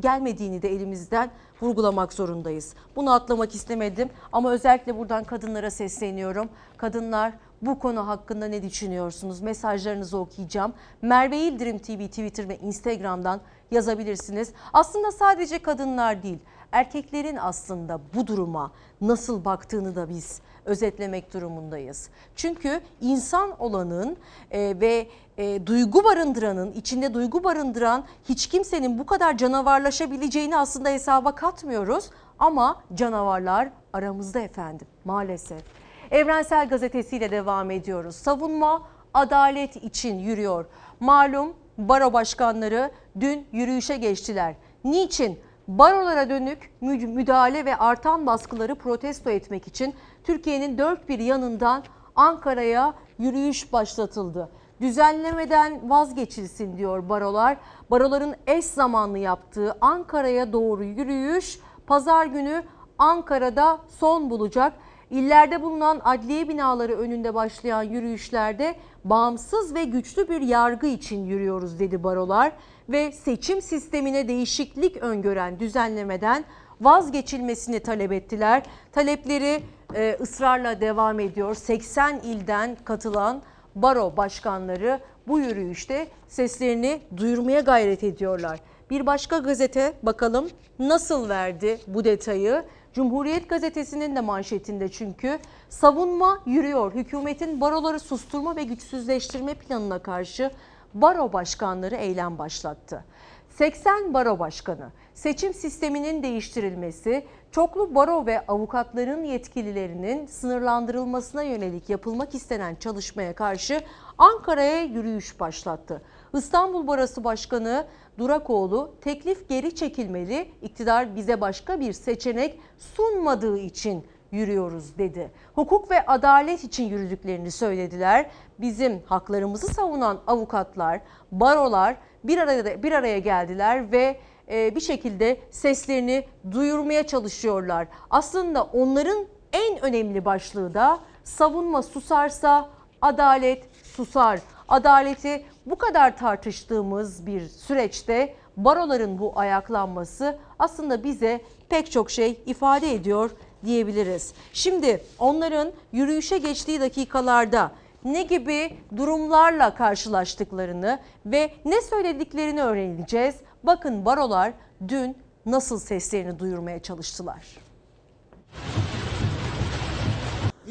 [0.01, 1.31] gelmediğini de elimizden
[1.63, 2.75] vurgulamak zorundayız.
[2.97, 6.49] Bunu atlamak istemedim ama özellikle buradan kadınlara sesleniyorum.
[6.77, 7.33] Kadınlar
[7.63, 9.41] bu konu hakkında ne düşünüyorsunuz?
[9.41, 10.73] Mesajlarınızı okuyacağım.
[11.03, 13.41] Merve İldirim TV Twitter ve Instagram'dan
[13.71, 14.53] yazabilirsiniz.
[14.73, 16.39] Aslında sadece kadınlar değil,
[16.73, 22.09] erkeklerin aslında bu duruma nasıl baktığını da biz özetlemek durumundayız.
[22.37, 24.17] Çünkü insan olanın
[24.51, 25.09] e, ve
[25.39, 32.11] e, duygu barındıranın, içinde duygu barındıran hiç kimsenin bu kadar canavarlaşabileceğini aslında hesaba katmıyoruz.
[32.39, 35.63] Ama canavarlar aramızda efendim maalesef.
[36.11, 38.17] Evrensel Gazetesi'yle devam ediyoruz.
[38.17, 38.83] Savunma
[39.15, 40.67] adalet için yürüyor.
[41.01, 42.91] Malum baro başkanları
[43.21, 44.55] dün yürüyüşe geçtiler.
[44.85, 45.39] Niçin?
[45.69, 49.95] Barolara dönük mü- müdahale ve artan baskıları protesto etmek için
[50.25, 51.83] Türkiye'nin dört bir yanından
[52.17, 54.49] Ankara'ya yürüyüş başlatıldı.
[54.81, 57.57] Düzenlemeden vazgeçilsin diyor barolar.
[57.91, 62.63] Baroların eş zamanlı yaptığı Ankara'ya doğru yürüyüş pazar günü
[62.99, 64.73] Ankara'da son bulacak.
[65.15, 72.05] İllerde bulunan adliye binaları önünde başlayan yürüyüşlerde bağımsız ve güçlü bir yargı için yürüyoruz dedi
[72.05, 72.53] barolar
[72.89, 76.45] ve seçim sistemine değişiklik öngören düzenlemeden
[76.81, 78.63] vazgeçilmesini talep ettiler.
[78.93, 79.63] Talepleri
[79.95, 81.55] e, ısrarla devam ediyor.
[81.55, 83.43] 80 ilden katılan
[83.75, 88.61] baro başkanları bu yürüyüşte seslerini duyurmaya gayret ediyorlar.
[88.91, 90.49] Bir başka gazete bakalım
[90.79, 92.65] nasıl verdi bu detayı?
[92.95, 95.39] Cumhuriyet gazetesinin de manşetinde çünkü
[95.69, 96.95] savunma yürüyor.
[96.95, 100.51] Hükümetin baroları susturma ve güçsüzleştirme planına karşı
[100.95, 103.05] baro başkanları eylem başlattı.
[103.49, 112.75] 80 baro başkanı seçim sisteminin değiştirilmesi, çoklu baro ve avukatların yetkililerinin sınırlandırılmasına yönelik yapılmak istenen
[112.75, 113.81] çalışmaya karşı
[114.19, 116.03] Ankara'ya yürüyüş başlattı.
[116.35, 117.87] İstanbul Barosu Başkanı
[118.19, 125.31] Durakoğlu teklif geri çekilmeli, iktidar bize başka bir seçenek sunmadığı için yürüyoruz dedi.
[125.55, 128.31] Hukuk ve adalet için yürüdüklerini söylediler.
[128.59, 131.01] Bizim haklarımızı savunan avukatlar,
[131.33, 134.21] barolar bir araya bir araya geldiler ve
[134.51, 137.89] e, bir şekilde seslerini duyurmaya çalışıyorlar.
[138.11, 142.69] Aslında onların en önemli başlığı da savunma susarsa
[143.03, 144.41] adalet susar.
[144.69, 152.95] Adaleti bu kadar tartıştığımız bir süreçte baroların bu ayaklanması aslında bize pek çok şey ifade
[152.95, 153.31] ediyor
[153.65, 154.35] diyebiliriz.
[154.53, 157.73] Şimdi onların yürüyüşe geçtiği dakikalarda
[158.05, 163.35] ne gibi durumlarla karşılaştıklarını ve ne söylediklerini öğreneceğiz.
[163.63, 164.53] Bakın barolar
[164.89, 167.45] dün nasıl seslerini duyurmaya çalıştılar.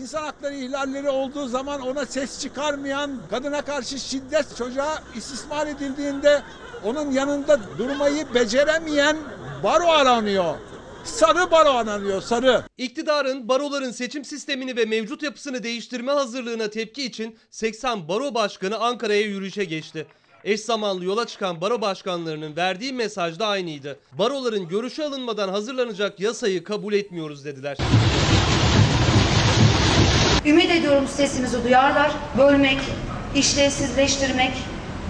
[0.04, 6.42] İnsan hakları ihlalleri olduğu zaman ona ses çıkarmayan, kadına karşı şiddet, çocuğa istismar edildiğinde
[6.86, 9.18] onun yanında durmayı beceremeyen
[9.64, 10.56] baro aranıyor.
[11.04, 12.64] Sarı baro aranıyor, sarı.
[12.78, 19.22] İktidarın baroların seçim sistemini ve mevcut yapısını değiştirme hazırlığına tepki için 80 baro başkanı Ankara'ya
[19.22, 20.08] yürüyüşe geçti.
[20.44, 24.00] Eş zamanlı yola çıkan baro başkanlarının verdiği mesaj da aynıydı.
[24.12, 27.78] Baroların görüşe alınmadan hazırlanacak yasayı kabul etmiyoruz dediler.
[30.46, 32.12] Ümit ediyorum sesimizi duyarlar.
[32.38, 32.80] Bölmek,
[33.36, 34.52] işlevsizleştirmek,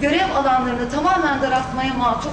[0.00, 2.32] görev alanlarını tamamen daraltmaya matuf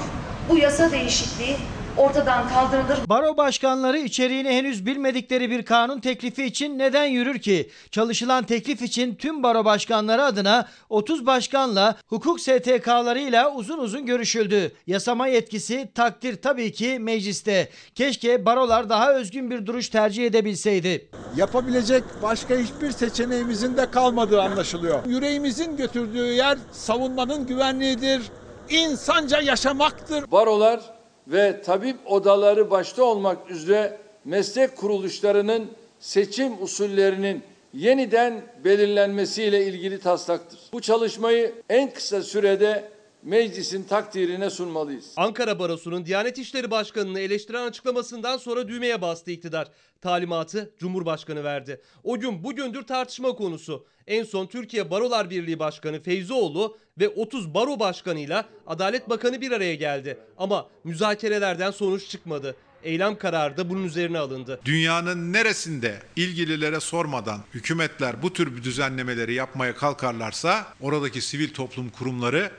[0.50, 1.58] bu yasa değişikliği
[2.02, 3.00] ortadan kaldırılır.
[3.10, 7.70] Baro başkanları içeriğini henüz bilmedikleri bir kanun teklifi için neden yürür ki?
[7.92, 14.72] Çalışılan teklif için tüm baro başkanları adına 30 başkanla hukuk STK'larıyla uzun uzun görüşüldü.
[14.88, 17.70] Yasama yetkisi takdir tabii ki mecliste.
[17.96, 21.10] Keşke barolar daha özgün bir duruş tercih edebilseydi.
[21.36, 25.06] Yapabilecek başka hiçbir seçeneğimizin de kalmadığı anlaşılıyor.
[25.06, 28.22] Yüreğimizin götürdüğü yer savunmanın güvenliğidir,
[28.70, 30.32] insanca yaşamaktır.
[30.32, 37.44] Barolar ve tabip odaları başta olmak üzere meslek kuruluşlarının seçim usullerinin
[37.74, 40.60] yeniden belirlenmesiyle ilgili taslaktır.
[40.74, 42.92] Bu çalışmayı en kısa sürede
[43.24, 45.14] meclisin takdirine sunmalıyız.
[45.18, 49.68] Ankara Barosu'nun Diyanet İşleri Başkanı'nı eleştiren açıklamasından sonra düğmeye bastı iktidar.
[50.02, 51.82] Talimatı Cumhurbaşkanı verdi.
[52.04, 53.86] O gün bugündür tartışma konusu.
[54.08, 59.76] En son Türkiye Barolar Birliği Başkanı Feyzioğlu ve 30 baro başkanıyla Adalet Bakanı bir araya
[59.76, 60.18] geldi.
[60.38, 62.56] Ama müzakerelerden sonuç çıkmadı.
[62.84, 64.60] Eylem kararı da bunun üzerine alındı.
[64.66, 72.52] Dünyanın neresinde ilgililere sormadan hükümetler bu tür bir düzenlemeleri yapmaya kalkarlarsa oradaki sivil toplum kurumları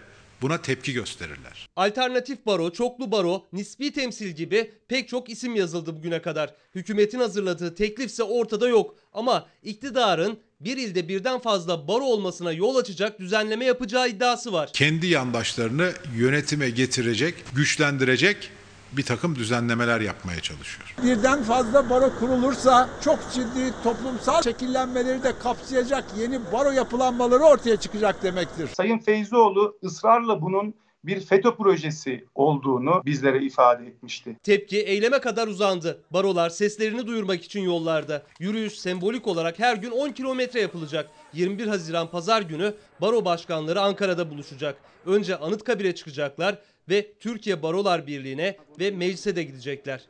[0.43, 1.68] buna tepki gösterirler.
[1.76, 6.55] Alternatif baro, çoklu baro, nispi temsil gibi pek çok isim yazıldı bugüne kadar.
[6.74, 13.20] Hükümetin hazırladığı teklifse ortada yok ama iktidarın bir ilde birden fazla baro olmasına yol açacak
[13.20, 14.70] düzenleme yapacağı iddiası var.
[14.72, 18.51] Kendi yandaşlarını yönetime getirecek, güçlendirecek
[18.97, 20.95] bir takım düzenlemeler yapmaya çalışıyor.
[21.03, 28.22] Birden fazla baro kurulursa çok ciddi toplumsal şekillenmeleri de kapsayacak yeni baro yapılanmaları ortaya çıkacak
[28.22, 28.68] demektir.
[28.76, 30.74] Sayın Feyzioğlu ısrarla bunun
[31.05, 34.36] bir FETÖ projesi olduğunu bizlere ifade etmişti.
[34.43, 36.03] Tepki eyleme kadar uzandı.
[36.11, 38.22] Barolar seslerini duyurmak için yollarda.
[38.38, 41.11] Yürüyüş sembolik olarak her gün 10 kilometre yapılacak.
[41.32, 44.76] 21 Haziran pazar günü baro başkanları Ankara'da buluşacak.
[45.07, 46.59] Önce Anıtkabir'e çıkacaklar
[46.89, 50.09] ve Türkiye Barolar Birliği'ne ve meclise de gidecekler.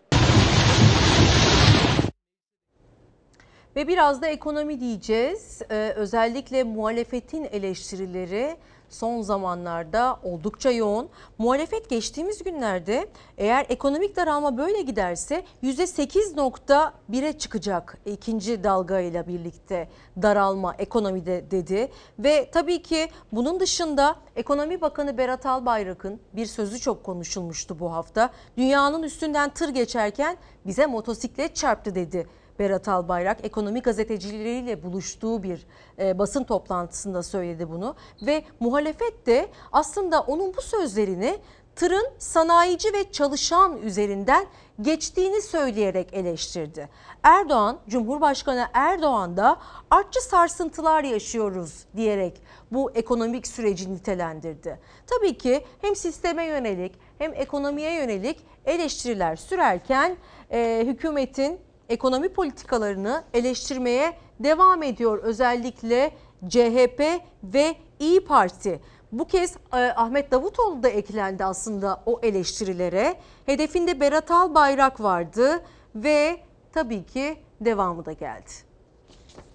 [3.76, 5.62] Ve biraz da ekonomi diyeceğiz.
[5.70, 8.56] Ee, özellikle muhalefetin eleştirileri
[8.94, 11.08] son zamanlarda oldukça yoğun.
[11.38, 19.88] Muhalefet geçtiğimiz günlerde eğer ekonomik daralma böyle giderse %8.1'e çıkacak ikinci dalgayla birlikte
[20.22, 21.90] daralma ekonomide dedi.
[22.18, 28.30] Ve tabii ki bunun dışında Ekonomi Bakanı Berat Albayrak'ın bir sözü çok konuşulmuştu bu hafta.
[28.56, 30.36] Dünyanın üstünden tır geçerken
[30.66, 32.26] bize motosiklet çarptı dedi.
[32.58, 35.66] Berat Albayrak ekonomi gazetecileriyle buluştuğu bir
[35.98, 41.38] e, basın toplantısında söyledi bunu ve muhalefet de aslında onun bu sözlerini
[41.76, 44.46] tırın sanayici ve çalışan üzerinden
[44.80, 46.88] geçtiğini söyleyerek eleştirdi.
[47.22, 49.56] Erdoğan, Cumhurbaşkanı Erdoğan da
[49.90, 52.42] artçı sarsıntılar yaşıyoruz diyerek
[52.72, 54.78] bu ekonomik süreci nitelendirdi.
[55.06, 60.16] Tabii ki hem sisteme yönelik hem ekonomiye yönelik eleştiriler sürerken
[60.50, 66.10] e, hükümetin ekonomi politikalarını eleştirmeye devam ediyor özellikle
[66.48, 67.00] CHP
[67.44, 68.80] ve İyi Parti.
[69.12, 73.14] Bu kez e, Ahmet Davutoğlu da eklendi aslında o eleştirilere.
[73.46, 75.62] Hedefinde Berat Albayrak vardı
[75.94, 76.40] ve
[76.72, 78.71] tabii ki devamı da geldi.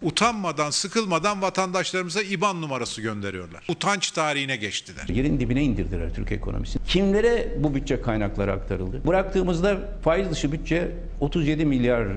[0.02, 3.66] Utanmadan, sıkılmadan vatandaşlarımıza IBAN numarası gönderiyorlar.
[3.70, 5.08] Utanç tarihine geçtiler.
[5.08, 6.84] Yerin dibine indirdiler Türk ekonomisini.
[6.88, 9.08] Kimlere bu bütçe kaynakları aktarıldı?
[9.08, 12.08] Bıraktığımızda faiz dışı bütçe 37 milyar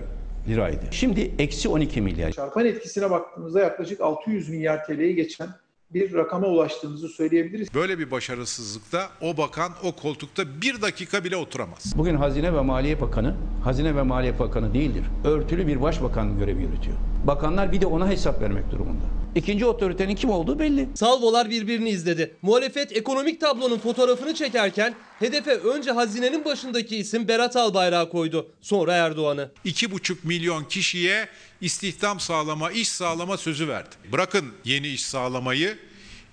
[0.48, 0.84] liraydı.
[0.90, 2.32] Şimdi eksi 12 milyar.
[2.32, 5.48] Çarpan etkisine baktığımızda yaklaşık 600 milyar TL'ye geçen
[5.94, 7.74] bir rakama ulaştığımızı söyleyebiliriz.
[7.74, 11.92] Böyle bir başarısızlıkta o bakan o koltukta bir dakika bile oturamaz.
[11.96, 15.04] Bugün Hazine ve Maliye Bakanı, Hazine ve Maliye Bakanı değildir.
[15.24, 16.96] Örtülü bir başbakan görevi yürütüyor.
[17.26, 19.19] Bakanlar bir de ona hesap vermek durumunda.
[19.34, 20.88] İkinci otoritenin kim olduğu belli.
[20.94, 22.36] Salvolar birbirini izledi.
[22.42, 28.46] Muhalefet ekonomik tablonun fotoğrafını çekerken hedefe önce hazinenin başındaki isim Berat Albayrak'ı koydu.
[28.60, 29.50] Sonra Erdoğan'ı.
[29.64, 31.28] 2,5 milyon kişiye
[31.60, 33.94] istihdam sağlama, iş sağlama sözü verdi.
[34.12, 35.78] Bırakın yeni iş sağlamayı,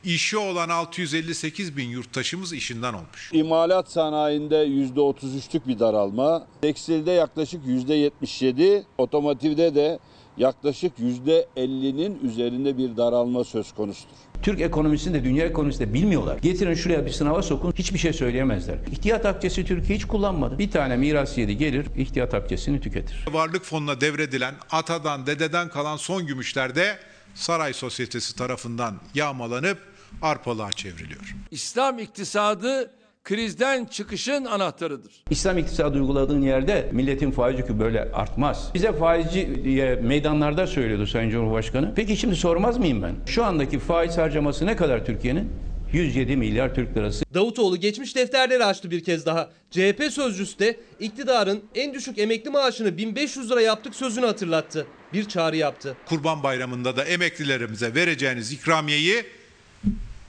[0.03, 3.29] işi olan 658 bin yurttaşımız işinden olmuş.
[3.33, 9.99] İmalat sanayinde %33'lük bir daralma, tekstilde yaklaşık %77, otomotivde de
[10.37, 14.13] yaklaşık %50'nin üzerinde bir daralma söz konusudur.
[14.43, 16.37] Türk ekonomisini de dünya ekonomisini de bilmiyorlar.
[16.37, 18.77] Getirin şuraya bir sınava sokun hiçbir şey söyleyemezler.
[18.91, 20.59] İhtiyat akçesi Türkiye hiç kullanmadı.
[20.59, 23.25] Bir tane miras yedi gelir ihtiyat akçesini tüketir.
[23.31, 26.97] Varlık fonuna devredilen atadan dededen kalan son gümüşler de
[27.35, 29.77] saray sosyetesi tarafından yağmalanıp
[30.21, 31.35] arpalığa çevriliyor.
[31.51, 32.91] İslam iktisadı
[33.27, 35.13] krizden çıkışın anahtarıdır.
[35.29, 38.71] İslam iktisadı uyguladığın yerde milletin faiz yükü böyle artmaz.
[38.73, 41.93] Bize faizci diye meydanlarda söylüyordu Sayın Cumhurbaşkanı.
[41.95, 43.15] Peki şimdi sormaz mıyım ben?
[43.25, 45.49] Şu andaki faiz harcaması ne kadar Türkiye'nin?
[45.93, 47.25] 107 milyar Türk lirası.
[47.33, 49.49] Davutoğlu geçmiş defterleri açtı bir kez daha.
[49.71, 54.87] CHP sözcüsü de iktidarın en düşük emekli maaşını 1500 lira yaptık sözünü hatırlattı.
[55.13, 55.97] Bir çağrı yaptı.
[56.05, 59.23] Kurban Bayramı'nda da emeklilerimize vereceğiniz ikramiyeyi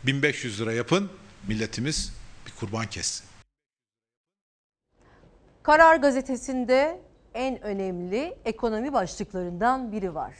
[0.06, 1.08] 1500 lira yapın.
[1.48, 2.17] Milletimiz
[2.60, 3.26] kurban kessin.
[5.62, 7.00] Karar gazetesinde
[7.34, 10.34] en önemli ekonomi başlıklarından biri var.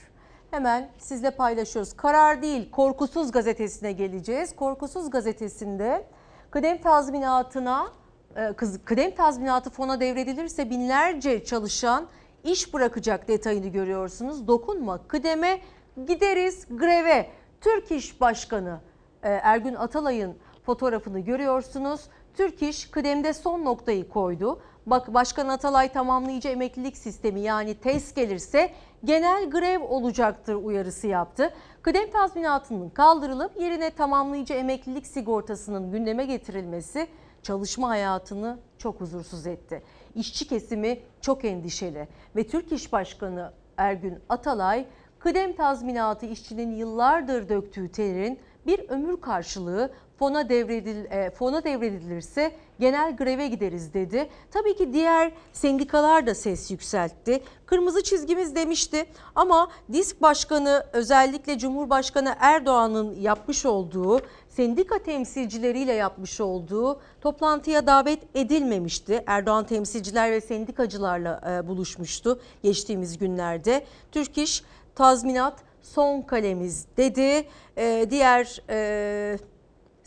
[0.51, 1.93] Hemen sizle paylaşıyoruz.
[1.93, 4.55] Karar değil, Korkusuz gazetesine geleceğiz.
[4.55, 6.07] Korkusuz gazetesinde
[6.51, 7.93] kıdem tazminatına
[8.35, 8.53] e,
[8.85, 12.07] kıdem tazminatı fona devredilirse binlerce çalışan
[12.43, 14.47] iş bırakacak detayını görüyorsunuz.
[14.47, 15.61] Dokunma kıdeme
[16.07, 17.29] gideriz greve.
[17.61, 18.79] Türk İş Başkanı
[19.23, 20.37] e, Ergün Atalay'ın
[20.69, 22.01] fotoğrafını görüyorsunuz.
[22.33, 24.61] Türk İş kıdemde son noktayı koydu.
[24.85, 28.71] Bak Başkan Atalay tamamlayıcı emeklilik sistemi yani TES gelirse
[29.03, 31.53] genel grev olacaktır uyarısı yaptı.
[31.81, 37.07] Kıdem tazminatının kaldırılıp yerine tamamlayıcı emeklilik sigortasının gündeme getirilmesi
[37.43, 39.83] çalışma hayatını çok huzursuz etti.
[40.15, 44.85] İşçi kesimi çok endişeli ve Türk İş Başkanı Ergün Atalay
[45.19, 53.15] kıdem tazminatı işçinin yıllardır döktüğü terin bir ömür karşılığı fona devredil e, fona devredilirse genel
[53.15, 54.29] greve gideriz dedi.
[54.51, 57.43] Tabii ki diğer sendikalar da ses yükseltti.
[57.65, 59.05] Kırmızı çizgimiz demişti
[59.35, 69.23] ama disk başkanı özellikle Cumhurbaşkanı Erdoğan'ın yapmış olduğu sendika temsilcileriyle yapmış olduğu toplantıya davet edilmemişti.
[69.27, 73.85] Erdoğan temsilciler ve sendikacılarla e, buluşmuştu geçtiğimiz günlerde.
[74.11, 74.63] Türk İş
[74.95, 77.47] tazminat son kalemiz dedi.
[77.77, 79.37] E, diğer e,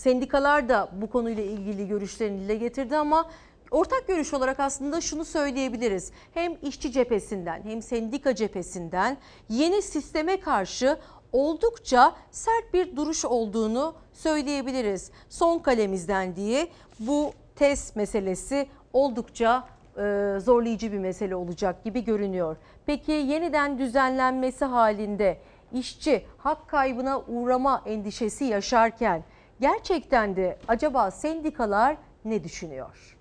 [0.03, 3.31] Sendikalar da bu konuyla ilgili görüşlerini dile getirdi ama
[3.71, 6.13] ortak görüş olarak aslında şunu söyleyebiliriz.
[6.35, 9.17] Hem işçi cephesinden hem sendika cephesinden
[9.49, 10.99] yeni sisteme karşı
[11.33, 15.11] oldukça sert bir duruş olduğunu söyleyebiliriz.
[15.29, 22.57] Son kalemizden diye bu test meselesi oldukça e, zorlayıcı bir mesele olacak gibi görünüyor.
[22.87, 25.39] Peki yeniden düzenlenmesi halinde
[25.73, 29.25] işçi hak kaybına uğrama endişesi yaşarken
[29.63, 33.17] gerçekten de acaba sendikalar ne düşünüyor?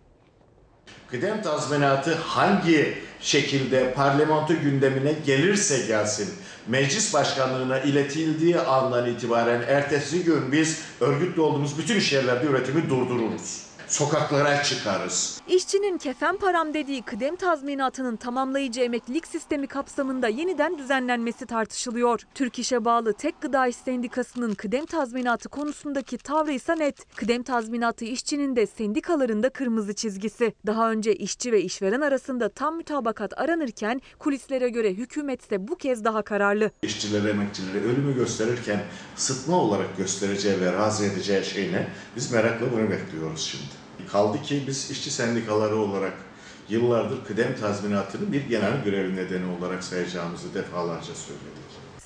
[1.07, 6.29] Kıdem tazminatı hangi şekilde parlamento gündemine gelirse gelsin
[6.67, 13.70] meclis başkanlığına iletildiği andan itibaren ertesi gün biz örgütlü olduğumuz bütün iş yerlerde üretimi durdururuz.
[13.91, 15.41] Sokaklara çıkarız.
[15.47, 22.21] İşçinin kefen param dediği kıdem tazminatının tamamlayıcı emeklilik sistemi kapsamında yeniden düzenlenmesi tartışılıyor.
[22.35, 27.15] Türk İş'e bağlı Tek Gıda İş Sendikası'nın kıdem tazminatı konusundaki tavrı ise net.
[27.15, 30.53] Kıdem tazminatı işçinin de sendikaların da kırmızı çizgisi.
[30.65, 36.21] Daha önce işçi ve işveren arasında tam mütabakat aranırken kulislere göre hükümetse bu kez daha
[36.21, 36.71] kararlı.
[36.81, 38.83] İşçilere, emekçilere ölümü gösterirken
[39.15, 41.87] sıtma olarak göstereceği ve razı edeceği şey ne?
[42.15, 43.80] Biz merakla bunu bekliyoruz şimdi.
[44.12, 46.14] Kaldı ki biz işçi sendikaları olarak
[46.70, 51.61] yıllardır kıdem tazminatını bir genel görev nedeni olarak sayacağımızı defalarca söyledik.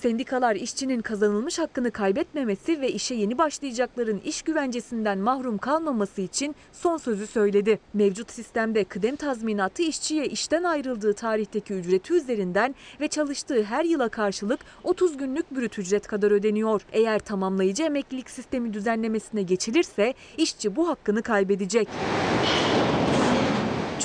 [0.05, 6.97] Sendikalar işçinin kazanılmış hakkını kaybetmemesi ve işe yeni başlayacakların iş güvencesinden mahrum kalmaması için son
[6.97, 7.79] sözü söyledi.
[7.93, 14.59] Mevcut sistemde kıdem tazminatı işçiye işten ayrıldığı tarihteki ücreti üzerinden ve çalıştığı her yıla karşılık
[14.83, 16.81] 30 günlük brüt ücret kadar ödeniyor.
[16.91, 21.87] Eğer tamamlayıcı emeklilik sistemi düzenlemesine geçilirse işçi bu hakkını kaybedecek.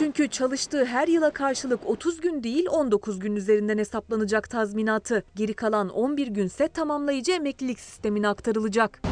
[0.01, 5.25] Çünkü çalıştığı her yıla karşılık 30 gün değil 19 gün üzerinden hesaplanacak tazminatı.
[5.35, 9.03] Geri kalan 11 günse tamamlayıcı emeklilik sistemine aktarılacak.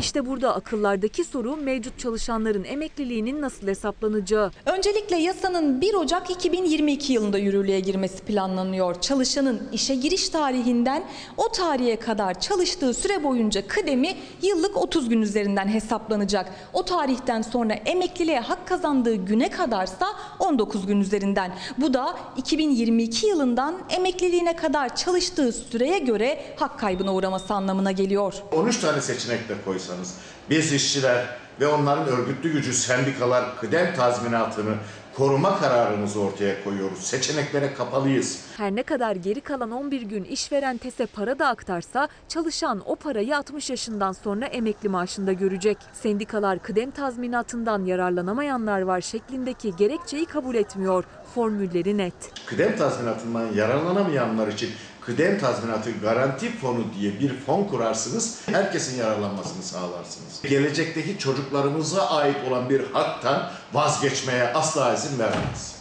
[0.00, 4.50] İşte burada akıllardaki soru mevcut çalışanların emekliliğinin nasıl hesaplanacağı.
[4.66, 9.00] Öncelikle yasanın 1 Ocak 2022 yılında yürürlüğe girmesi planlanıyor.
[9.00, 11.04] Çalışanın işe giriş tarihinden
[11.36, 16.52] o tarihe kadar çalıştığı süre boyunca kıdemi yıllık 30 gün üzerinden hesaplanacak.
[16.72, 20.06] O tarihten sonra emekliliğe hak kazandığı güne kadarsa
[20.38, 21.52] 19 gün üzerinden.
[21.78, 28.34] Bu da 2022 yılından emekliliğine kadar çalıştığı süreye göre hak kaybına uğraması anlamına geliyor.
[28.52, 29.54] 13 tane seçenek de
[29.88, 30.14] koysanız
[30.50, 31.26] biz işçiler
[31.60, 34.74] ve onların örgütlü gücü sendikalar kıdem tazminatını
[35.14, 36.98] koruma kararımızı ortaya koyuyoruz.
[36.98, 38.40] Seçeneklere kapalıyız.
[38.56, 43.36] Her ne kadar geri kalan 11 gün işveren TES'e para da aktarsa çalışan o parayı
[43.36, 45.78] 60 yaşından sonra emekli maaşında görecek.
[45.92, 51.04] Sendikalar kıdem tazminatından yararlanamayanlar var şeklindeki gerekçeyi kabul etmiyor.
[51.34, 52.14] Formülleri net.
[52.46, 54.70] Kıdem tazminatından yararlanamayanlar için
[55.08, 58.48] kıdem tazminatı garanti fonu diye bir fon kurarsınız.
[58.48, 60.42] Herkesin yararlanmasını sağlarsınız.
[60.42, 65.76] Gelecekteki çocuklarımıza ait olan bir haktan vazgeçmeye asla izin vermeyiz.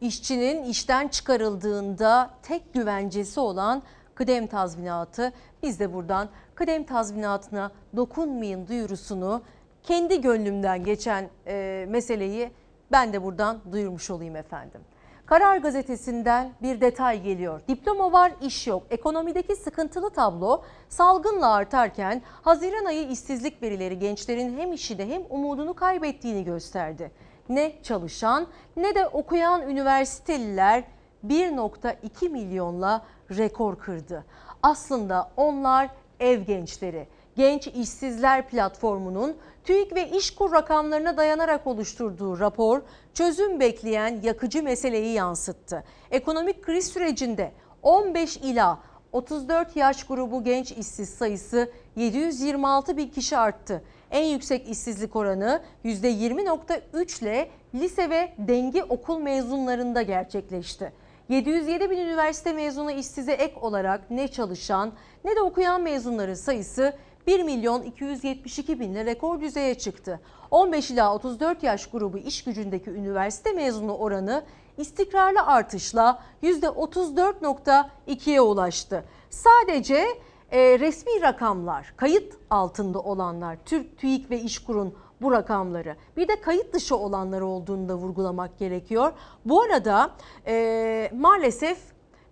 [0.00, 3.82] İşçinin işten çıkarıldığında tek güvencesi olan
[4.14, 5.32] kıdem tazminatı.
[5.62, 9.42] Biz de buradan kıdem tazminatına dokunmayın duyurusunu
[9.82, 12.50] kendi gönlümden geçen e, meseleyi
[12.92, 14.80] ben de buradan duyurmuş olayım efendim.
[15.26, 17.60] Karar gazetesinden bir detay geliyor.
[17.68, 18.82] Diploma var, iş yok.
[18.90, 26.44] Ekonomideki sıkıntılı tablo salgınla artarken Haziran ayı işsizlik verileri gençlerin hem işini hem umudunu kaybettiğini
[26.44, 27.10] gösterdi.
[27.48, 28.46] Ne çalışan
[28.76, 30.84] ne de okuyan üniversiteliler
[31.26, 34.24] 1.2 milyonla rekor kırdı.
[34.62, 35.88] Aslında onlar
[36.20, 37.08] ev gençleri.
[37.36, 42.82] Genç İşsizler Platformu'nun TÜİK ve İşkur rakamlarına dayanarak oluşturduğu rapor
[43.14, 45.84] çözüm bekleyen yakıcı meseleyi yansıttı.
[46.10, 48.78] Ekonomik kriz sürecinde 15 ila
[49.12, 53.84] 34 yaş grubu genç işsiz sayısı 726 bin kişi arttı.
[54.10, 60.92] En yüksek işsizlik oranı %20.3 ile lise ve denge okul mezunlarında gerçekleşti.
[61.28, 64.92] 707 bin üniversite mezunu işsize ek olarak ne çalışan
[65.24, 66.94] ne de okuyan mezunların sayısı
[67.26, 70.20] 1 milyon 272 binle rekor düzeye çıktı.
[70.50, 74.44] 15 ila 34 yaş grubu iş gücündeki üniversite mezunu oranı
[74.76, 79.04] istikrarlı artışla %34.2'ye ulaştı.
[79.30, 80.06] Sadece
[80.50, 85.96] e, resmi rakamlar, kayıt altında olanlar, Türk TÜİK ve İşkur'un bu rakamları.
[86.16, 89.12] Bir de kayıt dışı olanlar olduğunu da vurgulamak gerekiyor.
[89.44, 90.10] Bu arada
[90.46, 91.78] e, maalesef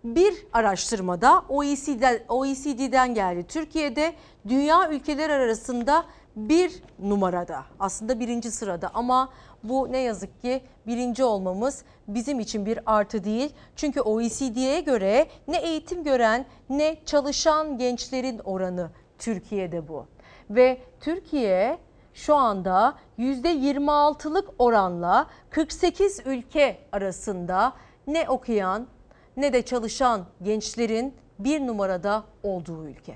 [0.05, 3.45] bir araştırmada OECD'den, OECD'den geldi.
[3.49, 4.15] Türkiye'de
[4.49, 6.05] dünya ülkeler arasında
[6.37, 9.29] bir numarada aslında birinci sırada ama
[9.63, 13.53] bu ne yazık ki birinci olmamız bizim için bir artı değil.
[13.77, 20.07] Çünkü OECD'ye göre ne eğitim gören ne çalışan gençlerin oranı Türkiye'de bu.
[20.51, 21.79] Ve Türkiye
[22.15, 27.73] şu anda %26'lık oranla 48 ülke arasında
[28.07, 28.87] ne okuyan
[29.37, 33.15] ne de çalışan gençlerin bir numarada olduğu ülke.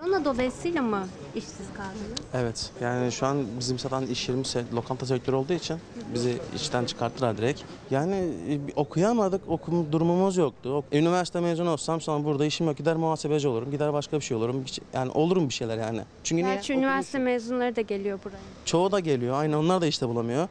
[0.00, 2.18] Korona dolayısıyla mı işsiz kaldınız?
[2.34, 5.76] Evet yani şu an bizim satan iş yerimiz se- lokanta sektörü olduğu için
[6.14, 7.60] bizi işten çıkarttılar direkt.
[7.90, 8.14] Yani
[8.48, 10.74] e, okuyamadık, okum durumumuz yoktu.
[10.76, 12.76] Ok- Üniversite mezunu olsam sonra burada işim yok.
[12.76, 14.68] Gider muhasebeci olurum, gider başka bir şey olurum.
[14.68, 16.00] Şey- Yani olurum bir şeyler yani.
[16.24, 16.54] Çünkü niye?
[16.54, 18.38] Gerçi üniversite mezunları da geliyor buraya.
[18.64, 19.34] Çoğu da geliyor.
[19.40, 20.48] Aynı onlar da işte bulamıyor.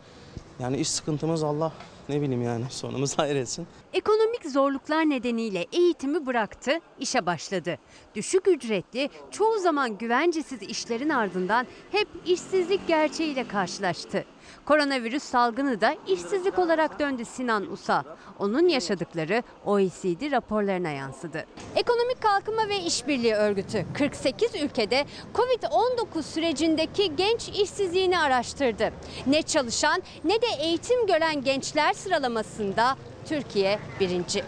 [0.59, 1.71] Yani iş sıkıntımız Allah
[2.09, 3.67] ne bileyim yani sonumuz hayır etsin.
[3.93, 7.77] Ekonomik zorluklar nedeniyle eğitimi bıraktı, işe başladı.
[8.15, 14.25] Düşük ücretli, çoğu zaman güvencesiz işlerin ardından hep işsizlik gerçeğiyle karşılaştı.
[14.67, 18.03] Koronavirüs salgını da işsizlik olarak döndü Sinan Usa.
[18.39, 21.45] Onun yaşadıkları OECD raporlarına yansıdı.
[21.75, 28.89] Ekonomik Kalkınma ve İşbirliği Örgütü 48 ülkede Covid-19 sürecindeki genç işsizliğini araştırdı.
[29.27, 32.95] Ne çalışan ne de eğitim gören gençler sıralamasında
[33.25, 34.43] Türkiye birinci.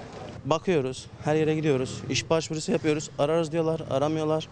[0.46, 2.02] Bakıyoruz, her yere gidiyoruz.
[2.10, 3.10] İş başvurusu yapıyoruz.
[3.20, 4.50] Ararız diyorlar, aramıyorlar.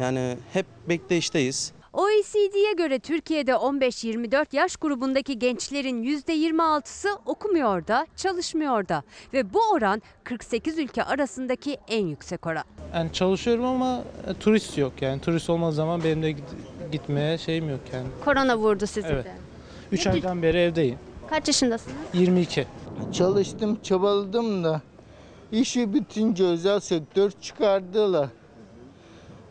[0.00, 1.72] Yani hep bekleyişteyiz.
[1.92, 10.02] OECD'ye göre Türkiye'de 15-24 yaş grubundaki gençlerin %26'sı okumuyor da, çalışmıyor da ve bu oran
[10.24, 12.64] 48 ülke arasındaki en yüksek oran.
[12.94, 15.20] Yani çalışıyorum ama e, turist yok yani.
[15.20, 18.06] Turist olmadığı zaman benim de git- gitmeye şeyim yok yani.
[18.24, 19.24] Korona vurdu sizi Evet.
[19.24, 19.32] de.
[19.92, 20.98] 3 aydan beri evdeyim.
[21.30, 21.96] Kaç yaşındasınız?
[22.14, 22.66] 22.
[23.12, 24.80] Çalıştım, çabaladım da
[25.52, 28.26] işi bitince özel sektör çıkardılar.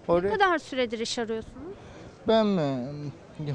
[0.08, 1.56] Ne Oraya kadar süredir iş arıyorsunuz?
[2.28, 2.88] Ben mi?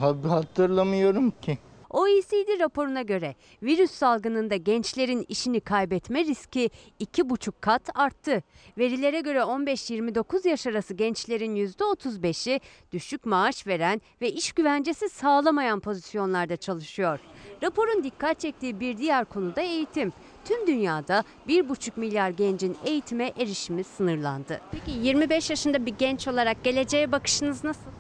[0.01, 1.59] Ha- Hatırlamıyorum ki.
[1.91, 6.71] OECD raporuna göre virüs salgınında gençlerin işini kaybetme riski
[7.01, 8.43] 2,5 kat arttı.
[8.79, 12.61] Verilere göre 15-29 yaş arası gençlerin %35'i
[12.93, 17.19] düşük maaş veren ve iş güvencesi sağlamayan pozisyonlarda çalışıyor.
[17.63, 20.13] Raporun dikkat çektiği bir diğer konu da eğitim.
[20.45, 24.61] Tüm dünyada 1,5 milyar gencin eğitime erişimi sınırlandı.
[24.73, 27.91] Peki 25 yaşında bir genç olarak geleceğe bakışınız nasıl?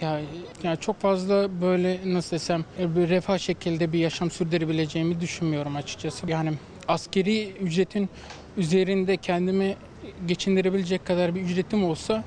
[0.00, 0.20] Ya,
[0.62, 6.30] yani çok fazla böyle nasıl desem e, bir refah şekilde bir yaşam sürdürebileceğimi düşünmüyorum açıkçası.
[6.30, 6.52] Yani
[6.88, 8.08] askeri ücretin
[8.56, 9.76] üzerinde kendimi
[10.26, 12.24] geçindirebilecek kadar bir ücretim olsa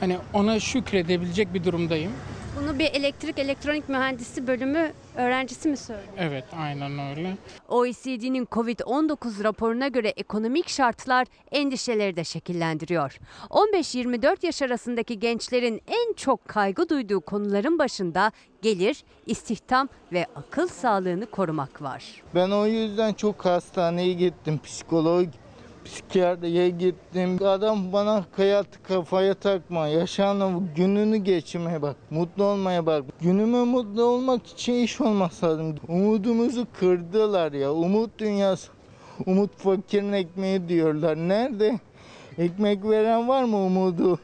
[0.00, 2.12] hani ona şükredebilecek bir durumdayım.
[2.56, 6.08] Bunu bir elektrik elektronik mühendisi bölümü öğrencisi mi söylüyor?
[6.18, 7.36] Evet aynen öyle.
[7.68, 13.18] OECD'nin Covid-19 raporuna göre ekonomik şartlar endişeleri de şekillendiriyor.
[13.50, 18.32] 15-24 yaş arasındaki gençlerin en çok kaygı duyduğu konuların başında
[18.62, 22.04] gelir, istihdam ve akıl sağlığını korumak var.
[22.34, 24.60] Ben o yüzden çok hastaneye gittim.
[24.64, 25.26] Psikolog,
[25.90, 27.38] Psikiyatriye gittim.
[27.46, 29.88] Adam bana hayatı kafaya takma.
[29.88, 31.96] Yaşanın gününü geçirmeye bak.
[32.10, 33.04] Mutlu olmaya bak.
[33.20, 35.74] Günümü mutlu olmak için iş olması lazım.
[35.88, 37.72] Umudumuzu kırdılar ya.
[37.72, 38.72] Umut dünyası.
[39.26, 41.16] Umut fakirin ekmeği diyorlar.
[41.16, 41.78] Nerede?
[42.38, 44.18] Ekmek veren var mı umudu?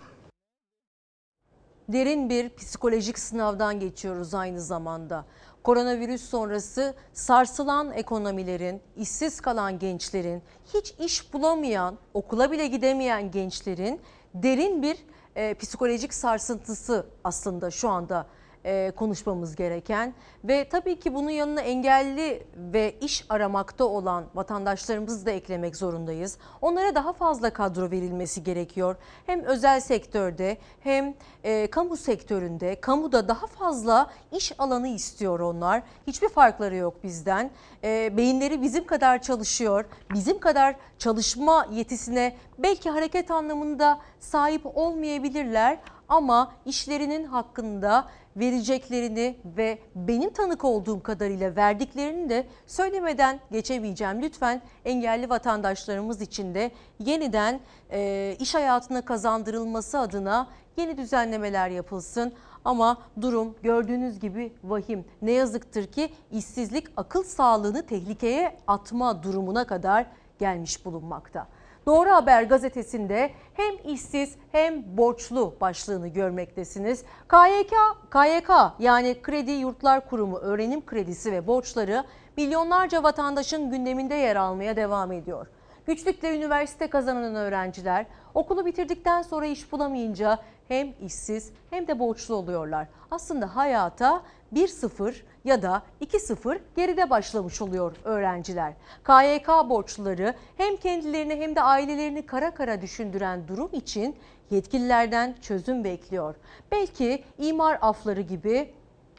[1.88, 5.24] Derin bir psikolojik sınavdan geçiyoruz aynı zamanda.
[5.66, 10.42] Koronavirüs sonrası sarsılan ekonomilerin, işsiz kalan gençlerin,
[10.74, 14.00] hiç iş bulamayan, okula bile gidemeyen gençlerin
[14.34, 14.96] derin bir
[15.36, 18.26] e, psikolojik sarsıntısı aslında şu anda
[18.66, 20.14] e, konuşmamız gereken
[20.44, 26.38] ve tabii ki bunun yanına engelli ve iş aramakta olan vatandaşlarımızı da eklemek zorundayız.
[26.60, 28.96] Onlara daha fazla kadro verilmesi gerekiyor.
[29.26, 31.14] Hem özel sektörde hem
[31.44, 35.82] e, kamu sektöründe, kamuda daha fazla iş alanı istiyor onlar.
[36.06, 37.50] Hiçbir farkları yok bizden.
[37.84, 39.84] E, beyinleri bizim kadar çalışıyor,
[40.14, 45.78] bizim kadar çalışma yetisine belki hareket anlamında sahip olmayabilirler
[46.08, 54.22] ama işlerinin hakkında vereceklerini ve benim tanık olduğum kadarıyla verdiklerini de söylemeden geçemeyeceğim.
[54.22, 57.60] Lütfen engelli vatandaşlarımız için de yeniden
[57.90, 62.32] e, iş hayatına kazandırılması adına yeni düzenlemeler yapılsın.
[62.64, 65.04] Ama durum gördüğünüz gibi vahim.
[65.22, 70.06] Ne yazıktır ki işsizlik akıl sağlığını tehlikeye atma durumuna kadar
[70.38, 71.46] gelmiş bulunmakta.
[71.86, 77.04] Doğru Haber gazetesinde hem işsiz hem borçlu başlığını görmektesiniz.
[77.28, 77.72] KYK,
[78.10, 82.04] KYK yani Kredi Yurtlar Kurumu öğrenim kredisi ve borçları
[82.36, 85.46] milyonlarca vatandaşın gündeminde yer almaya devam ediyor.
[85.86, 90.38] Güçlükle üniversite kazanan öğrenciler okulu bitirdikten sonra iş bulamayınca
[90.68, 92.88] hem işsiz hem de borçlu oluyorlar.
[93.10, 94.22] Aslında hayata
[94.54, 95.14] 1-0
[95.44, 98.72] ya da 2-0 geride başlamış oluyor öğrenciler.
[99.04, 104.16] KYK borçluları hem kendilerini hem de ailelerini kara kara düşündüren durum için
[104.50, 106.34] yetkililerden çözüm bekliyor.
[106.70, 108.74] Belki imar afları gibi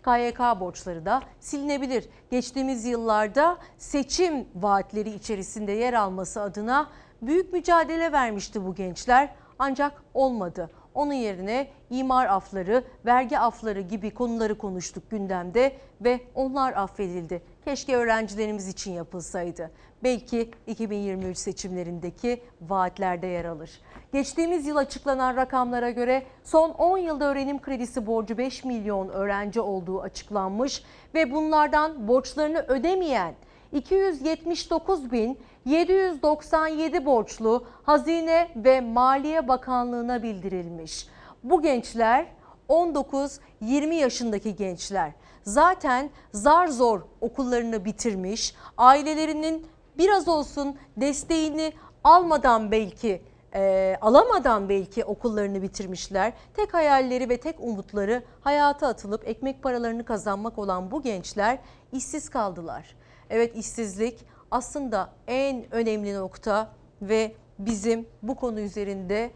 [0.07, 2.09] KYK borçları da silinebilir.
[2.31, 6.89] Geçtiğimiz yıllarda seçim vaatleri içerisinde yer alması adına
[7.21, 9.29] büyük mücadele vermişti bu gençler
[9.59, 10.69] ancak olmadı.
[10.93, 17.41] Onun yerine imar afları, vergi afları gibi konuları konuştuk gündemde ve onlar affedildi.
[17.67, 19.71] Keşke öğrencilerimiz için yapılsaydı.
[20.03, 23.81] Belki 2023 seçimlerindeki vaatlerde yer alır.
[24.13, 30.01] Geçtiğimiz yıl açıklanan rakamlara göre son 10 yılda öğrenim kredisi borcu 5 milyon öğrenci olduğu
[30.01, 30.83] açıklanmış
[31.13, 33.33] ve bunlardan borçlarını ödemeyen
[33.73, 41.07] 279 bin 797 borçlu Hazine ve Maliye Bakanlığı'na bildirilmiş.
[41.43, 42.25] Bu gençler
[42.69, 45.11] 19-20 yaşındaki gençler.
[45.47, 49.67] Zaten zar zor okullarını bitirmiş, ailelerinin
[49.97, 53.21] biraz olsun desteğini almadan belki
[53.53, 56.33] e, alamadan belki okullarını bitirmişler.
[56.53, 61.59] Tek hayalleri ve tek umutları hayata atılıp ekmek paralarını kazanmak olan bu gençler
[61.91, 62.95] işsiz kaldılar.
[63.29, 66.69] Evet işsizlik aslında en önemli nokta
[67.01, 69.31] ve bizim bu konu üzerinde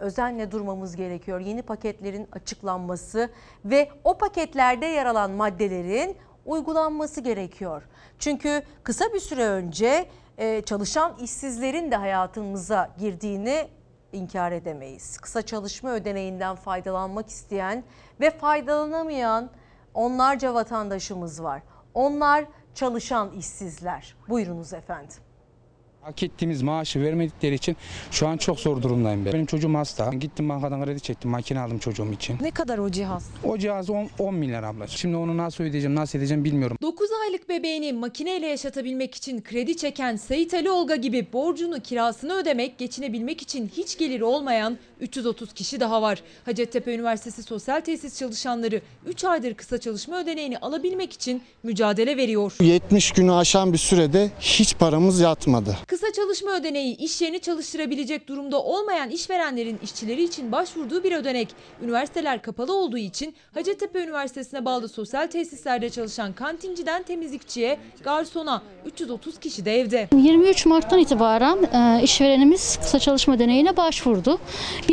[0.00, 1.40] özenle durmamız gerekiyor.
[1.40, 3.30] Yeni paketlerin açıklanması
[3.64, 6.16] ve o paketlerde yer alan maddelerin
[6.46, 7.82] uygulanması gerekiyor.
[8.18, 10.06] Çünkü kısa bir süre önce
[10.38, 13.68] e, çalışan işsizlerin de hayatımıza girdiğini
[14.12, 15.18] inkar edemeyiz.
[15.18, 17.84] Kısa çalışma ödeneğinden faydalanmak isteyen
[18.20, 19.50] ve faydalanamayan
[19.94, 21.62] onlarca vatandaşımız var.
[21.94, 22.44] Onlar
[22.74, 24.16] çalışan işsizler.
[24.28, 25.23] Buyurunuz efendim.
[26.04, 27.76] Hak ettiğimiz maaşı vermedikleri için
[28.10, 29.32] şu an çok zor durumdayım ben.
[29.32, 30.10] Benim çocuğum hasta.
[30.14, 31.30] Gittim bankadan kredi çektim.
[31.30, 32.38] Makine aldım çocuğum için.
[32.40, 33.30] Ne kadar o cihaz?
[33.44, 34.86] O cihaz 10, 10 milyar abla.
[34.86, 36.76] Şimdi onu nasıl ödeyeceğim, nasıl edeceğim bilmiyorum.
[36.82, 42.78] 9 aylık bebeğini makineyle yaşatabilmek için kredi çeken Sait Ali Olga gibi borcunu kirasını ödemek,
[42.78, 44.78] geçinebilmek için hiç geliri olmayan
[45.08, 46.22] 330 kişi daha var.
[46.44, 52.52] Hacettepe Üniversitesi sosyal tesis çalışanları 3 aydır kısa çalışma ödeneğini alabilmek için mücadele veriyor.
[52.60, 55.76] 70 günü aşan bir sürede hiç paramız yatmadı.
[55.86, 61.48] Kısa çalışma ödeneği iş yerini çalıştırabilecek durumda olmayan işverenlerin işçileri için başvurduğu bir ödenek.
[61.82, 69.64] Üniversiteler kapalı olduğu için Hacettepe Üniversitesi'ne bağlı sosyal tesislerde çalışan kantinciden temizlikçiye, garsona 330 kişi
[69.64, 70.08] de evde.
[70.16, 74.38] 23 Mart'tan itibaren e, işverenimiz kısa çalışma deneyine başvurdu.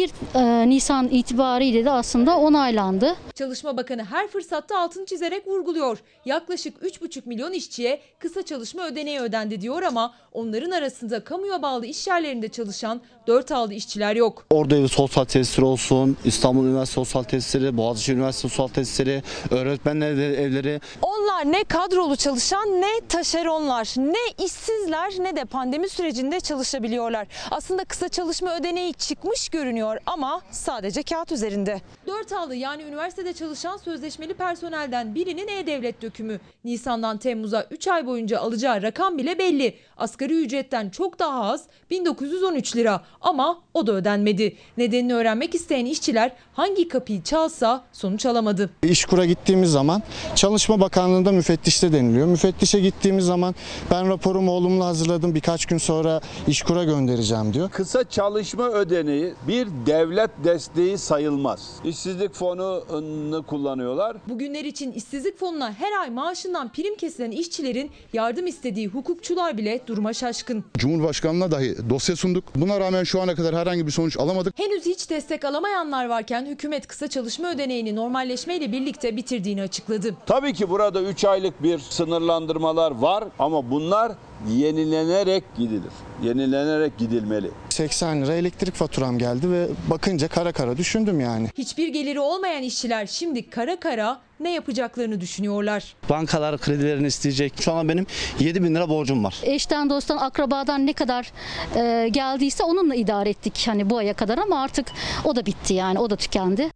[0.02, 3.16] 1 e, Nisan itibariyle de aslında onaylandı.
[3.36, 5.98] Çalışma Bakanı her fırsatta altını çizerek vurguluyor.
[6.26, 12.08] Yaklaşık 3,5 milyon işçiye kısa çalışma ödeneği ödendi diyor ama onların arasında kamuya bağlı iş
[12.08, 14.46] yerlerinde çalışan 4 aldı işçiler yok.
[14.50, 20.82] Ordu Evi Sosyal Tesisleri olsun, İstanbul Üniversitesi Sosyal Tesisleri, Boğaziçi Üniversitesi Sosyal Tesisleri, öğretmenler evleri.
[21.02, 27.28] Onlar ne kadrolu çalışan ne taşeronlar, ne işsizler ne de pandemi sürecinde çalışabiliyorlar.
[27.52, 31.82] Aslında kısa çalışma ödeneği çıkmış görünüyor ama sadece kağıt üzerinde.
[32.08, 36.40] 4 aldı yani üniversitede çalışan sözleşmeli personelden birinin e-devlet dökümü.
[36.66, 39.76] Nisan'dan Temmuz'a 3 ay boyunca alacağı rakam bile belli.
[39.98, 44.56] Asgari ücretten çok daha az 1913 lira ama o da ödenmedi.
[44.78, 48.70] Nedenini öğrenmek isteyen işçiler hangi kapıyı çalsa sonuç alamadı.
[48.84, 50.04] İşkur'a gittiğimiz zaman
[50.36, 52.28] Çalışma Bakanlığı'nda müfettişte deniliyor.
[52.28, 53.56] Müfettişe gittiğimiz zaman
[53.92, 57.70] ben raporumu olumlu hazırladım birkaç gün sonra İşkur'a göndereceğim diyor.
[57.70, 61.76] Kısa çalışma ödeneği bir devlet desteği sayılmaz.
[61.84, 64.18] İşsizlik fonunu kullanıyorlar.
[64.30, 70.14] Bugünler için işsizlik fonuna her ay maaşından prim kesilen işçilerin yardım istediği hukukçular bile duruma
[70.14, 70.64] şaşkın.
[70.78, 72.44] Cumhurbaşkanına dahi dosya sunduk.
[72.56, 74.60] Buna rağmen şu ana kadar herhangi bir sonuç alamadık.
[74.60, 80.16] Henüz hiç destek alamayanlar varken hükumet kısa çalışma ödeneğini normalleşmeyle birlikte bitirdiğini açıkladı.
[80.26, 84.12] Tabii ki burada 3 aylık bir sınırlandırmalar var ama bunlar
[84.50, 85.92] yenilenerek gidilir.
[86.24, 87.52] Yenilenerek gidilmeli.
[87.72, 91.48] 80 lira elektrik faturam geldi ve bakınca kara kara düşündüm yani.
[91.58, 95.96] Hiçbir geliri olmayan işçiler şimdi kara kara ne yapacaklarını düşünüyorlar.
[96.10, 97.54] Bankalar kredilerini isteyecek.
[97.62, 98.06] Şu an benim
[98.40, 99.40] 7 bin lira borcum var.
[99.44, 101.32] Eşten, dosttan, akrabadan ne kadar
[101.76, 104.88] e, geldiyse onunla idare ettik hani bu aya kadar ama artık
[105.26, 106.70] o da bitti yani o da tükendi.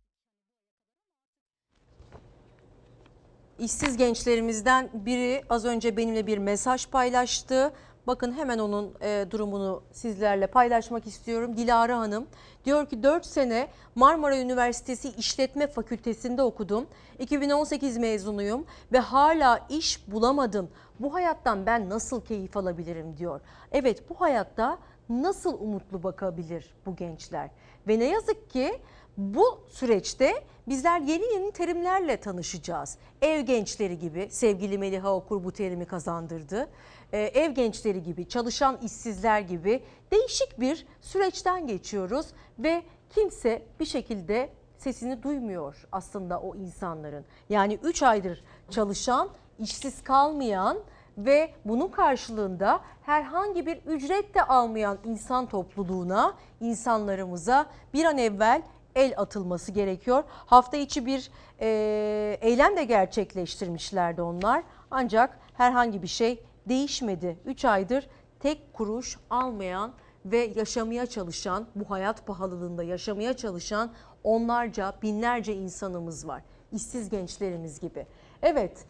[3.59, 7.73] İşsiz gençlerimizden biri az önce benimle bir mesaj paylaştı.
[8.07, 11.57] Bakın hemen onun e, durumunu sizlerle paylaşmak istiyorum.
[11.57, 12.27] Dilara Hanım
[12.65, 16.87] diyor ki 4 sene Marmara Üniversitesi İşletme Fakültesinde okudum.
[17.19, 20.69] 2018 mezunuyum ve hala iş bulamadım.
[20.99, 23.41] Bu hayattan ben nasıl keyif alabilirim diyor.
[23.71, 24.77] Evet bu hayatta
[25.09, 27.49] nasıl umutlu bakabilir bu gençler?
[27.87, 28.79] Ve ne yazık ki
[29.17, 30.33] bu süreçte
[30.67, 32.97] bizler yeni yeni terimlerle tanışacağız.
[33.21, 36.69] Ev gençleri gibi sevgili Meliha Okur bu terimi kazandırdı.
[37.13, 42.27] Ee, ev gençleri gibi, çalışan işsizler gibi değişik bir süreçten geçiyoruz
[42.59, 47.25] ve kimse bir şekilde sesini duymuyor aslında o insanların.
[47.49, 49.29] Yani 3 aydır çalışan,
[49.59, 50.77] işsiz kalmayan
[51.17, 58.61] ve bunun karşılığında herhangi bir ücret de almayan insan topluluğuna, insanlarımıza bir an evvel
[58.95, 60.23] el atılması gerekiyor.
[60.29, 64.63] Hafta içi bir e, eylem de gerçekleştirmişlerdi onlar.
[64.91, 67.39] Ancak herhangi bir şey değişmedi.
[67.45, 68.07] 3 aydır
[68.39, 69.93] tek kuruş almayan
[70.25, 73.91] ve yaşamaya çalışan, bu hayat pahalılığında yaşamaya çalışan
[74.23, 76.43] onlarca, binlerce insanımız var.
[76.71, 78.07] İşsiz gençlerimiz gibi.
[78.41, 78.85] Evet,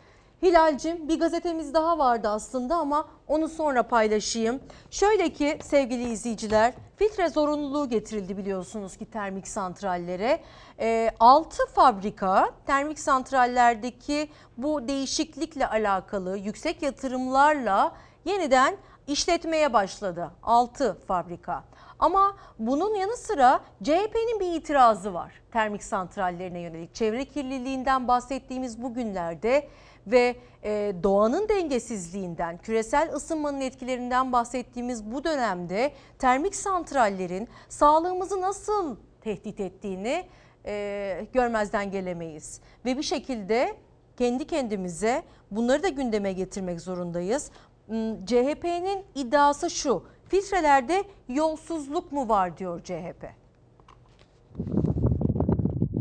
[0.46, 4.60] Hilal'cim bir gazetemiz daha vardı aslında ama onu sonra paylaşayım.
[4.92, 10.40] Şöyle ki sevgili izleyiciler filtre zorunluluğu getirildi biliyorsunuz ki termik santrallere.
[10.80, 17.96] E, 6 fabrika termik santrallerdeki bu değişiklikle alakalı yüksek yatırımlarla
[18.26, 18.78] yeniden
[19.08, 21.64] işletmeye başladı 6 fabrika.
[22.00, 26.96] Ama bunun yanı sıra CHP'nin bir itirazı var termik santrallerine yönelik.
[26.96, 29.70] Çevre kirliliğinden bahsettiğimiz bu günlerde
[30.08, 39.60] ve e, doğanın dengesizliğinden, küresel ısınmanın etkilerinden bahsettiğimiz bu dönemde termik santrallerin sağlığımızı nasıl tehdit
[39.60, 40.24] ettiğini
[40.66, 42.62] e, görmezden gelemeyiz.
[42.86, 43.76] Ve bir şekilde
[44.18, 47.52] kendi kendimize bunları da gündeme getirmek zorundayız.
[47.88, 53.26] Hmm, CHP'nin iddiası şu, filtrelerde yolsuzluk mu var diyor CHP.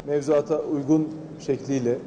[0.07, 1.99] Mevzuata uygun şekliyle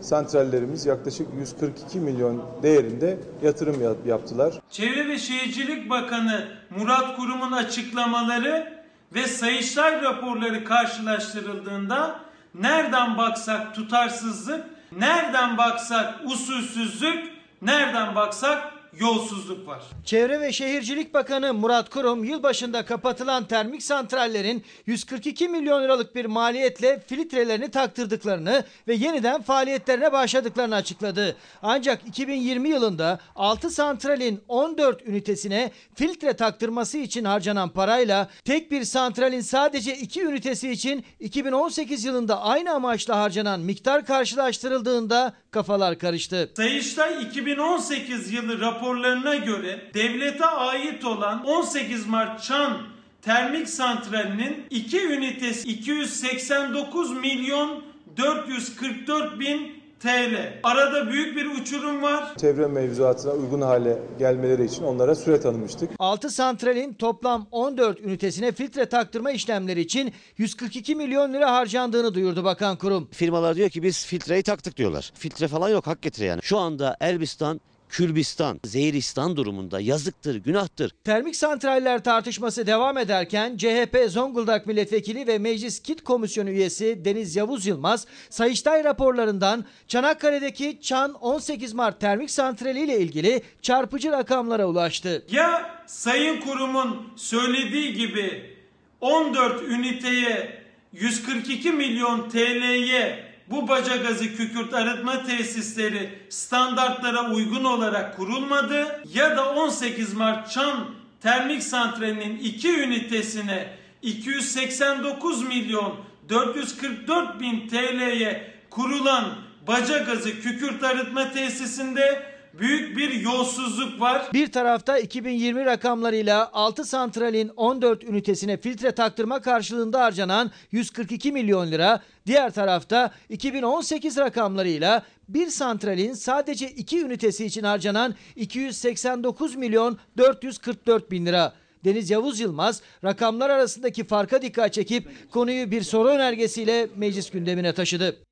[0.00, 4.54] santrallerimiz yaklaşık 142 milyon değerinde yatırım yaptılar.
[4.70, 8.72] Çevre ve Şehircilik Bakanı Murat Kurum'un açıklamaları
[9.14, 12.20] ve Sayıştay raporları karşılaştırıldığında
[12.54, 14.64] nereden baksak tutarsızlık,
[14.98, 19.82] nereden baksak usulsüzlük, nereden baksak yolsuzluk var.
[20.04, 27.02] Çevre ve Şehircilik Bakanı Murat Kurum yılbaşında kapatılan termik santrallerin 142 milyon liralık bir maliyetle
[27.06, 31.36] filtrelerini taktırdıklarını ve yeniden faaliyetlerine başladıklarını açıkladı.
[31.62, 39.40] Ancak 2020 yılında 6 santralin 14 ünitesine filtre taktırması için harcanan parayla tek bir santralin
[39.40, 46.50] sadece 2 ünitesi için 2018 yılında aynı amaçla harcanan miktar karşılaştırıldığında kafalar karıştı.
[46.56, 52.78] Sayıştay 2018 yılı raporlarına göre devlete ait olan 18 Mart Çan
[53.22, 57.82] termik santralinin 2 ünitesi 289 milyon
[58.16, 60.60] 444 bin TL.
[60.62, 62.36] Arada büyük bir uçurum var.
[62.40, 65.90] Çevre mevzuatına uygun hale gelmeleri için onlara süre tanımıştık.
[65.98, 72.76] 6 santralin toplam 14 ünitesine filtre taktırma işlemleri için 142 milyon lira harcandığını duyurdu bakan
[72.76, 73.08] kurum.
[73.12, 75.12] Firmalar diyor ki biz filtreyi taktık diyorlar.
[75.14, 76.42] Filtre falan yok hak getire yani.
[76.42, 80.92] Şu anda Elbistan Kürbistan, Zeyristan durumunda yazıktır, günahtır.
[81.04, 87.66] Termik santraller tartışması devam ederken CHP Zonguldak Milletvekili ve Meclis Kit Komisyonu üyesi Deniz Yavuz
[87.66, 95.26] Yılmaz, Sayıştay raporlarından Çanakkale'deki Çan 18 Mart termik santrali ile ilgili çarpıcı rakamlara ulaştı.
[95.30, 98.56] Ya sayın kurumun söylediği gibi
[99.00, 100.62] 14 üniteye
[100.92, 109.54] 142 milyon TL'ye bu baca gazı kükürt arıtma tesisleri standartlara uygun olarak kurulmadı ya da
[109.54, 110.86] 18 Mart Çan
[111.22, 115.96] Termik Santrali'nin 2 ünitesine 289 milyon
[116.28, 119.24] 444 bin TL'ye kurulan
[119.66, 124.28] baca gazı kükürt arıtma tesisinde büyük bir yolsuzluk var.
[124.32, 132.02] Bir tarafta 2020 rakamlarıyla 6 santralin 14 ünitesine filtre taktırma karşılığında harcanan 142 milyon lira,
[132.26, 141.26] diğer tarafta 2018 rakamlarıyla bir santralin sadece 2 ünitesi için harcanan 289 milyon 444 bin
[141.26, 141.52] lira.
[141.84, 148.27] Deniz Yavuz Yılmaz rakamlar arasındaki farka dikkat çekip konuyu bir soru önergesiyle meclis gündemine taşıdı.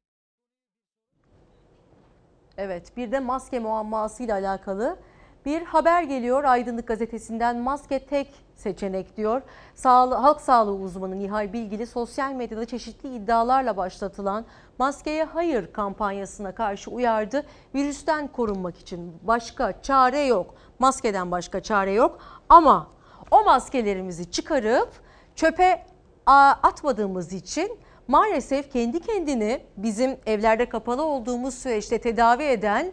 [2.59, 4.97] Evet bir de maske muammasıyla alakalı
[5.47, 9.43] bir haber geliyor Aydınlık Gazetesi'nden maske tek seçenek diyor.
[9.75, 14.45] Sağlı, halk sağlığı uzmanı Nihal Bilgili sosyal medyada çeşitli iddialarla başlatılan
[14.79, 17.47] maskeye hayır kampanyasına karşı uyardı.
[17.75, 20.55] Virüsten korunmak için başka çare yok.
[20.79, 22.19] Maskeden başka çare yok
[22.49, 22.87] ama
[23.31, 24.91] o maskelerimizi çıkarıp
[25.35, 25.87] çöpe
[26.27, 27.79] atmadığımız için
[28.09, 32.93] maalesef kendi kendini bizim evlerde kapalı olduğumuz süreçte tedavi eden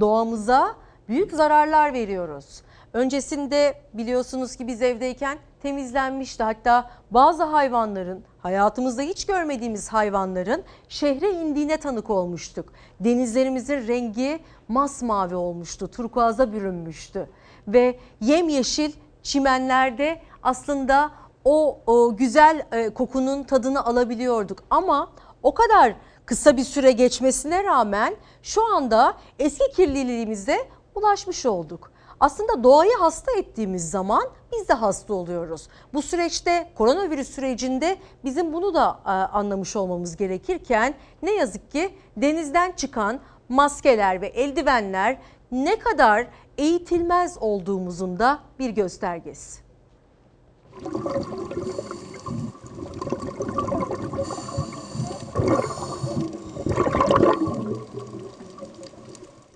[0.00, 0.74] doğamıza
[1.08, 2.62] büyük zararlar veriyoruz.
[2.92, 6.42] Öncesinde biliyorsunuz ki biz evdeyken temizlenmişti.
[6.42, 12.72] Hatta bazı hayvanların hayatımızda hiç görmediğimiz hayvanların şehre indiğine tanık olmuştuk.
[13.00, 14.38] Denizlerimizin rengi
[14.68, 17.28] masmavi olmuştu, turkuaza bürünmüştü
[17.68, 18.92] ve yemyeşil
[19.22, 21.10] çimenlerde aslında
[21.44, 24.58] o, o güzel e, kokunun tadını alabiliyorduk.
[24.70, 25.10] Ama
[25.42, 25.94] o kadar
[26.26, 30.58] kısa bir süre geçmesine rağmen şu anda eski kirliliğimize
[30.94, 31.92] ulaşmış olduk.
[32.20, 34.22] Aslında doğayı hasta ettiğimiz zaman
[34.52, 35.68] biz de hasta oluyoruz.
[35.94, 42.72] Bu süreçte koronavirüs sürecinde bizim bunu da e, anlamış olmamız gerekirken ne yazık ki denizden
[42.72, 45.18] çıkan maskeler ve eldivenler
[45.52, 46.26] ne kadar
[46.58, 49.63] eğitilmez olduğumuzun da bir göstergesi.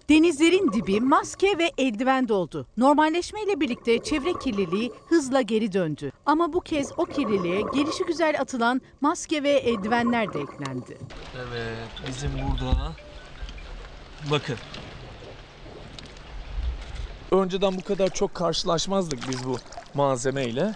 [0.09, 2.67] Denizlerin dibi maske ve eldiven doldu.
[2.77, 6.13] Normalleşmeyle birlikte çevre kirliliği hızla geri döndü.
[6.27, 10.99] Ama bu kez o kirliliğe gelişi güzel atılan maske ve eldivenler de eklendi.
[11.37, 12.93] Evet, bizim burada
[14.31, 14.57] bakın.
[17.31, 19.57] Önceden bu kadar çok karşılaşmazdık biz bu
[19.95, 20.75] malzemeyle.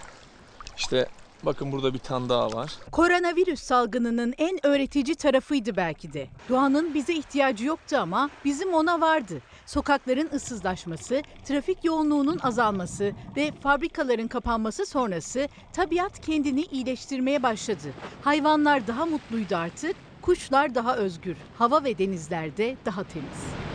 [0.77, 1.07] İşte
[1.43, 2.73] bakın burada bir tane daha var.
[2.91, 6.27] Koronavirüs salgınının en öğretici tarafıydı belki de.
[6.49, 9.41] Doğanın bize ihtiyacı yoktu ama bizim ona vardı.
[9.65, 17.93] Sokakların ıssızlaşması, trafik yoğunluğunun azalması ve fabrikaların kapanması sonrası tabiat kendini iyileştirmeye başladı.
[18.23, 23.72] Hayvanlar daha mutluydu artık, kuşlar daha özgür, hava ve denizler de daha temiz.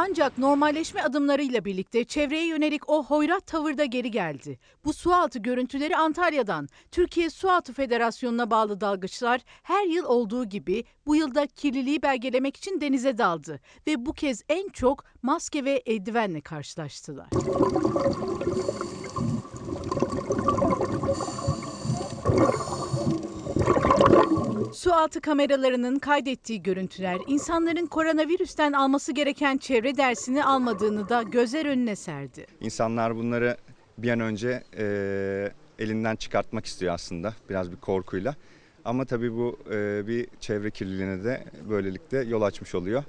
[0.00, 4.58] Ancak normalleşme adımlarıyla birlikte çevreye yönelik o hoyrat tavırda geri geldi.
[4.84, 6.68] Bu sualtı görüntüleri Antalya'dan.
[6.90, 13.18] Türkiye Sualtı Federasyonu'na bağlı dalgıçlar her yıl olduğu gibi bu yılda kirliliği belgelemek için denize
[13.18, 17.28] daldı ve bu kez en çok maske ve eldivenle karşılaştılar.
[24.72, 31.96] Su altı kameralarının kaydettiği görüntüler insanların koronavirüsten alması gereken çevre dersini almadığını da gözler önüne
[31.96, 32.46] serdi.
[32.60, 33.56] İnsanlar bunları
[33.98, 34.84] bir an önce e,
[35.78, 38.34] elinden çıkartmak istiyor aslında biraz bir korkuyla.
[38.84, 43.04] Ama tabii bu e, bir çevre kirliliğine de böylelikle yol açmış oluyor.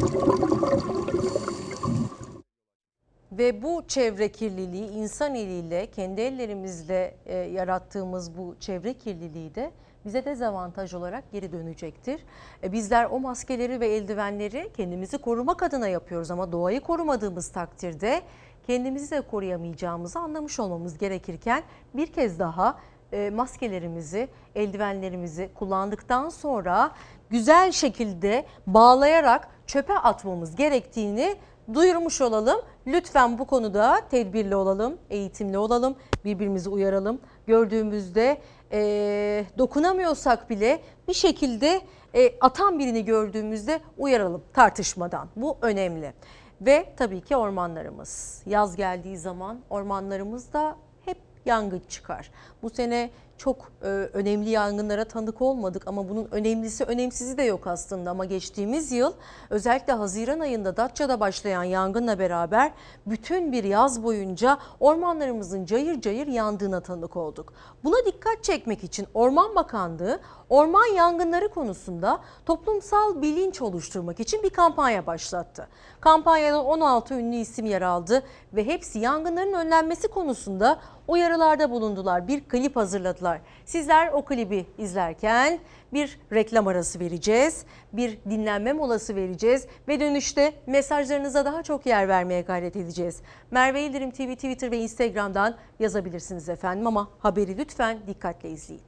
[3.32, 9.72] Ve bu çevre kirliliği insan eliyle kendi ellerimizle e, yarattığımız bu çevre kirliliği de
[10.06, 12.22] bize dezavantaj olarak geri dönecektir.
[12.64, 18.22] E, bizler o maskeleri ve eldivenleri kendimizi korumak adına yapıyoruz ama doğayı korumadığımız takdirde
[18.68, 21.64] kendimizi de koruyamayacağımızı anlamış olmamız gerekirken
[21.94, 22.80] bir kez daha
[23.14, 26.92] e, maskelerimizi, eldivenlerimizi kullandıktan sonra
[27.30, 31.36] güzel şekilde bağlayarak çöpe atmamız gerektiğini
[31.74, 32.62] duyurmuş olalım.
[32.88, 35.96] Lütfen bu konuda tedbirli olalım, eğitimli olalım,
[36.26, 37.22] birbirimizi uyaralım.
[37.48, 38.38] Gördüğümüzde
[38.72, 41.82] e, dokunamıyorsak bile bir şekilde
[42.16, 45.30] e, atan birini gördüğümüzde uyaralım tartışmadan.
[45.36, 46.14] Bu önemli.
[46.62, 48.44] Ve tabii ki ormanlarımız.
[48.46, 50.76] Yaz geldiği zaman ormanlarımızda
[51.06, 52.32] hep yangın çıkar.
[52.64, 53.10] Bu sene
[53.40, 58.12] çok e, önemli yangınlara tanık olmadık ama bunun önemlisi önemsizi de yok aslında.
[58.12, 59.14] Ama geçtiğimiz yıl
[59.50, 62.72] özellikle Haziran ayında Datça'da başlayan yangınla beraber
[63.06, 67.54] bütün bir yaz boyunca ormanlarımızın cayır cayır yandığına tanık olduk.
[67.84, 75.08] Buna dikkat çekmek için Orman Bakanlığı orman yangınları konusunda toplumsal bilinç oluşturmak için bir kampanya
[75.08, 75.68] başlattı.
[76.02, 82.28] Kampanyada 16 ünlü isim yer aldı ve hepsi yangınların önlenmesi konusunda uyarılarda bulundular.
[82.28, 83.29] Bir klip hazırladılar.
[83.66, 85.60] Sizler o klibi izlerken
[85.94, 87.64] bir reklam arası vereceğiz.
[87.94, 93.22] Bir dinlenme molası vereceğiz ve dönüşte mesajlarınıza daha çok yer vermeye gayret edeceğiz.
[93.52, 98.82] Merve İldirim TV Twitter ve Instagram'dan yazabilirsiniz efendim ama haberi lütfen dikkatle izleyin.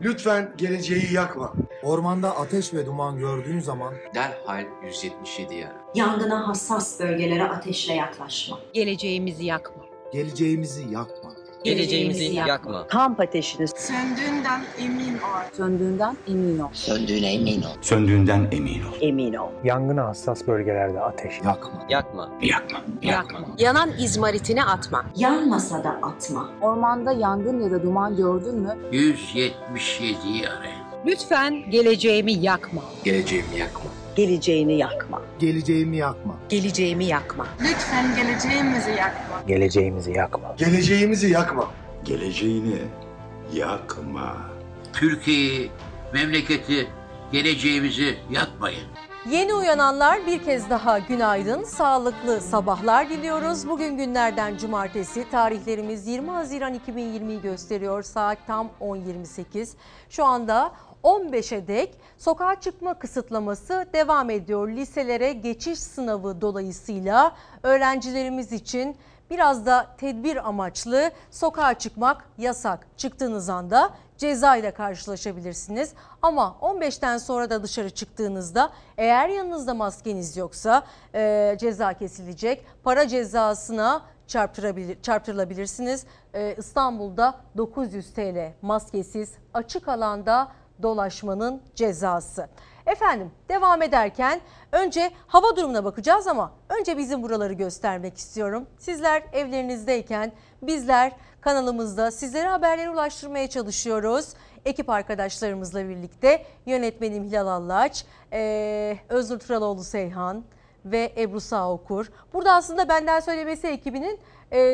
[0.00, 1.52] Lütfen geleceği yakma.
[1.82, 5.74] Ormanda ateş ve duman gördüğün zaman Derhal 177 ara.
[5.94, 8.58] Yangına hassas bölgelere ateşle yaklaşma.
[8.72, 9.84] Geleceğimizi yakma.
[10.12, 11.17] geleceğimizi yakma.
[11.64, 12.86] Geleceğimizi yakma.
[12.86, 15.52] Kamp ateşini Söndüğünden emin ol.
[15.56, 16.68] Söndüğünden emin ol.
[16.72, 17.68] Söndüğüne emin ol.
[17.80, 18.92] Söndüğünden emin ol.
[19.00, 19.48] emin ol.
[19.64, 21.86] Yangına hassas bölgelerde ateş yakma.
[21.88, 22.30] Yakma.
[22.42, 22.80] Yakma.
[23.02, 23.40] Yakma.
[23.58, 25.04] Yanan izmaritini atma.
[25.16, 26.50] Yanmasa da atma.
[26.60, 28.76] Ormanda yangın ya da duman gördün mü?
[28.92, 30.68] 177 ara.
[31.06, 32.82] Lütfen geleceğimi yakma.
[33.04, 33.90] Geleceğimi yakma.
[34.18, 35.22] Geleceğini yakma.
[35.38, 36.36] Geleceğimi yakma.
[36.48, 37.46] Geleceğimi yakma.
[37.60, 39.42] Lütfen geleceğimizi yakma.
[39.46, 40.54] Geleceğimizi yakma.
[40.58, 41.70] Geleceğimizi yakma.
[42.04, 42.78] Geleceğini
[43.52, 44.36] yakma.
[44.92, 45.70] Türkiye'yi,
[46.14, 46.88] memleketi,
[47.32, 48.88] geleceğimizi yakmayın.
[49.30, 53.68] Yeni uyananlar bir kez daha günaydın, sağlıklı sabahlar diliyoruz.
[53.68, 58.02] Bugün günlerden cumartesi, tarihlerimiz 20 Haziran 2020'yi gösteriyor.
[58.02, 59.68] Saat tam 10.28.
[60.10, 60.72] Şu anda
[61.04, 64.68] 15'e dek sokağa çıkma kısıtlaması devam ediyor.
[64.68, 68.96] Liselere geçiş sınavı dolayısıyla öğrencilerimiz için
[69.30, 72.86] biraz da tedbir amaçlı sokağa çıkmak yasak.
[72.96, 75.92] Çıktığınız anda ceza ile karşılaşabilirsiniz.
[76.22, 80.82] Ama 15'ten sonra da dışarı çıktığınızda eğer yanınızda maskeniz yoksa
[81.14, 82.66] e, ceza kesilecek.
[82.84, 86.06] Para cezasına çarptırabilir, çarptırılabilirsiniz.
[86.34, 90.48] E, İstanbul'da 900 TL maskesiz açık alanda
[90.82, 92.48] dolaşmanın cezası.
[92.86, 94.40] Efendim devam ederken
[94.72, 98.66] önce hava durumuna bakacağız ama önce bizim buraları göstermek istiyorum.
[98.78, 100.32] Sizler evlerinizdeyken
[100.62, 104.34] bizler kanalımızda sizlere haberleri ulaştırmaya çalışıyoruz.
[104.64, 108.04] Ekip arkadaşlarımızla birlikte yönetmenim Hilal Allaç,
[109.08, 110.44] Öznur Turaloğlu Seyhan
[110.84, 112.10] ve Ebru Sağokur.
[112.32, 114.20] Burada aslında benden söylemesi ekibinin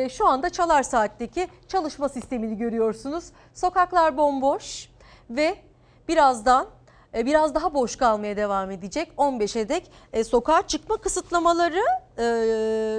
[0.09, 3.25] şu anda Çalar Saat'teki çalışma sistemini görüyorsunuz.
[3.53, 4.89] Sokaklar bomboş
[5.29, 5.55] ve
[6.07, 6.67] birazdan
[7.15, 9.11] e, biraz daha boş kalmaya devam edecek.
[9.17, 11.81] 15'e dek e, sokağa çıkma kısıtlamaları
[12.17, 12.25] e,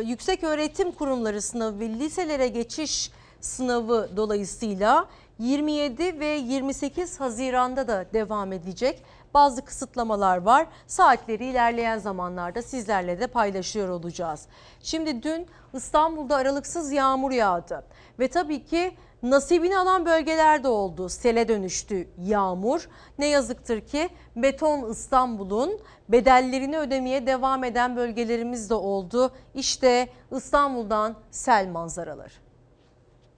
[0.07, 3.11] yüksek öğretim kurumları sınavı ve liselere geçiş
[3.41, 5.09] sınavı dolayısıyla
[5.39, 9.03] 27 ve 28 Haziran'da da devam edecek.
[9.35, 10.67] Bazı kısıtlamalar var.
[10.87, 14.47] Saatleri ilerleyen zamanlarda sizlerle de paylaşıyor olacağız.
[14.83, 17.85] Şimdi dün İstanbul'da aralıksız yağmur yağdı
[18.19, 18.97] ve tabii ki
[19.31, 21.09] nasibini alan bölgelerde oldu.
[21.09, 22.89] Sele dönüştü yağmur.
[23.19, 29.31] Ne yazıktır ki beton İstanbul'un bedellerini ödemeye devam eden bölgelerimiz de oldu.
[29.55, 32.35] İşte İstanbul'dan sel manzaraları.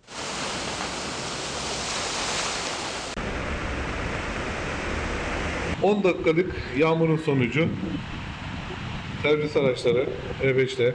[0.06, 0.48] Hı.
[5.82, 7.68] 10 dakikalık yağmurun sonucu
[9.22, 10.06] servis araçları
[10.42, 10.94] E5'te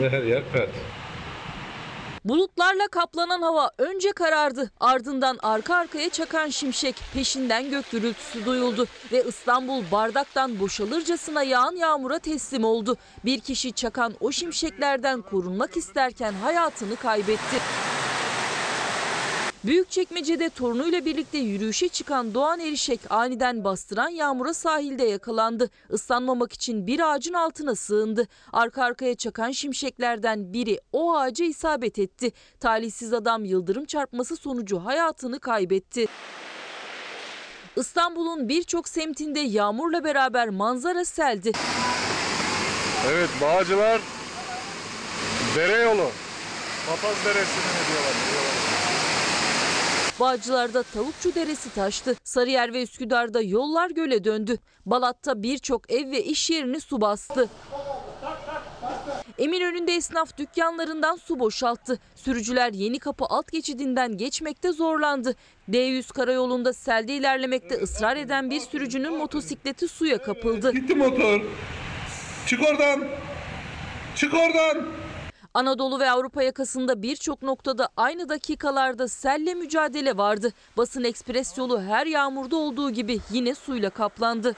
[0.00, 0.70] ve her yer pert.
[2.28, 9.24] Bulutlarla kaplanan hava önce karardı ardından arka arkaya çakan şimşek peşinden gök gürültüsü duyuldu ve
[9.24, 12.96] İstanbul bardaktan boşalırcasına yağan yağmura teslim oldu.
[13.24, 17.56] Bir kişi çakan o şimşeklerden korunmak isterken hayatını kaybetti.
[19.64, 25.70] Büyükçekmece'de torunuyla birlikte yürüyüşe çıkan Doğan Erişek aniden bastıran yağmura sahilde yakalandı.
[25.92, 28.28] Islanmamak için bir ağacın altına sığındı.
[28.52, 32.32] Arka arkaya çakan şimşeklerden biri o ağaca isabet etti.
[32.60, 36.06] Talihsiz adam yıldırım çarpması sonucu hayatını kaybetti.
[37.76, 41.52] İstanbul'un birçok semtinde yağmurla beraber manzara seldi.
[43.08, 44.00] Evet Bağcılar
[45.56, 46.10] dere yolu.
[46.86, 48.27] Papaz Deresi'ne mi diyorlar?
[50.20, 52.16] Bağcılar'da Tavukçu Deresi taştı.
[52.24, 54.58] Sarıyer ve Üsküdar'da yollar göle döndü.
[54.86, 57.48] Balat'ta birçok ev ve iş yerini su bastı.
[59.38, 61.98] Eminönü'nde esnaf dükkanlarından su boşalttı.
[62.16, 65.34] Sürücüler Yeni Kapı alt geçidinden geçmekte zorlandı.
[65.70, 70.72] D100 karayolunda selde ilerlemekte ısrar eden bir sürücünün motosikleti suya kapıldı.
[70.72, 71.40] Gitti motor.
[72.46, 73.04] Çık oradan.
[74.16, 74.86] Çık oradan.
[75.54, 80.52] Anadolu ve Avrupa yakasında birçok noktada aynı dakikalarda selle mücadele vardı.
[80.76, 84.54] Basın ekspres yolu her yağmurda olduğu gibi yine suyla kaplandı.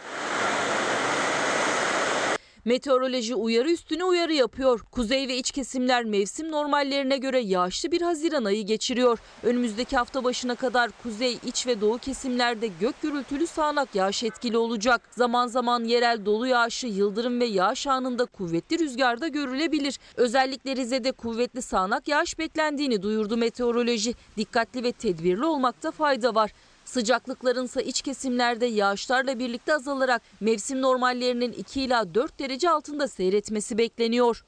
[2.65, 4.81] Meteoroloji uyarı üstüne uyarı yapıyor.
[4.91, 9.19] Kuzey ve iç kesimler mevsim normallerine göre yağışlı bir Haziran ayı geçiriyor.
[9.43, 15.01] Önümüzdeki hafta başına kadar kuzey, iç ve doğu kesimlerde gök gürültülü sağanak yağış etkili olacak.
[15.11, 19.99] Zaman zaman yerel dolu yağışı, yıldırım ve yağış anında kuvvetli rüzgarda görülebilir.
[20.17, 24.15] Özellikle Rize'de kuvvetli sağanak yağış beklendiğini duyurdu meteoroloji.
[24.37, 26.51] Dikkatli ve tedbirli olmakta fayda var.
[26.85, 33.79] Sıcaklıkların ise iç kesimlerde yağışlarla birlikte azalarak mevsim normallerinin 2 ila 4 derece altında seyretmesi
[33.79, 34.45] bekleniyor.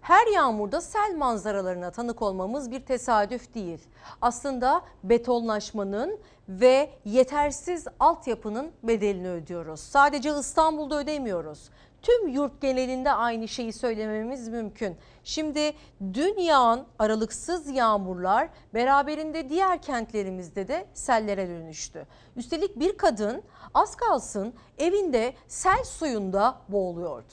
[0.00, 3.78] Her yağmurda sel manzaralarına tanık olmamız bir tesadüf değil.
[4.22, 6.18] Aslında betonlaşmanın
[6.48, 9.80] ve yetersiz altyapının bedelini ödüyoruz.
[9.80, 11.70] Sadece İstanbul'da ödemiyoruz.
[12.02, 14.96] Tüm yurt genelinde aynı şeyi söylememiz mümkün.
[15.24, 15.72] Şimdi
[16.14, 22.06] dün yağan aralıksız yağmurlar beraberinde diğer kentlerimizde de sellere dönüştü.
[22.36, 23.42] Üstelik bir kadın
[23.74, 27.32] az kalsın evinde sel suyunda boğuluyordu.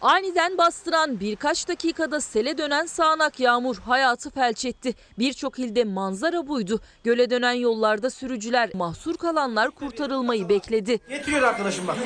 [0.00, 4.94] Aniden bastıran birkaç dakikada sele dönen sağanak yağmur hayatı felç etti.
[5.18, 6.80] Birçok ilde manzara buydu.
[7.04, 11.00] Göle dönen yollarda sürücüler mahsur kalanlar kurtarılmayı bekledi.
[11.08, 11.96] Getiriyor arkadaşım bak.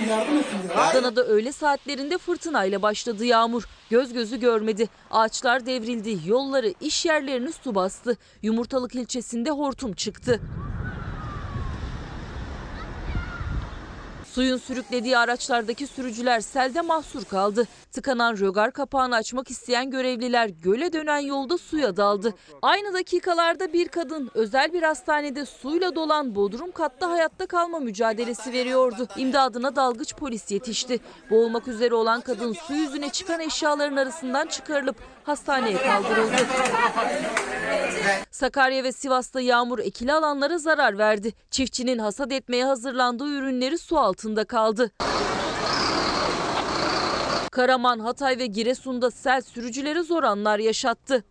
[0.77, 3.65] Adana'da öğle saatlerinde fırtınayla başladı yağmur.
[3.91, 4.89] Göz gözü görmedi.
[5.11, 8.17] Ağaçlar devrildi, yolları, iş yerlerini su bastı.
[8.43, 10.41] Yumurtalık ilçesinde hortum çıktı.
[14.35, 17.67] Suyun sürüklediği araçlardaki sürücüler selde mahsur kaldı.
[17.93, 22.35] Tıkanan rögar kapağını açmak isteyen görevliler göle dönen yolda suya daldı.
[22.63, 29.09] Aynı dakikalarda bir kadın özel bir hastanede suyla dolan bodrum katta hayatta kalma mücadelesi veriyordu.
[29.17, 31.01] İmdadına dalgıç polis yetişti.
[31.31, 36.37] Boğulmak üzere olan kadın su yüzüne çıkan eşyaların arasından çıkarılıp hastaneye kaldırıldı.
[38.31, 41.33] Sakarya ve Sivas'ta yağmur ekili alanlara zarar verdi.
[41.51, 44.91] Çiftçinin hasat etmeye hazırlandığı ürünleri su altında kaldı.
[47.51, 51.25] Karaman, Hatay ve Giresun'da sel sürücülere zor anlar yaşattı.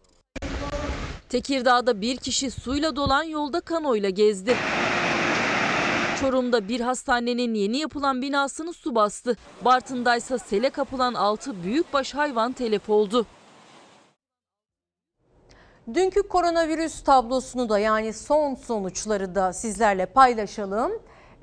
[1.30, 4.56] Tekirdağ'da bir kişi suyla dolan yolda kanoyla gezdi.
[6.20, 9.38] Çorum'da bir hastanenin yeni yapılan binasını su bastı.
[9.66, 13.26] Bartın'daysa sele kapılan 6 büyükbaş hayvan telef oldu.
[15.94, 20.92] Dünkü koronavirüs tablosunu da yani son sonuçları da sizlerle paylaşalım.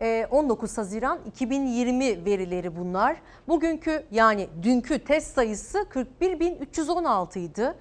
[0.00, 3.16] Ee, 19 Haziran 2020 verileri bunlar.
[3.48, 7.74] Bugünkü yani dünkü test sayısı 41.316 idi.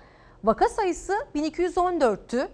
[0.44, 2.48] Vaka sayısı 1214'tü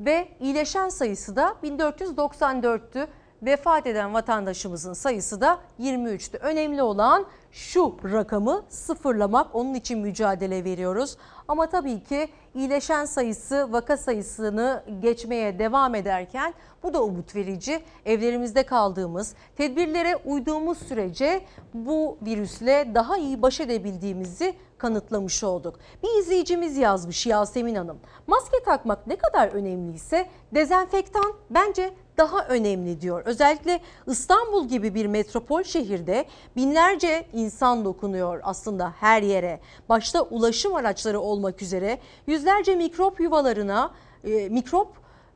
[0.00, 3.06] ve iyileşen sayısı da 1494'tü.
[3.42, 6.38] Vefat eden vatandaşımızın sayısı da 23'tü.
[6.38, 9.54] Önemli olan şu rakamı sıfırlamak.
[9.54, 11.16] Onun için mücadele veriyoruz.
[11.52, 17.82] Ama tabii ki iyileşen sayısı vaka sayısını geçmeye devam ederken bu da umut verici.
[18.06, 25.78] Evlerimizde kaldığımız, tedbirlere uyduğumuz sürece bu virüsle daha iyi baş edebildiğimizi kanıtlamış olduk.
[26.02, 27.98] Bir izleyicimiz yazmış Yasemin Hanım.
[28.26, 33.22] Maske takmak ne kadar önemliyse dezenfektan bence daha önemli diyor.
[33.24, 36.24] Özellikle İstanbul gibi bir metropol şehirde
[36.56, 39.60] binlerce insan dokunuyor aslında her yere.
[39.88, 43.90] Başta ulaşım araçları olmak üzere yüzlerce mikrop yuvalarına,
[44.24, 44.88] e, mikrop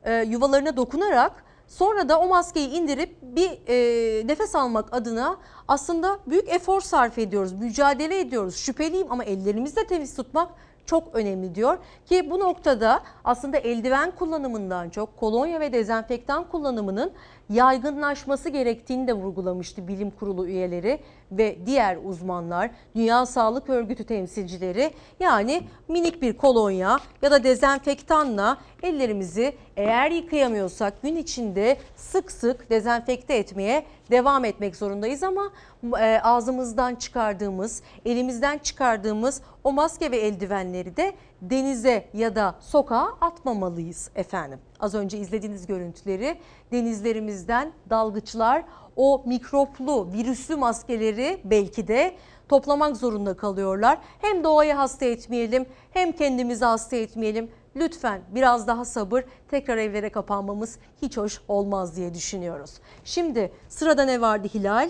[0.03, 6.49] e, yuvalarına dokunarak sonra da o maskeyi indirip bir e, nefes almak adına aslında büyük
[6.49, 8.55] efor sarf ediyoruz, mücadele ediyoruz.
[8.57, 10.49] Şüpheliyim ama ellerimizi de temiz tutmak
[10.85, 17.11] çok önemli diyor ki bu noktada aslında eldiven kullanımından çok kolonya ve dezenfektan kullanımının
[17.49, 20.99] yaygınlaşması gerektiğini de vurgulamıştı bilim kurulu üyeleri
[21.31, 24.91] ve diğer uzmanlar, Dünya Sağlık Örgütü temsilcileri.
[25.19, 33.33] Yani minik bir kolonya ya da dezenfektanla ellerimizi eğer yıkayamıyorsak gün içinde sık sık dezenfekte
[33.35, 35.51] etmeye devam etmek zorundayız ama
[35.99, 44.09] e, ağzımızdan çıkardığımız, elimizden çıkardığımız o maske ve eldivenleri de denize ya da sokağa atmamalıyız
[44.15, 44.59] efendim.
[44.79, 46.37] Az önce izlediğiniz görüntüleri
[46.71, 48.63] denizlerimizden dalgıçlar
[48.95, 52.15] o mikroplu virüslü maskeleri belki de
[52.49, 53.97] toplamak zorunda kalıyorlar.
[54.21, 57.51] Hem doğayı hasta etmeyelim hem kendimizi hasta etmeyelim.
[57.75, 62.73] Lütfen biraz daha sabır tekrar evlere kapanmamız hiç hoş olmaz diye düşünüyoruz.
[63.03, 64.89] Şimdi sırada ne vardı Hilal?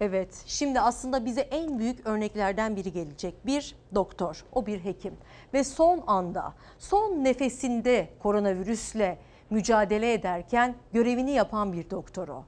[0.00, 3.46] Evet şimdi aslında bize en büyük örneklerden biri gelecek.
[3.46, 5.14] Bir doktor o bir hekim
[5.54, 9.18] ve son anda son nefesinde koronavirüsle
[9.50, 12.44] mücadele ederken görevini yapan bir doktor o.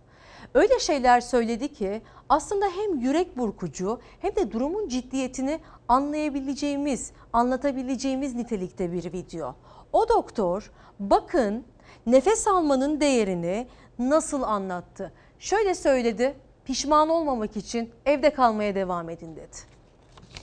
[0.54, 8.92] Öyle şeyler söyledi ki aslında hem yürek burkucu hem de durumun ciddiyetini anlayabileceğimiz, anlatabileceğimiz nitelikte
[8.92, 9.54] bir video.
[9.92, 11.64] O doktor bakın
[12.06, 13.66] nefes almanın değerini
[13.98, 15.12] nasıl anlattı.
[15.38, 16.34] Şöyle söyledi,
[16.70, 19.56] pişman olmamak için evde kalmaya devam edin dedi.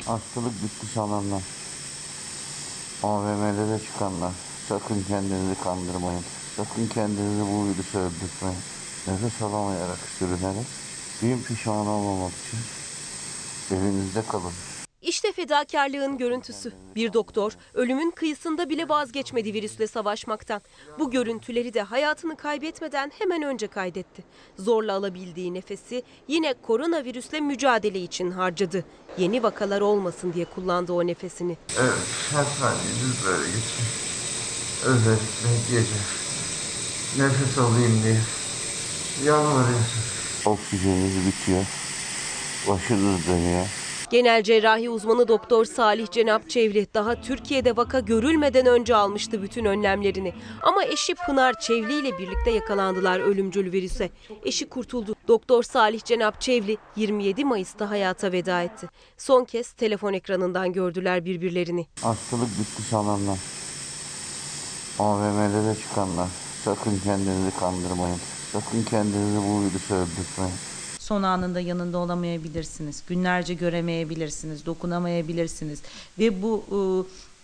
[0.06, 1.44] Hastalık bitti sananlar.
[3.04, 4.34] AVM'lere çıkanlar.
[4.70, 6.24] Sakın kendinizi kandırmayın.
[6.58, 8.58] Sakın kendinizi bu virüse öldürtmeyin.
[9.08, 10.66] Nefes alamayarak sürünerek
[11.22, 12.60] bin pişman olmamak için
[13.76, 14.54] evinizde kalın.
[15.02, 16.74] İşte fedakarlığın görüntüsü.
[16.96, 20.62] Bir doktor ölümün kıyısında bile vazgeçmedi virüsle savaşmaktan.
[21.00, 24.24] Bu görüntüleri de hayatını kaybetmeden hemen önce kaydetti.
[24.60, 28.86] Zorla alabildiği nefesi yine koronavirüsle mücadele için harcadı.
[29.18, 31.58] Yeni vakalar olmasın diye kullandı o nefesini.
[31.80, 31.94] Evet,
[32.32, 33.86] her saniyeniz böyle geçsin.
[34.86, 35.98] Özellikle gece.
[37.18, 38.18] Nefes alayım diye.
[39.26, 40.18] Yalvarıyorsunuz.
[40.46, 41.66] Oksijeniniz bitiyor.
[42.68, 43.68] Başınız dönüyor.
[44.10, 50.34] Genel cerrahi uzmanı Doktor Salih Cenap Çevli daha Türkiye'de vaka görülmeden önce almıştı bütün önlemlerini.
[50.64, 54.10] Ama eşi Pınar Çevli ile birlikte yakalandılar ölümcül virüse.
[54.46, 55.16] Eşi kurtuldu.
[55.28, 58.90] Doktor Salih Cenap Çevli 27 Mayıs'ta hayata veda etti.
[59.18, 61.88] Son kez telefon ekranından gördüler birbirlerini.
[62.02, 63.40] Hastalık bitti sananlar.
[65.00, 66.28] AVM'lere çıkanlar.
[66.66, 68.20] Sakın kendinizi kandırmayın.
[68.54, 70.77] Sakın kendinizi bu virüse öldürtmeyin.
[71.08, 73.04] Son anında yanında olamayabilirsiniz.
[73.08, 75.82] Günlerce göremeyebilirsiniz, dokunamayabilirsiniz.
[76.20, 76.66] Ve bu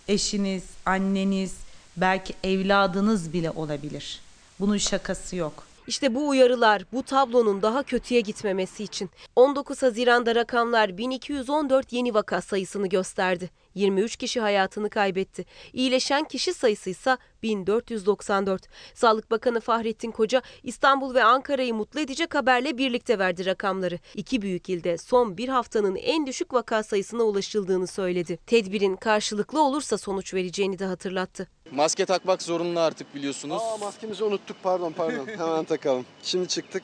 [0.08, 1.54] e, eşiniz, anneniz,
[1.96, 4.20] belki evladınız bile olabilir.
[4.60, 5.52] Bunun şakası yok.
[5.86, 9.10] İşte bu uyarılar bu tablonun daha kötüye gitmemesi için.
[9.36, 13.50] 19 Haziran'da rakamlar 1214 yeni vaka sayısını gösterdi.
[13.74, 15.44] 23 kişi hayatını kaybetti.
[15.72, 18.62] İyileşen kişi sayısı ise 1494.
[18.94, 23.98] Sağlık Bakanı Fahrettin Koca İstanbul ve Ankara'yı mutlu edecek haberle birlikte verdi rakamları.
[24.14, 28.38] İki büyük ilde son bir haftanın en düşük vaka sayısına ulaşıldığını söyledi.
[28.46, 31.48] Tedbirin karşılıklı olursa sonuç vereceğini de hatırlattı.
[31.70, 33.62] Maske takmak zorunlu artık biliyorsunuz.
[33.62, 35.26] Aa maskemizi unuttuk pardon pardon.
[35.38, 36.06] Hemen takalım.
[36.22, 36.82] Şimdi çıktık.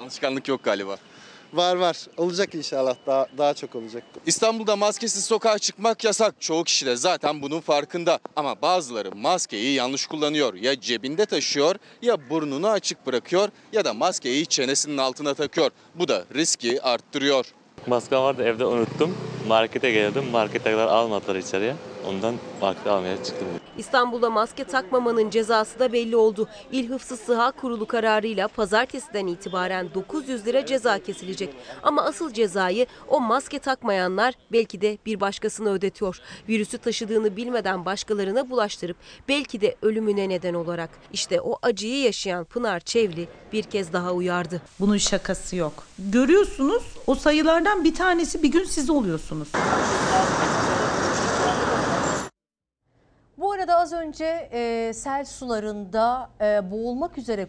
[0.00, 0.98] Alışkanlık yok galiba.
[1.52, 1.96] Var var.
[2.16, 2.96] Olacak inşallah.
[3.06, 4.02] Daha daha çok olacak.
[4.26, 6.34] İstanbul'da maskesiz sokağa çıkmak yasak.
[6.40, 8.18] Çoğu kişi de zaten bunun farkında.
[8.36, 10.54] Ama bazıları maskeyi yanlış kullanıyor.
[10.54, 15.70] Ya cebinde taşıyor ya burnunu açık bırakıyor ya da maskeyi çenesinin altına takıyor.
[15.94, 17.46] Bu da riski arttırıyor.
[17.86, 19.16] Maskem vardı evde unuttum.
[19.46, 20.24] Markete geldim.
[20.32, 21.74] Markete kadar almadılar içeriye.
[22.06, 23.48] Ondan markete almaya çıktım.
[23.78, 26.48] İstanbul'da maske takmamanın cezası da belli oldu.
[26.72, 31.54] İl Hıfzı Sıha Kurulu kararıyla pazartesiden itibaren 900 lira ceza kesilecek.
[31.82, 36.20] Ama asıl cezayı o maske takmayanlar belki de bir başkasına ödetiyor.
[36.48, 38.96] Virüsü taşıdığını bilmeden başkalarına bulaştırıp
[39.28, 40.90] belki de ölümüne neden olarak.
[41.12, 44.62] İşte o acıyı yaşayan Pınar Çevli bir kez daha uyardı.
[44.80, 45.72] Bunun şakası yok.
[45.98, 49.48] Görüyorsunuz o sayılardan bir tanesi bir gün siz oluyorsunuz.
[53.38, 57.46] Bu arada az önce e, sel sularında e, boğulmak üzere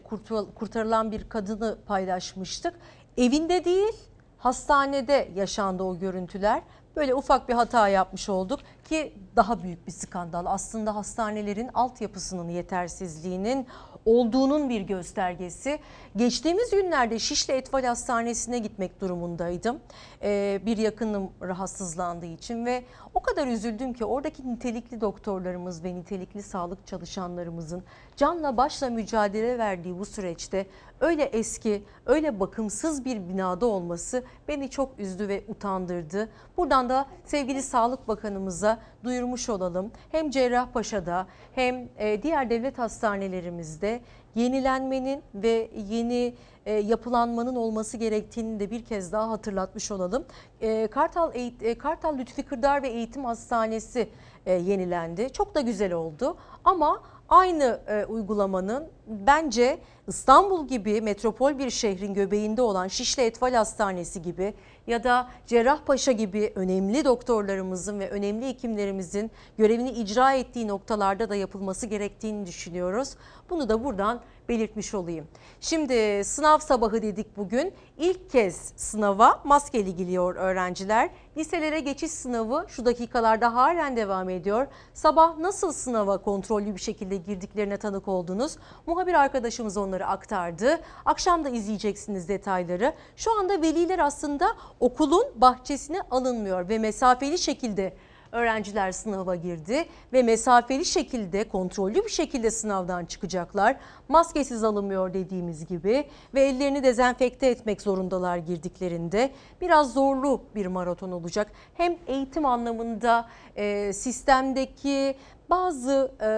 [0.55, 2.73] kurtarılan bir kadını paylaşmıştık.
[3.17, 3.93] Evinde değil
[4.37, 6.61] hastanede yaşandı o görüntüler.
[6.95, 10.45] Böyle ufak bir hata yapmış olduk ki daha büyük bir skandal.
[10.45, 13.67] Aslında hastanelerin altyapısının yetersizliğinin
[14.05, 15.79] olduğunun bir göstergesi.
[16.15, 19.79] Geçtiğimiz günlerde Şişli Etfal Hastanesi'ne gitmek durumundaydım.
[20.23, 22.83] Ee, bir yakınım rahatsızlandığı için ve
[23.13, 27.83] o kadar üzüldüm ki oradaki nitelikli doktorlarımız ve nitelikli sağlık çalışanlarımızın
[28.17, 30.65] canla başla mücadele verdiği bu süreçte
[30.99, 36.29] öyle eski, öyle bakımsız bir binada olması beni çok üzdü ve utandırdı.
[36.57, 39.91] Buradan da sevgili Sağlık Bakanımıza duyurmuş olalım.
[40.11, 44.01] Hem Cerrahpaşa'da hem e, diğer devlet hastanelerimizde
[44.35, 46.33] yenilenmenin ve yeni
[46.69, 50.25] e, yapılanmanın olması gerektiğini de bir kez daha hatırlatmış olalım.
[50.61, 54.09] E, Kartal Eğit- e, Kartal Lütfi Kırdar ve Eğitim Hastanesi
[54.45, 55.29] e, yenilendi.
[55.33, 62.61] Çok da güzel oldu ama aynı e, uygulamanın bence İstanbul gibi metropol bir şehrin göbeğinde
[62.61, 64.53] olan Şişli Etfal Hastanesi gibi
[64.87, 71.85] ya da Cerrahpaşa gibi önemli doktorlarımızın ve önemli hekimlerimizin görevini icra ettiği noktalarda da yapılması
[71.87, 73.15] gerektiğini düşünüyoruz.
[73.49, 75.27] Bunu da buradan belirtmiş olayım.
[75.61, 77.73] Şimdi sınav sabahı dedik bugün.
[77.97, 81.09] İlk kez sınava maskeli geliyor öğrenciler.
[81.37, 84.67] Liselere geçiş sınavı şu dakikalarda halen devam ediyor.
[84.93, 88.57] Sabah nasıl sınava kontrollü bir şekilde girdiklerine tanık oldunuz?
[88.87, 90.79] Muhabir arkadaşımız onları aktardı.
[91.05, 92.93] Akşam da izleyeceksiniz detayları.
[93.15, 94.47] Şu anda veliler aslında
[94.79, 97.93] okulun bahçesine alınmıyor ve mesafeli şekilde
[98.31, 103.75] öğrenciler sınava girdi ve mesafeli şekilde kontrollü bir şekilde sınavdan çıkacaklar.
[104.09, 109.31] Maskesiz alınmıyor dediğimiz gibi ve ellerini dezenfekte etmek zorundalar girdiklerinde.
[109.61, 111.51] Biraz zorlu bir maraton olacak.
[111.73, 115.15] Hem eğitim anlamında e, sistemdeki
[115.49, 116.29] bazı e,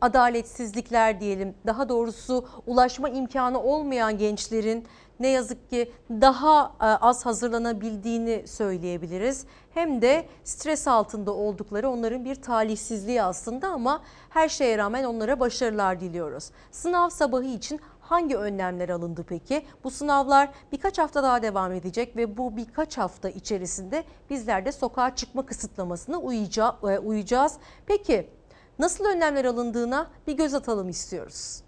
[0.00, 4.86] adaletsizlikler diyelim daha doğrusu ulaşma imkanı olmayan gençlerin
[5.20, 9.46] ne yazık ki daha e, az hazırlanabildiğini söyleyebiliriz.
[9.74, 16.00] Hem de stres altında oldukları onların bir talihsizliği aslında ama her şeye rağmen onlara başarılar
[16.00, 16.50] diliyoruz.
[16.70, 19.66] Sınav sabahı için hangi önlemler alındı peki?
[19.84, 25.14] Bu sınavlar birkaç hafta daha devam edecek ve bu birkaç hafta içerisinde bizler de sokağa
[25.14, 27.56] çıkma kısıtlamasına e, uyacağız.
[27.86, 28.30] Peki
[28.78, 31.62] nasıl önlemler alındığına bir göz atalım istiyoruz.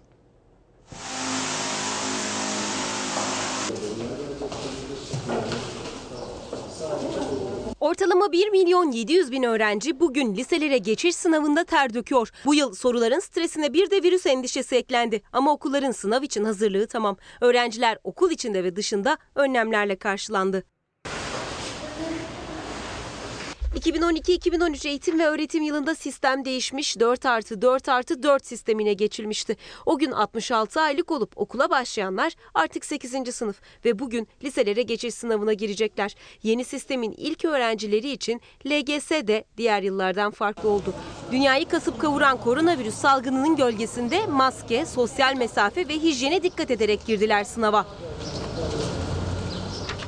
[7.83, 12.31] Ortalama 1 milyon 700 bin öğrenci bugün liselere geçiş sınavında ter döküyor.
[12.45, 15.21] Bu yıl soruların stresine bir de virüs endişesi eklendi.
[15.33, 17.17] Ama okulların sınav için hazırlığı tamam.
[17.41, 20.63] Öğrenciler okul içinde ve dışında önlemlerle karşılandı.
[23.75, 29.57] 2012-2013 eğitim ve öğretim yılında sistem değişmiş 4 artı 4 artı 4 sistemine geçilmişti.
[29.85, 33.35] O gün 66 aylık olup okula başlayanlar artık 8.
[33.35, 36.15] sınıf ve bugün liselere geçiş sınavına girecekler.
[36.43, 40.93] Yeni sistemin ilk öğrencileri için LGS de diğer yıllardan farklı oldu.
[41.31, 47.85] Dünyayı kasıp kavuran koronavirüs salgınının gölgesinde maske, sosyal mesafe ve hijyene dikkat ederek girdiler sınava.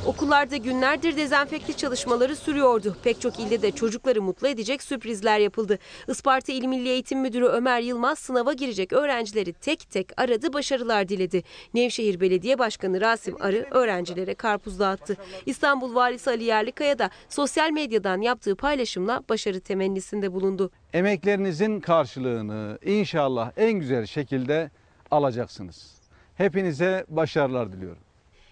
[0.06, 2.98] Okullarda günlerdir dezenfekte çalışmaları sürüyordu.
[3.03, 5.80] Pek çok ilde de çocukları mutlu edecek sürprizler yapıldı.
[6.07, 11.44] Isparta İl Milli Eğitim Müdürü Ömer Yılmaz sınava girecek öğrencileri tek tek aradı, başarılar diledi.
[11.73, 15.18] Nevşehir Belediye Başkanı Rasim Arı öğrencilere karpuz dağıttı.
[15.45, 20.72] İstanbul Valisi Ali Yerlikaya da sosyal medyadan yaptığı paylaşımla başarı temennisinde bulundu.
[20.94, 24.72] Emeklerinizin karşılığını inşallah en güzel şekilde
[25.11, 25.95] alacaksınız.
[26.36, 28.05] Hepinize başarılar diliyorum.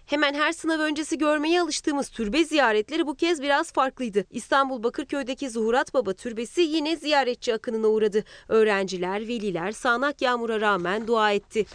[0.05, 4.25] Hemen her sınav öncesi görmeye alıştığımız türbe ziyaretleri bu kez biraz farklıydı.
[4.31, 8.23] İstanbul Bakırköy'deki Zuhurat Baba Türbesi yine ziyaretçi akınına uğradı.
[8.47, 11.65] Öğrenciler, veliler sağanak yağmura rağmen dua etti.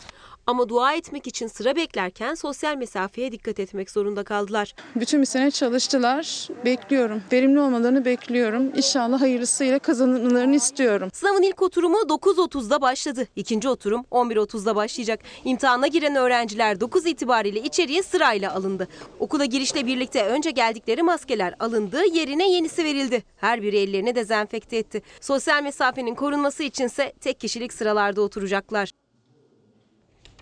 [0.49, 4.75] Ama dua etmek için sıra beklerken sosyal mesafeye dikkat etmek zorunda kaldılar.
[4.97, 6.49] Bütün bir sene çalıştılar.
[6.65, 7.23] Bekliyorum.
[7.33, 8.77] Verimli olmalarını bekliyorum.
[8.77, 11.09] İnşallah hayırlısıyla kazanmalarını istiyorum.
[11.13, 13.27] Sınavın ilk oturumu 9.30'da başladı.
[13.37, 15.21] İkinci oturum 11.30'da başlayacak.
[15.45, 18.89] İmtihana giren öğrenciler 9 itibariyle içeriye sırayla alındı.
[19.21, 23.23] Okula girişle birlikte önce geldikleri maskeler alındı, yerine yenisi verildi.
[23.37, 25.03] Her biri ellerini dezenfekte etti.
[25.21, 28.91] Sosyal mesafenin korunması içinse tek kişilik sıralarda oturacaklar.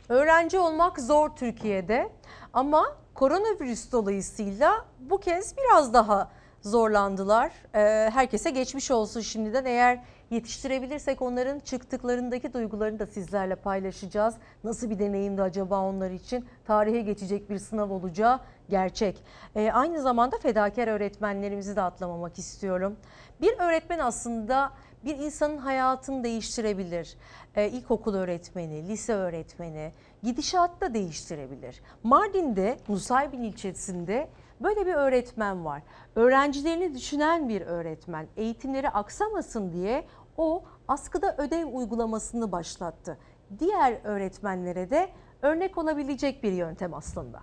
[0.08, 2.08] Öğrenci olmak zor Türkiye'de
[2.52, 6.30] ama koronavirüs dolayısıyla bu kez biraz daha
[6.60, 7.52] zorlandılar.
[7.74, 9.64] Ee, herkese geçmiş olsun şimdiden.
[9.64, 14.34] Eğer yetiştirebilirsek onların çıktıklarındaki duygularını da sizlerle paylaşacağız.
[14.64, 16.46] Nasıl bir deneyimdi acaba onlar için?
[16.66, 19.24] Tarihe geçecek bir sınav olacağı gerçek.
[19.56, 22.96] Ee, aynı zamanda fedakar öğretmenlerimizi de atlamamak istiyorum.
[23.40, 24.72] Bir öğretmen aslında
[25.06, 27.16] bir insanın hayatını değiştirebilir.
[27.54, 29.92] Ee, ilkokul öğretmeni, lise öğretmeni
[30.22, 31.82] gidişat da değiştirebilir.
[32.02, 34.28] Mardin'de Nusaybin ilçesinde
[34.60, 35.82] böyle bir öğretmen var.
[36.16, 38.26] Öğrencilerini düşünen bir öğretmen.
[38.36, 40.04] Eğitimleri aksamasın diye
[40.36, 43.18] o askıda ödev uygulamasını başlattı.
[43.58, 45.08] Diğer öğretmenlere de
[45.42, 47.42] örnek olabilecek bir yöntem aslında.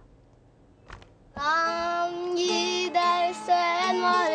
[1.35, 4.31] Tam gidersen var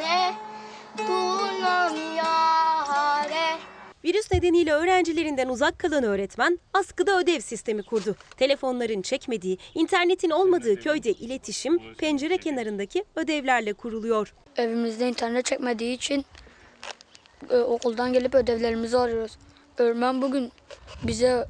[0.00, 0.49] yâre
[4.04, 8.16] Virüs nedeniyle öğrencilerinden uzak kalan öğretmen askıda ödev sistemi kurdu.
[8.36, 14.34] Telefonların çekmediği, internetin olmadığı köyde iletişim pencere kenarındaki ödevlerle kuruluyor.
[14.56, 16.24] Evimizde internet çekmediği için
[17.50, 19.38] e, okuldan gelip ödevlerimizi arıyoruz.
[19.78, 20.52] Öğretmen bugün
[21.02, 21.46] bize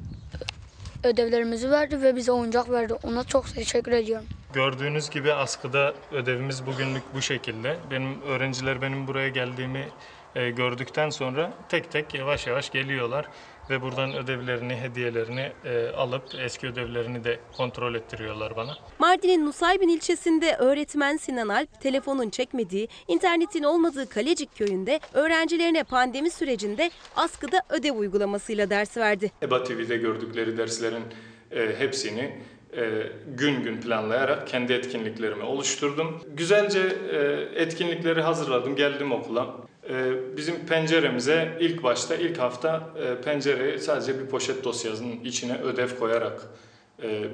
[1.05, 2.94] ödevlerimizi verdi ve bize oyuncak verdi.
[3.02, 4.27] Ona çok teşekkür ediyorum.
[4.55, 7.77] Gördüğünüz gibi askıda ödevimiz bugünlük bu şekilde.
[7.90, 9.89] Benim öğrenciler benim buraya geldiğimi
[10.35, 13.28] e, gördükten sonra tek tek yavaş yavaş geliyorlar
[13.70, 18.77] ve buradan ödevlerini, hediyelerini e, alıp eski ödevlerini de kontrol ettiriyorlar bana.
[18.98, 26.90] Mardin'in Nusaybin ilçesinde öğretmen Sinan Alp telefonun çekmediği, internetin olmadığı Kalecik köyünde öğrencilerine pandemi sürecinde
[27.16, 29.32] askıda ödev uygulamasıyla ders verdi.
[29.43, 31.05] EBA TV'de gördükleri derslerin
[31.51, 32.40] e, hepsini
[32.77, 36.21] e, gün gün planlayarak kendi etkinliklerimi oluşturdum.
[36.37, 36.81] Güzelce
[37.13, 37.17] e,
[37.63, 39.57] etkinlikleri hazırladım, geldim okula.
[39.91, 45.89] E, bizim penceremize ilk başta, ilk hafta e, pencereye sadece bir poşet dosyasının içine ödev
[45.99, 46.41] koyarak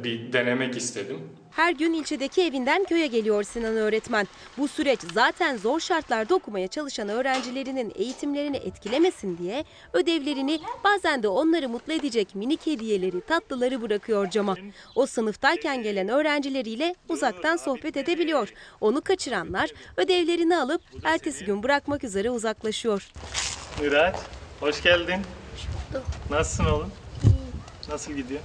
[0.04, 1.20] bir denemek istedim.
[1.50, 4.28] Her gün ilçedeki evinden köye geliyor Sinan öğretmen.
[4.58, 11.68] Bu süreç zaten zor şartlarda okumaya çalışan öğrencilerinin eğitimlerini etkilemesin diye ödevlerini bazen de onları
[11.68, 14.56] mutlu edecek minik hediyeleri, tatlıları bırakıyor cama.
[14.94, 18.48] O sınıftayken gelen öğrencileriyle uzaktan sohbet edebiliyor.
[18.80, 23.08] Onu kaçıranlar ödevlerini alıp ertesi gün bırakmak üzere uzaklaşıyor.
[23.82, 24.16] Miraç,
[24.60, 25.20] hoş geldin.
[26.30, 26.92] Nasılsın oğlum?
[27.88, 28.40] Nasıl gidiyor?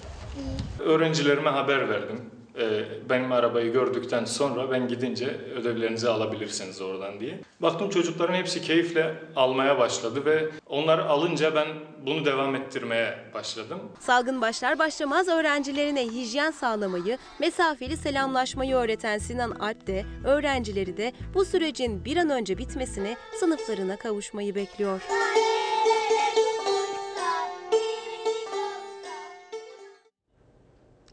[0.79, 2.21] Öğrencilerime haber verdim.
[2.59, 5.25] Ee, benim arabayı gördükten sonra ben gidince
[5.55, 7.39] ödevlerinizi alabilirsiniz oradan diye.
[7.59, 11.67] Baktım çocukların hepsi keyifle almaya başladı ve onları alınca ben
[12.05, 13.79] bunu devam ettirmeye başladım.
[13.99, 21.45] Salgın başlar başlamaz öğrencilerine hijyen sağlamayı, mesafeli selamlaşmayı öğreten Sinan Alp de öğrencileri de bu
[21.45, 25.01] sürecin bir an önce bitmesini, sınıflarına kavuşmayı bekliyor.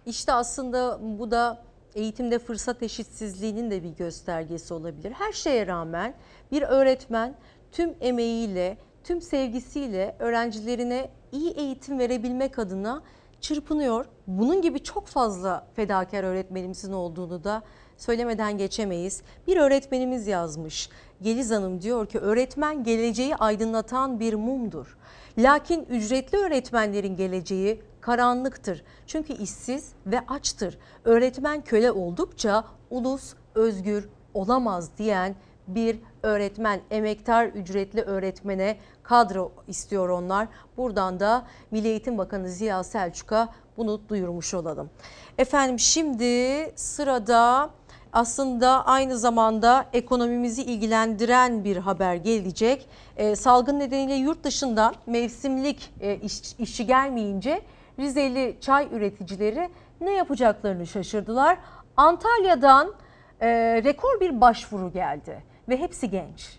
[0.08, 1.62] İşte aslında bu da
[1.94, 5.12] eğitimde fırsat eşitsizliğinin de bir göstergesi olabilir.
[5.12, 6.14] Her şeye rağmen
[6.52, 7.34] bir öğretmen
[7.72, 13.02] tüm emeğiyle, tüm sevgisiyle öğrencilerine iyi eğitim verebilmek adına
[13.40, 14.06] çırpınıyor.
[14.26, 17.62] Bunun gibi çok fazla fedakar öğretmenimizin olduğunu da
[17.96, 19.22] söylemeden geçemeyiz.
[19.46, 20.90] Bir öğretmenimiz yazmış.
[21.22, 24.98] Geliz Hanım diyor ki öğretmen geleceği aydınlatan bir mumdur.
[25.38, 28.84] Lakin ücretli öğretmenlerin geleceği karanlıktır.
[29.06, 30.78] Çünkü işsiz ve açtır.
[31.04, 35.34] Öğretmen köle oldukça ulus özgür olamaz diyen
[35.68, 40.48] bir öğretmen, emektar ücretli öğretmene kadro istiyor onlar.
[40.76, 44.90] Buradan da Milli Eğitim Bakanı Ziya Selçuk'a bunu duyurmuş olalım.
[45.38, 47.70] Efendim şimdi sırada
[48.12, 52.88] aslında aynı zamanda ekonomimizi ilgilendiren bir haber gelecek.
[53.16, 57.62] Ee, salgın nedeniyle yurt dışından mevsimlik e, iş, işçi gelmeyince
[57.98, 59.70] Rizeli çay üreticileri
[60.00, 61.58] ne yapacaklarını şaşırdılar.
[61.96, 62.94] Antalya'dan
[63.40, 63.48] e,
[63.84, 66.58] rekor bir başvuru geldi ve hepsi genç.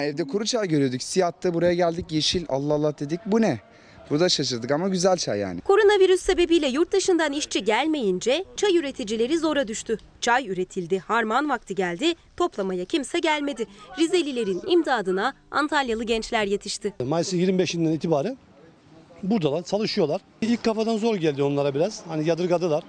[0.00, 1.02] Evde kuru çay görüyorduk.
[1.02, 3.20] Siyahtı buraya geldik yeşil Allah Allah dedik.
[3.26, 3.60] Bu ne?
[4.10, 5.60] Burada şaşırdık ama güzel çay yani.
[5.60, 9.98] Koronavirüs sebebiyle yurt dışından işçi gelmeyince çay üreticileri zora düştü.
[10.20, 13.66] Çay üretildi, harman vakti geldi, toplamaya kimse gelmedi.
[13.98, 16.94] Rizelilerin imdadına Antalyalı gençler yetişti.
[17.04, 18.36] Mayıs'ın 25'inden itibaren
[19.22, 20.20] buradalar, çalışıyorlar.
[20.40, 22.02] İlk kafadan zor geldi onlara biraz.
[22.08, 22.84] Hani yadırgadılar.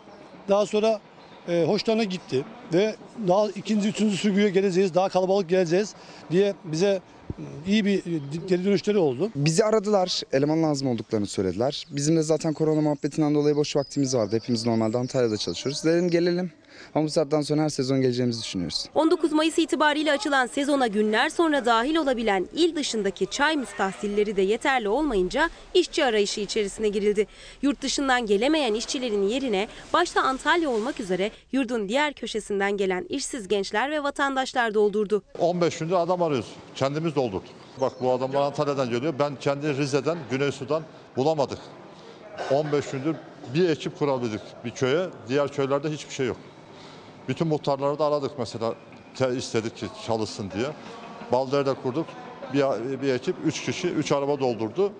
[0.50, 1.00] Daha sonra
[1.48, 2.96] e, hoşlarına gitti ve
[3.28, 5.96] daha ikinci, üçüncü sürgüye geleceğiz, daha kalabalık geleceğiz
[6.32, 7.02] diye bize
[7.68, 8.04] iyi bir
[8.48, 9.32] geri dönüşleri oldu.
[9.36, 10.22] Bizi aradılar.
[10.34, 11.86] Eleman lazım olduklarını söylediler.
[11.92, 14.36] Bizim de zaten korona muhabbetinden dolayı boş vaktimiz vardı.
[14.36, 15.84] Hepimiz normalde Antalya'da çalışıyoruz.
[15.86, 16.52] Dedim gelelim.
[16.96, 18.86] Ama bu saatten sonra her sezon geleceğimizi düşünüyoruz.
[18.96, 24.90] 19 Mayıs itibariyle açılan sezona günler sonra dahil olabilen il dışındaki çay müstahsilleri de yeterli
[24.90, 27.28] olmayınca işçi arayışı içerisine girildi.
[27.62, 33.92] Yurt dışından gelemeyen işçilerin yerine başta Antalya olmak üzere yurdun diğer köşesinden gelen işsiz gençler
[33.92, 35.24] ve vatandaşlar doldurdu.
[35.40, 36.50] 15 gündür adam arıyoruz.
[36.76, 37.44] Kendimiz doldurduk.
[37.82, 39.14] Bak bu adamlar Antalya'dan geliyor.
[39.20, 40.84] Ben kendi Rize'den, Güney Su'dan
[41.18, 41.60] bulamadık.
[42.52, 43.16] 15 gündür
[43.54, 45.10] bir ekip kurabildik bir köye.
[45.30, 46.38] Diğer köylerde hiçbir şey yok.
[47.32, 48.74] Bütün muhtarları da aradık mesela
[49.16, 50.68] te- istedik ki çalışsın diye.
[51.32, 52.06] Baldere'de kurduk.
[52.54, 52.64] Bir,
[53.02, 54.92] bir ekip 3 kişi 3 araba doldurdu.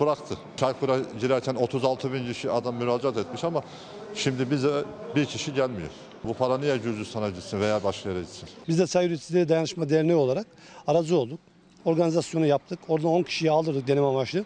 [0.00, 0.38] Bıraktı.
[0.56, 3.62] Çaykur'a girerken 36 bin kişi adam müracaat etmiş ama
[4.14, 4.84] şimdi bize
[5.16, 5.88] bir kişi gelmiyor.
[6.24, 8.48] Bu para niye Gürcistan'a gitsin veya başka yere gitsin?
[8.68, 10.46] Biz de Çay Üreticileri Dayanışma Derneği olarak
[10.86, 11.40] aracı olduk.
[11.84, 12.78] Organizasyonu yaptık.
[12.88, 14.44] Oradan 10 kişiyi aldırdık deneme amaçlı.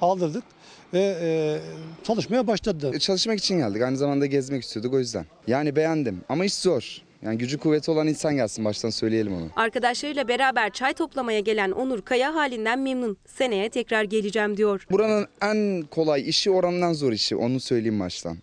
[0.00, 0.44] Aldırdık
[0.94, 1.58] ve e,
[2.04, 2.98] çalışmaya başladı.
[2.98, 3.82] Çalışmak için geldik.
[3.82, 5.26] Aynı zamanda gezmek istiyorduk o yüzden.
[5.46, 7.02] Yani beğendim ama iş zor.
[7.22, 9.46] Yani gücü kuvveti olan insan gelsin baştan söyleyelim onu.
[9.56, 13.16] Arkadaşlarıyla beraber çay toplamaya gelen Onur Kaya halinden memnun.
[13.26, 14.86] Seneye tekrar geleceğim diyor.
[14.90, 17.36] Buranın en kolay işi oranın en zor işi.
[17.36, 18.38] Onu söyleyeyim baştan.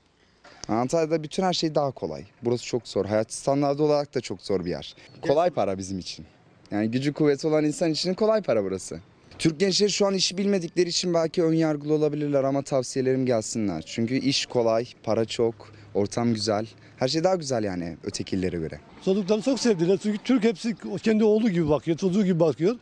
[0.67, 2.23] Antalya'da bütün her şey daha kolay.
[2.41, 3.05] Burası çok zor.
[3.05, 4.95] Hayat standartı olarak da çok zor bir yer.
[5.21, 6.25] Kolay para bizim için.
[6.71, 8.99] Yani gücü kuvveti olan insan için kolay para burası.
[9.39, 13.83] Türk gençleri şu an işi bilmedikleri için belki ön yargılı olabilirler ama tavsiyelerim gelsinler.
[13.85, 16.67] Çünkü iş kolay, para çok, Ortam güzel.
[16.97, 18.79] Her şey daha güzel yani ötekilere göre.
[19.05, 22.75] Çocukları çok sevdiler çünkü Türk hepsi kendi oğlu gibi bakıyor, çocuğu gibi bakıyor.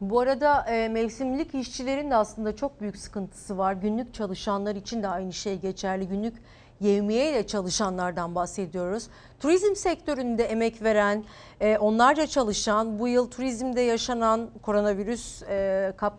[0.00, 3.72] Bu arada e, mevsimlik işçilerin de aslında çok büyük sıkıntısı var.
[3.72, 6.08] Günlük çalışanlar için de aynı şey geçerli.
[6.08, 6.34] Günlük
[6.80, 9.08] yevmiye ile çalışanlardan bahsediyoruz.
[9.40, 11.24] Turizm sektöründe emek veren,
[11.60, 16.14] e, onlarca çalışan, bu yıl turizmde yaşanan koronavirüs e, kap,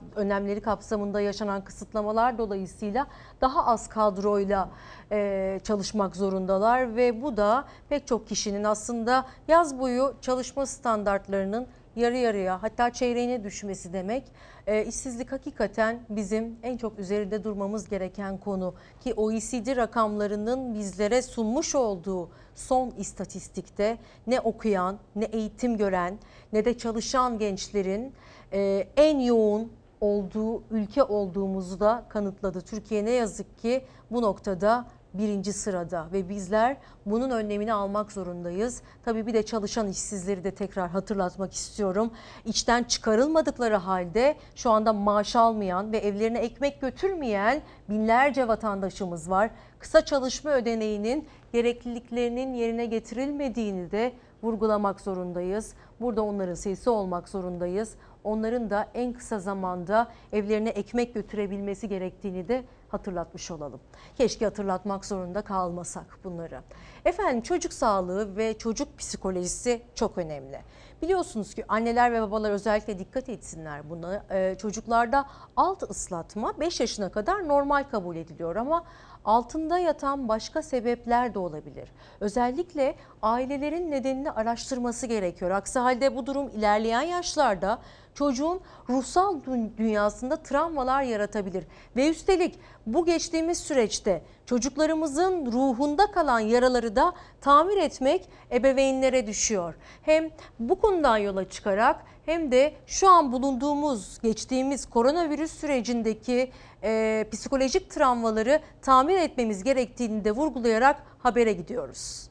[0.64, 3.08] kapsamında yaşanan kısıtlamalar dolayısıyla
[3.42, 4.70] daha az kadroyla
[5.12, 12.18] e, çalışmak zorundalar ve bu da pek çok kişinin aslında yaz boyu çalışma standartlarının yarı
[12.18, 14.24] yarıya hatta çeyreğine düşmesi demek.
[14.68, 21.76] E, işsizlik hakikaten bizim en çok üzerinde durmamız gereken konu ki OECD rakamlarının bizlere sunmuş
[21.76, 23.98] olduğu son istatistikte
[24.28, 26.20] ne okuyan ne eğitim gören
[26.54, 28.14] ne de çalışan gençlerin
[28.54, 32.62] e, en yoğun olduğu ülke olduğumuzu da kanıtladı.
[32.62, 38.82] Türkiye ne yazık ki bu noktada birinci sırada ve bizler bunun önlemini almak zorundayız.
[39.06, 42.12] Tabii bir de çalışan işsizleri de tekrar hatırlatmak istiyorum.
[42.46, 49.50] İçten çıkarılmadıkları halde şu anda maaş almayan ve evlerine ekmek götürmeyen binlerce vatandaşımız var.
[49.80, 54.14] Kısa çalışma ödeneğinin gerekliliklerinin yerine getirilmediğini de
[54.44, 55.74] vurgulamak zorundayız.
[56.02, 57.96] Burada onların sesi olmak zorundayız.
[58.24, 62.64] Onların da en kısa zamanda evlerine ekmek götürebilmesi gerektiğini de
[62.94, 63.80] hatırlatmış olalım.
[64.16, 66.62] Keşke hatırlatmak zorunda kalmasak bunları.
[67.06, 70.62] Efendim çocuk sağlığı ve çocuk psikolojisi çok önemli.
[71.02, 74.24] Biliyorsunuz ki anneler ve babalar özellikle dikkat etsinler buna.
[74.32, 75.26] Ee, çocuklarda
[75.58, 78.84] alt ıslatma 5 yaşına kadar normal kabul ediliyor ama
[79.26, 81.90] altında yatan başka sebepler de olabilir.
[82.20, 85.52] Özellikle ailelerin nedenini araştırması gerekiyor.
[85.52, 87.80] Aksi halde bu durum ilerleyen yaşlarda
[88.16, 89.40] çocuğun ruhsal
[89.78, 91.64] dünyasında travmalar yaratabilir.
[91.96, 99.74] Ve üstelik bu geçtiğimiz süreçte çocuklarımızın ruhunda kalan yaraları da tamir etmek ebeveynlere düşüyor.
[100.02, 100.30] Hem
[100.60, 106.52] bu konudan yola çıkarak hem de şu an bulunduğumuz geçtiğimiz koronavirüs sürecindeki
[106.84, 112.30] e, psikolojik travmaları tamir etmemiz gerektiğini de vurgulayarak habere gidiyoruz.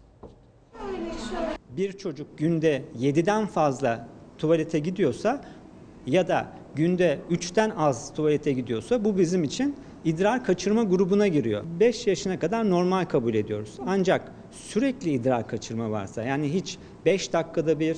[1.70, 4.09] Bir çocuk günde 7'den fazla
[4.39, 5.40] tuvalete gidiyorsa
[6.11, 11.65] ya da günde 3'ten az tuvalete gidiyorsa bu bizim için idrar kaçırma grubuna giriyor.
[11.81, 13.74] 5 yaşına kadar normal kabul ediyoruz.
[13.87, 17.97] Ancak sürekli idrar kaçırma varsa yani hiç 5 dakikada bir,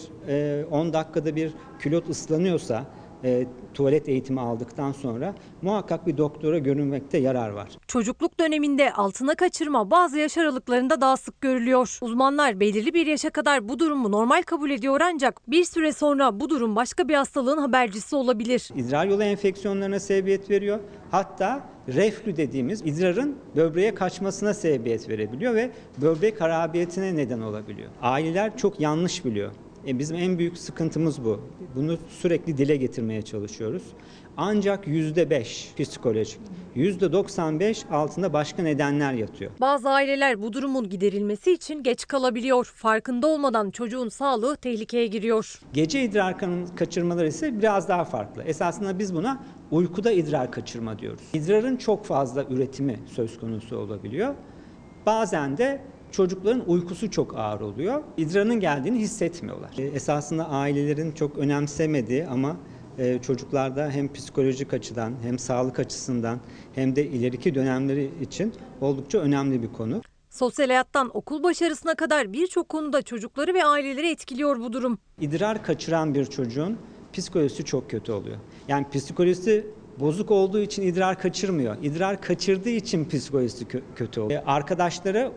[0.70, 2.86] 10 dakikada bir külot ıslanıyorsa
[3.24, 7.68] e, tuvalet eğitimi aldıktan sonra muhakkak bir doktora görünmekte yarar var.
[7.86, 11.98] Çocukluk döneminde altına kaçırma bazı yaş aralıklarında daha sık görülüyor.
[12.00, 16.50] Uzmanlar belirli bir yaşa kadar bu durumu normal kabul ediyor ancak bir süre sonra bu
[16.50, 18.68] durum başka bir hastalığın habercisi olabilir.
[18.76, 20.78] İdrar yolu enfeksiyonlarına sebebiyet veriyor.
[21.10, 25.70] Hatta reflü dediğimiz idrarın böbreğe kaçmasına sebebiyet verebiliyor ve
[26.02, 27.90] böbrek harabiyetine neden olabiliyor.
[28.02, 29.52] Aileler çok yanlış biliyor.
[29.86, 31.40] E bizim en büyük sıkıntımız bu.
[31.76, 33.82] Bunu sürekli dile getirmeye çalışıyoruz.
[34.36, 36.40] Ancak %5 psikolojik,
[36.76, 39.50] %95 altında başka nedenler yatıyor.
[39.60, 42.64] Bazı aileler bu durumun giderilmesi için geç kalabiliyor.
[42.64, 45.60] Farkında olmadan çocuğun sağlığı tehlikeye giriyor.
[45.72, 46.36] Gece idrar
[46.76, 48.42] kaçırmaları ise biraz daha farklı.
[48.42, 51.22] Esasında biz buna uykuda idrar kaçırma diyoruz.
[51.34, 54.34] İdrarın çok fazla üretimi söz konusu olabiliyor.
[55.06, 55.80] Bazen de
[56.12, 58.02] çocukların uykusu çok ağır oluyor.
[58.16, 59.70] İdrarın geldiğini hissetmiyorlar.
[59.78, 62.56] E, esasında ailelerin çok önemsemediği ama
[62.98, 66.38] e, çocuklarda hem psikolojik açıdan hem sağlık açısından
[66.74, 70.02] hem de ileriki dönemleri için oldukça önemli bir konu.
[70.30, 74.98] Sosyal hayattan okul başarısına kadar birçok konuda çocukları ve aileleri etkiliyor bu durum.
[75.20, 76.78] İdrar kaçıran bir çocuğun
[77.12, 78.36] psikolojisi çok kötü oluyor.
[78.68, 79.66] Yani psikolojisi
[80.00, 81.76] bozuk olduğu için idrar kaçırmıyor.
[81.82, 83.66] İdrar kaçırdığı için psikolojisi
[83.96, 84.42] kötü oluyor.
[84.42, 85.32] E, arkadaşları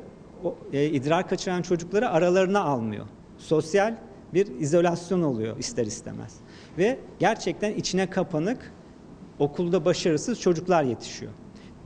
[0.74, 3.06] e, idrar kaçıran çocukları aralarına almıyor.
[3.38, 3.96] Sosyal
[4.34, 6.36] bir izolasyon oluyor ister istemez.
[6.78, 8.72] Ve gerçekten içine kapanık,
[9.40, 11.32] okulda başarısız çocuklar yetişiyor.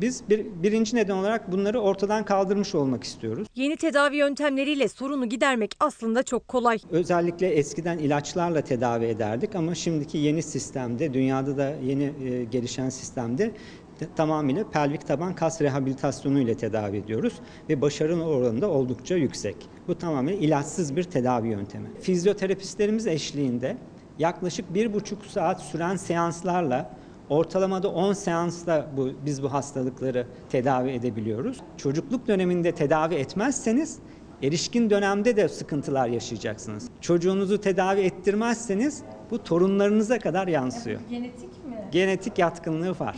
[0.01, 3.47] Biz bir, birinci neden olarak bunları ortadan kaldırmış olmak istiyoruz.
[3.55, 6.79] Yeni tedavi yöntemleriyle sorunu gidermek aslında çok kolay.
[6.91, 13.51] Özellikle eskiden ilaçlarla tedavi ederdik ama şimdiki yeni sistemde, dünyada da yeni e, gelişen sistemde
[14.15, 17.33] tamamıyla pelvik taban kas rehabilitasyonu ile tedavi ediyoruz
[17.69, 19.55] ve başarı oranı da oldukça yüksek.
[19.87, 21.87] Bu tamamen ilaçsız bir tedavi yöntemi.
[22.01, 23.77] Fizyoterapistlerimiz eşliğinde
[24.19, 26.89] yaklaşık bir buçuk saat süren seanslarla
[27.29, 31.57] ortalamada 10 seansla bu, biz bu hastalıkları tedavi edebiliyoruz.
[31.77, 33.99] Çocukluk döneminde tedavi etmezseniz
[34.43, 36.89] erişkin dönemde de sıkıntılar yaşayacaksınız.
[37.01, 40.99] Çocuğunuzu tedavi ettirmezseniz bu torunlarınıza kadar yansıyor.
[41.09, 41.89] Genetik mi?
[41.91, 43.15] Genetik yatkınlığı var.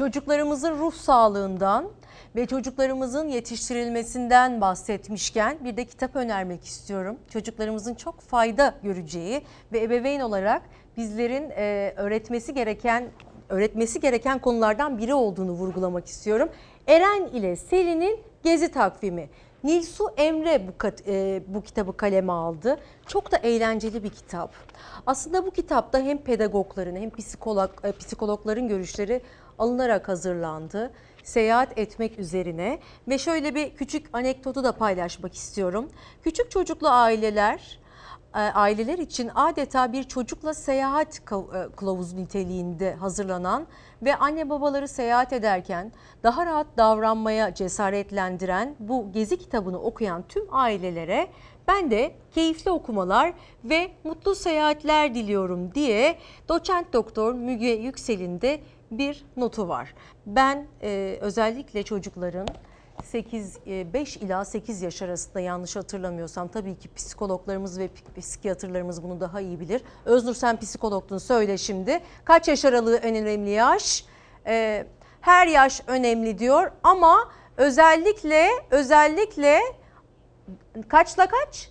[0.00, 1.88] Çocuklarımızın ruh sağlığından
[2.36, 7.16] ve çocuklarımızın yetiştirilmesinden bahsetmişken bir de kitap önermek istiyorum.
[7.32, 10.62] Çocuklarımızın çok fayda göreceği ve ebeveyn olarak
[10.96, 13.04] bizlerin e, öğretmesi gereken
[13.48, 16.48] öğretmesi gereken konulardan biri olduğunu vurgulamak istiyorum.
[16.86, 19.28] Eren ile Selin'in gezi takvimi.
[19.64, 22.78] Nilsu Emre bu, kat- e, bu kitabı kaleme aldı.
[23.06, 24.52] Çok da eğlenceli bir kitap.
[25.06, 29.20] Aslında bu kitapta hem pedagogların hem psikolog, e, psikologların görüşleri
[29.60, 30.92] alınarak hazırlandı.
[31.22, 32.78] Seyahat etmek üzerine
[33.08, 35.88] ve şöyle bir küçük anekdotu da paylaşmak istiyorum.
[36.22, 37.80] Küçük çocuklu aileler
[38.34, 41.20] e, aileler için adeta bir çocukla seyahat e,
[41.76, 43.66] kılavuzu niteliğinde hazırlanan
[44.02, 45.92] ve anne babaları seyahat ederken
[46.22, 51.28] daha rahat davranmaya cesaretlendiren bu gezi kitabını okuyan tüm ailelere
[51.68, 53.32] ben de keyifli okumalar
[53.64, 56.16] ve mutlu seyahatler diliyorum diye
[56.48, 58.60] doçent doktor Müge Yüksel'in de
[58.90, 59.94] bir notu var.
[60.26, 62.48] Ben e, özellikle çocukların
[63.04, 69.40] 8 5 ila 8 yaş arasında yanlış hatırlamıyorsam tabii ki psikologlarımız ve psikiyatrlarımız bunu daha
[69.40, 69.82] iyi bilir.
[70.04, 72.00] Öznur sen psikologdun söyle şimdi.
[72.24, 74.04] Kaç yaş aralığı önemli yaş?
[74.46, 74.86] Ee,
[75.20, 79.60] her yaş önemli diyor ama özellikle özellikle
[80.88, 81.70] kaçla kaç?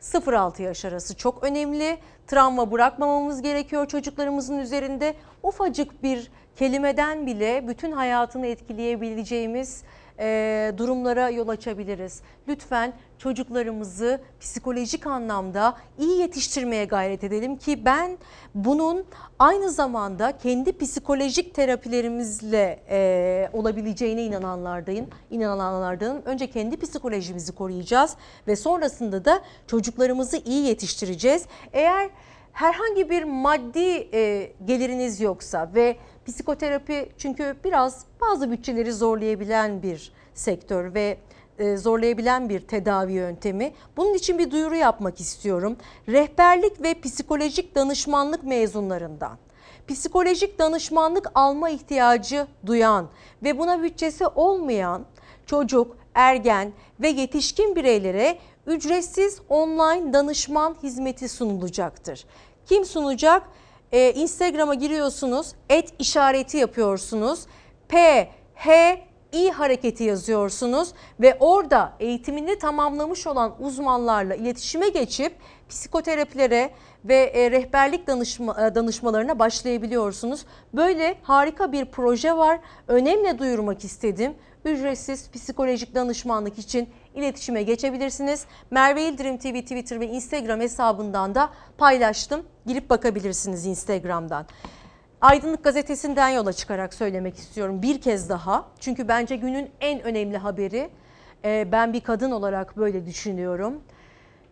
[0.00, 1.98] 0-6 yaş arası çok önemli.
[2.26, 5.14] Travma bırakmamamız gerekiyor çocuklarımızın üzerinde.
[5.42, 9.82] Ufacık bir kelimeden bile bütün hayatını etkileyebileceğimiz
[10.18, 12.22] e, durumlara yol açabiliriz.
[12.48, 18.18] Lütfen çocuklarımızı psikolojik anlamda iyi yetiştirmeye gayret edelim ki ben
[18.54, 19.04] bunun
[19.38, 25.06] aynı zamanda kendi psikolojik terapilerimizle e, olabileceğine inananlardayım.
[25.30, 26.22] İnananlardanım.
[26.24, 28.16] Önce kendi psikolojimizi koruyacağız
[28.46, 31.46] ve sonrasında da çocuklarımızı iyi yetiştireceğiz.
[31.72, 32.10] Eğer
[32.52, 40.94] herhangi bir maddi e, geliriniz yoksa ve psikoterapi çünkü biraz bazı bütçeleri zorlayabilen bir sektör
[40.94, 41.18] ve
[41.76, 43.72] zorlayabilen bir tedavi yöntemi.
[43.96, 45.76] Bunun için bir duyuru yapmak istiyorum.
[46.08, 49.38] Rehberlik ve psikolojik danışmanlık mezunlarından
[49.88, 53.08] psikolojik danışmanlık alma ihtiyacı duyan
[53.42, 55.04] ve buna bütçesi olmayan
[55.46, 62.24] çocuk, ergen ve yetişkin bireylere ücretsiz online danışman hizmeti sunulacaktır.
[62.66, 63.42] Kim sunacak?
[63.92, 67.46] Ee, Instagram'a giriyorsunuz, et işareti yapıyorsunuz.
[67.88, 69.00] P, H,
[69.36, 75.32] İ hareketi yazıyorsunuz ve orada eğitimini tamamlamış olan uzmanlarla iletişime geçip
[75.68, 76.70] psikoterapilere
[77.04, 80.46] ve e, rehberlik danışma, e, danışmalarına başlayabiliyorsunuz.
[80.74, 82.60] Böyle harika bir proje var.
[82.88, 84.34] Önemli duyurmak istedim.
[84.64, 88.46] Ücretsiz psikolojik danışmanlık için iletişime geçebilirsiniz.
[88.70, 92.42] Merve İldirim TV Twitter ve Instagram hesabından da paylaştım.
[92.66, 94.46] Girip bakabilirsiniz Instagram'dan.
[95.26, 98.64] Aydınlık Gazetesi'nden yola çıkarak söylemek istiyorum bir kez daha.
[98.80, 100.90] Çünkü bence günün en önemli haberi.
[101.44, 103.82] Ee, ben bir kadın olarak böyle düşünüyorum.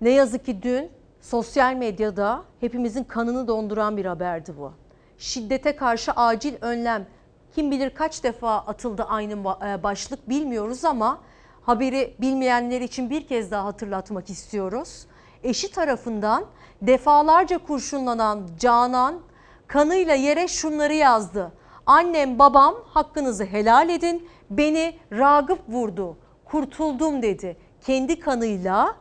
[0.00, 0.90] Ne yazık ki dün
[1.20, 4.72] sosyal medyada hepimizin kanını donduran bir haberdi bu.
[5.18, 7.06] Şiddete karşı acil önlem
[7.54, 11.20] kim bilir kaç defa atıldı aynı e, başlık bilmiyoruz ama
[11.62, 15.06] haberi bilmeyenler için bir kez daha hatırlatmak istiyoruz.
[15.42, 16.44] Eşi tarafından
[16.82, 19.20] defalarca kurşunlanan Canan
[19.66, 21.52] kanıyla yere şunları yazdı.
[21.86, 27.56] Annem babam hakkınızı helal edin beni Ragıp vurdu kurtuldum dedi.
[27.80, 28.96] Kendi kanıyla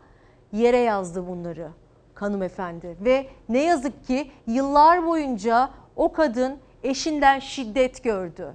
[0.51, 1.69] yere yazdı bunları
[2.13, 8.53] hanımefendi ve ne yazık ki yıllar boyunca o kadın eşinden şiddet gördü.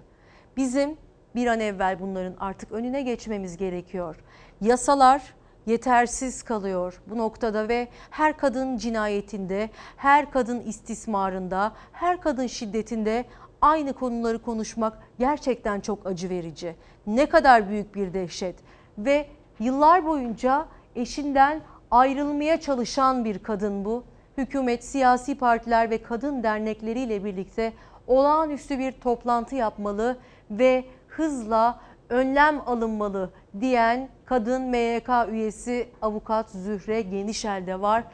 [0.56, 0.96] Bizim
[1.34, 4.16] bir an evvel bunların artık önüne geçmemiz gerekiyor.
[4.60, 5.34] Yasalar
[5.68, 13.24] yetersiz kalıyor bu noktada ve her kadın cinayetinde, her kadın istismarında, her kadın şiddetinde
[13.60, 16.74] aynı konuları konuşmak gerçekten çok acı verici.
[17.06, 18.56] Ne kadar büyük bir dehşet
[18.98, 19.26] ve
[19.60, 20.66] yıllar boyunca
[20.96, 24.04] eşinden ayrılmaya çalışan bir kadın bu.
[24.36, 27.72] Hükümet, siyasi partiler ve kadın dernekleriyle birlikte
[28.06, 30.16] olağanüstü bir toplantı yapmalı
[30.50, 33.30] ve hızla önlem alınmalı
[33.60, 38.04] diyen kadın MYK üyesi avukat Zühre Genişel de var.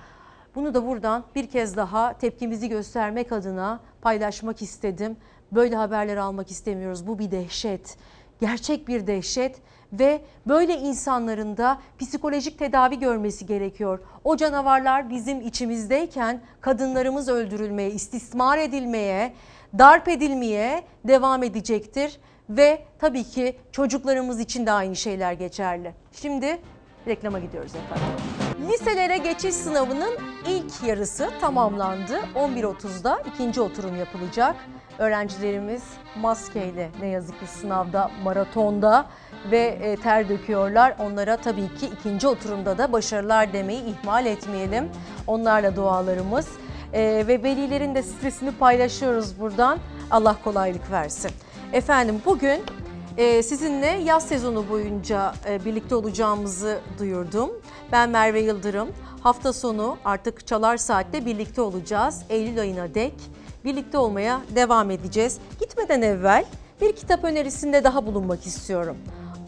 [0.55, 5.17] Bunu da buradan bir kez daha tepkimizi göstermek adına paylaşmak istedim.
[5.53, 7.07] Böyle haberler almak istemiyoruz.
[7.07, 7.97] Bu bir dehşet.
[8.41, 9.57] Gerçek bir dehşet
[9.93, 13.99] ve böyle insanların da psikolojik tedavi görmesi gerekiyor.
[14.25, 19.35] O canavarlar bizim içimizdeyken kadınlarımız öldürülmeye, istismar edilmeye,
[19.79, 22.19] darp edilmeye devam edecektir
[22.51, 25.95] ve tabii ki çocuklarımız için de aynı şeyler geçerli.
[26.13, 26.59] Şimdi
[27.07, 28.35] reklama gidiyoruz efendim.
[28.73, 30.15] Liselere geçiş sınavının
[30.49, 32.21] ilk yarısı tamamlandı.
[32.35, 34.57] 11.30'da ikinci oturum yapılacak.
[34.99, 35.83] Öğrencilerimiz
[36.21, 39.07] maskeyle ne yazık ki sınavda, maratonda
[39.51, 40.97] ve e, ter döküyorlar.
[40.99, 44.89] Onlara tabii ki ikinci oturumda da başarılar demeyi ihmal etmeyelim.
[45.27, 46.49] Onlarla dualarımız
[46.93, 49.79] e, ve velilerin de stresini paylaşıyoruz buradan.
[50.11, 51.31] Allah kolaylık versin.
[51.75, 52.63] Efendim bugün
[53.17, 57.51] ee, sizinle yaz sezonu boyunca e, birlikte olacağımızı duyurdum.
[57.93, 58.89] Ben Merve Yıldırım.
[59.21, 62.23] Hafta sonu artık Çalar Saat'te birlikte olacağız.
[62.29, 63.15] Eylül ayına dek
[63.65, 65.39] birlikte olmaya devam edeceğiz.
[65.61, 66.45] Gitmeden evvel
[66.81, 68.97] bir kitap önerisinde daha bulunmak istiyorum.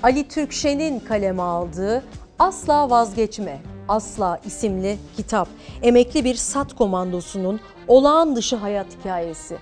[0.02, 2.04] Ali Türkşen'in kaleme aldığı
[2.38, 5.48] Asla Vazgeçme, Asla isimli kitap.
[5.82, 9.56] Emekli bir SAT komandosunun olağan dışı hayat hikayesi.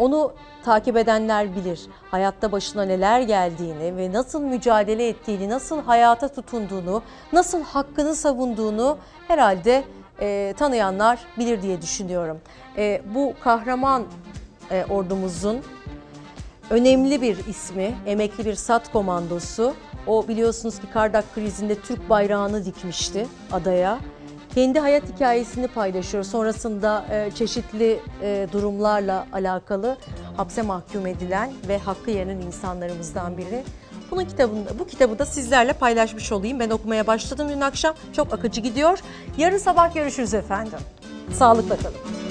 [0.00, 0.32] Onu
[0.64, 1.80] takip edenler bilir.
[2.10, 7.02] Hayatta başına neler geldiğini ve nasıl mücadele ettiğini, nasıl hayata tutunduğunu,
[7.32, 8.98] nasıl hakkını savunduğunu
[9.28, 9.84] herhalde
[10.20, 12.40] e, tanıyanlar bilir diye düşünüyorum.
[12.76, 14.04] E, bu kahraman
[14.70, 15.60] e, ordumuzun
[16.70, 19.74] önemli bir ismi, emekli bir SAT komandosu.
[20.06, 23.98] O biliyorsunuz ki Kardak krizinde Türk bayrağını dikmişti adaya.
[24.54, 26.24] Kendi hayat hikayesini paylaşıyor.
[26.24, 29.96] Sonrasında e, çeşitli e, durumlarla alakalı
[30.36, 33.62] hapse mahkum edilen ve hakkı yenen insanlarımızdan biri.
[34.10, 36.60] Bunun kitabında, bu kitabı da sizlerle paylaşmış olayım.
[36.60, 37.94] Ben okumaya başladım dün akşam.
[38.12, 38.98] Çok akıcı gidiyor.
[39.36, 40.78] Yarın sabah görüşürüz efendim.
[41.32, 42.30] Sağlıkla kalın.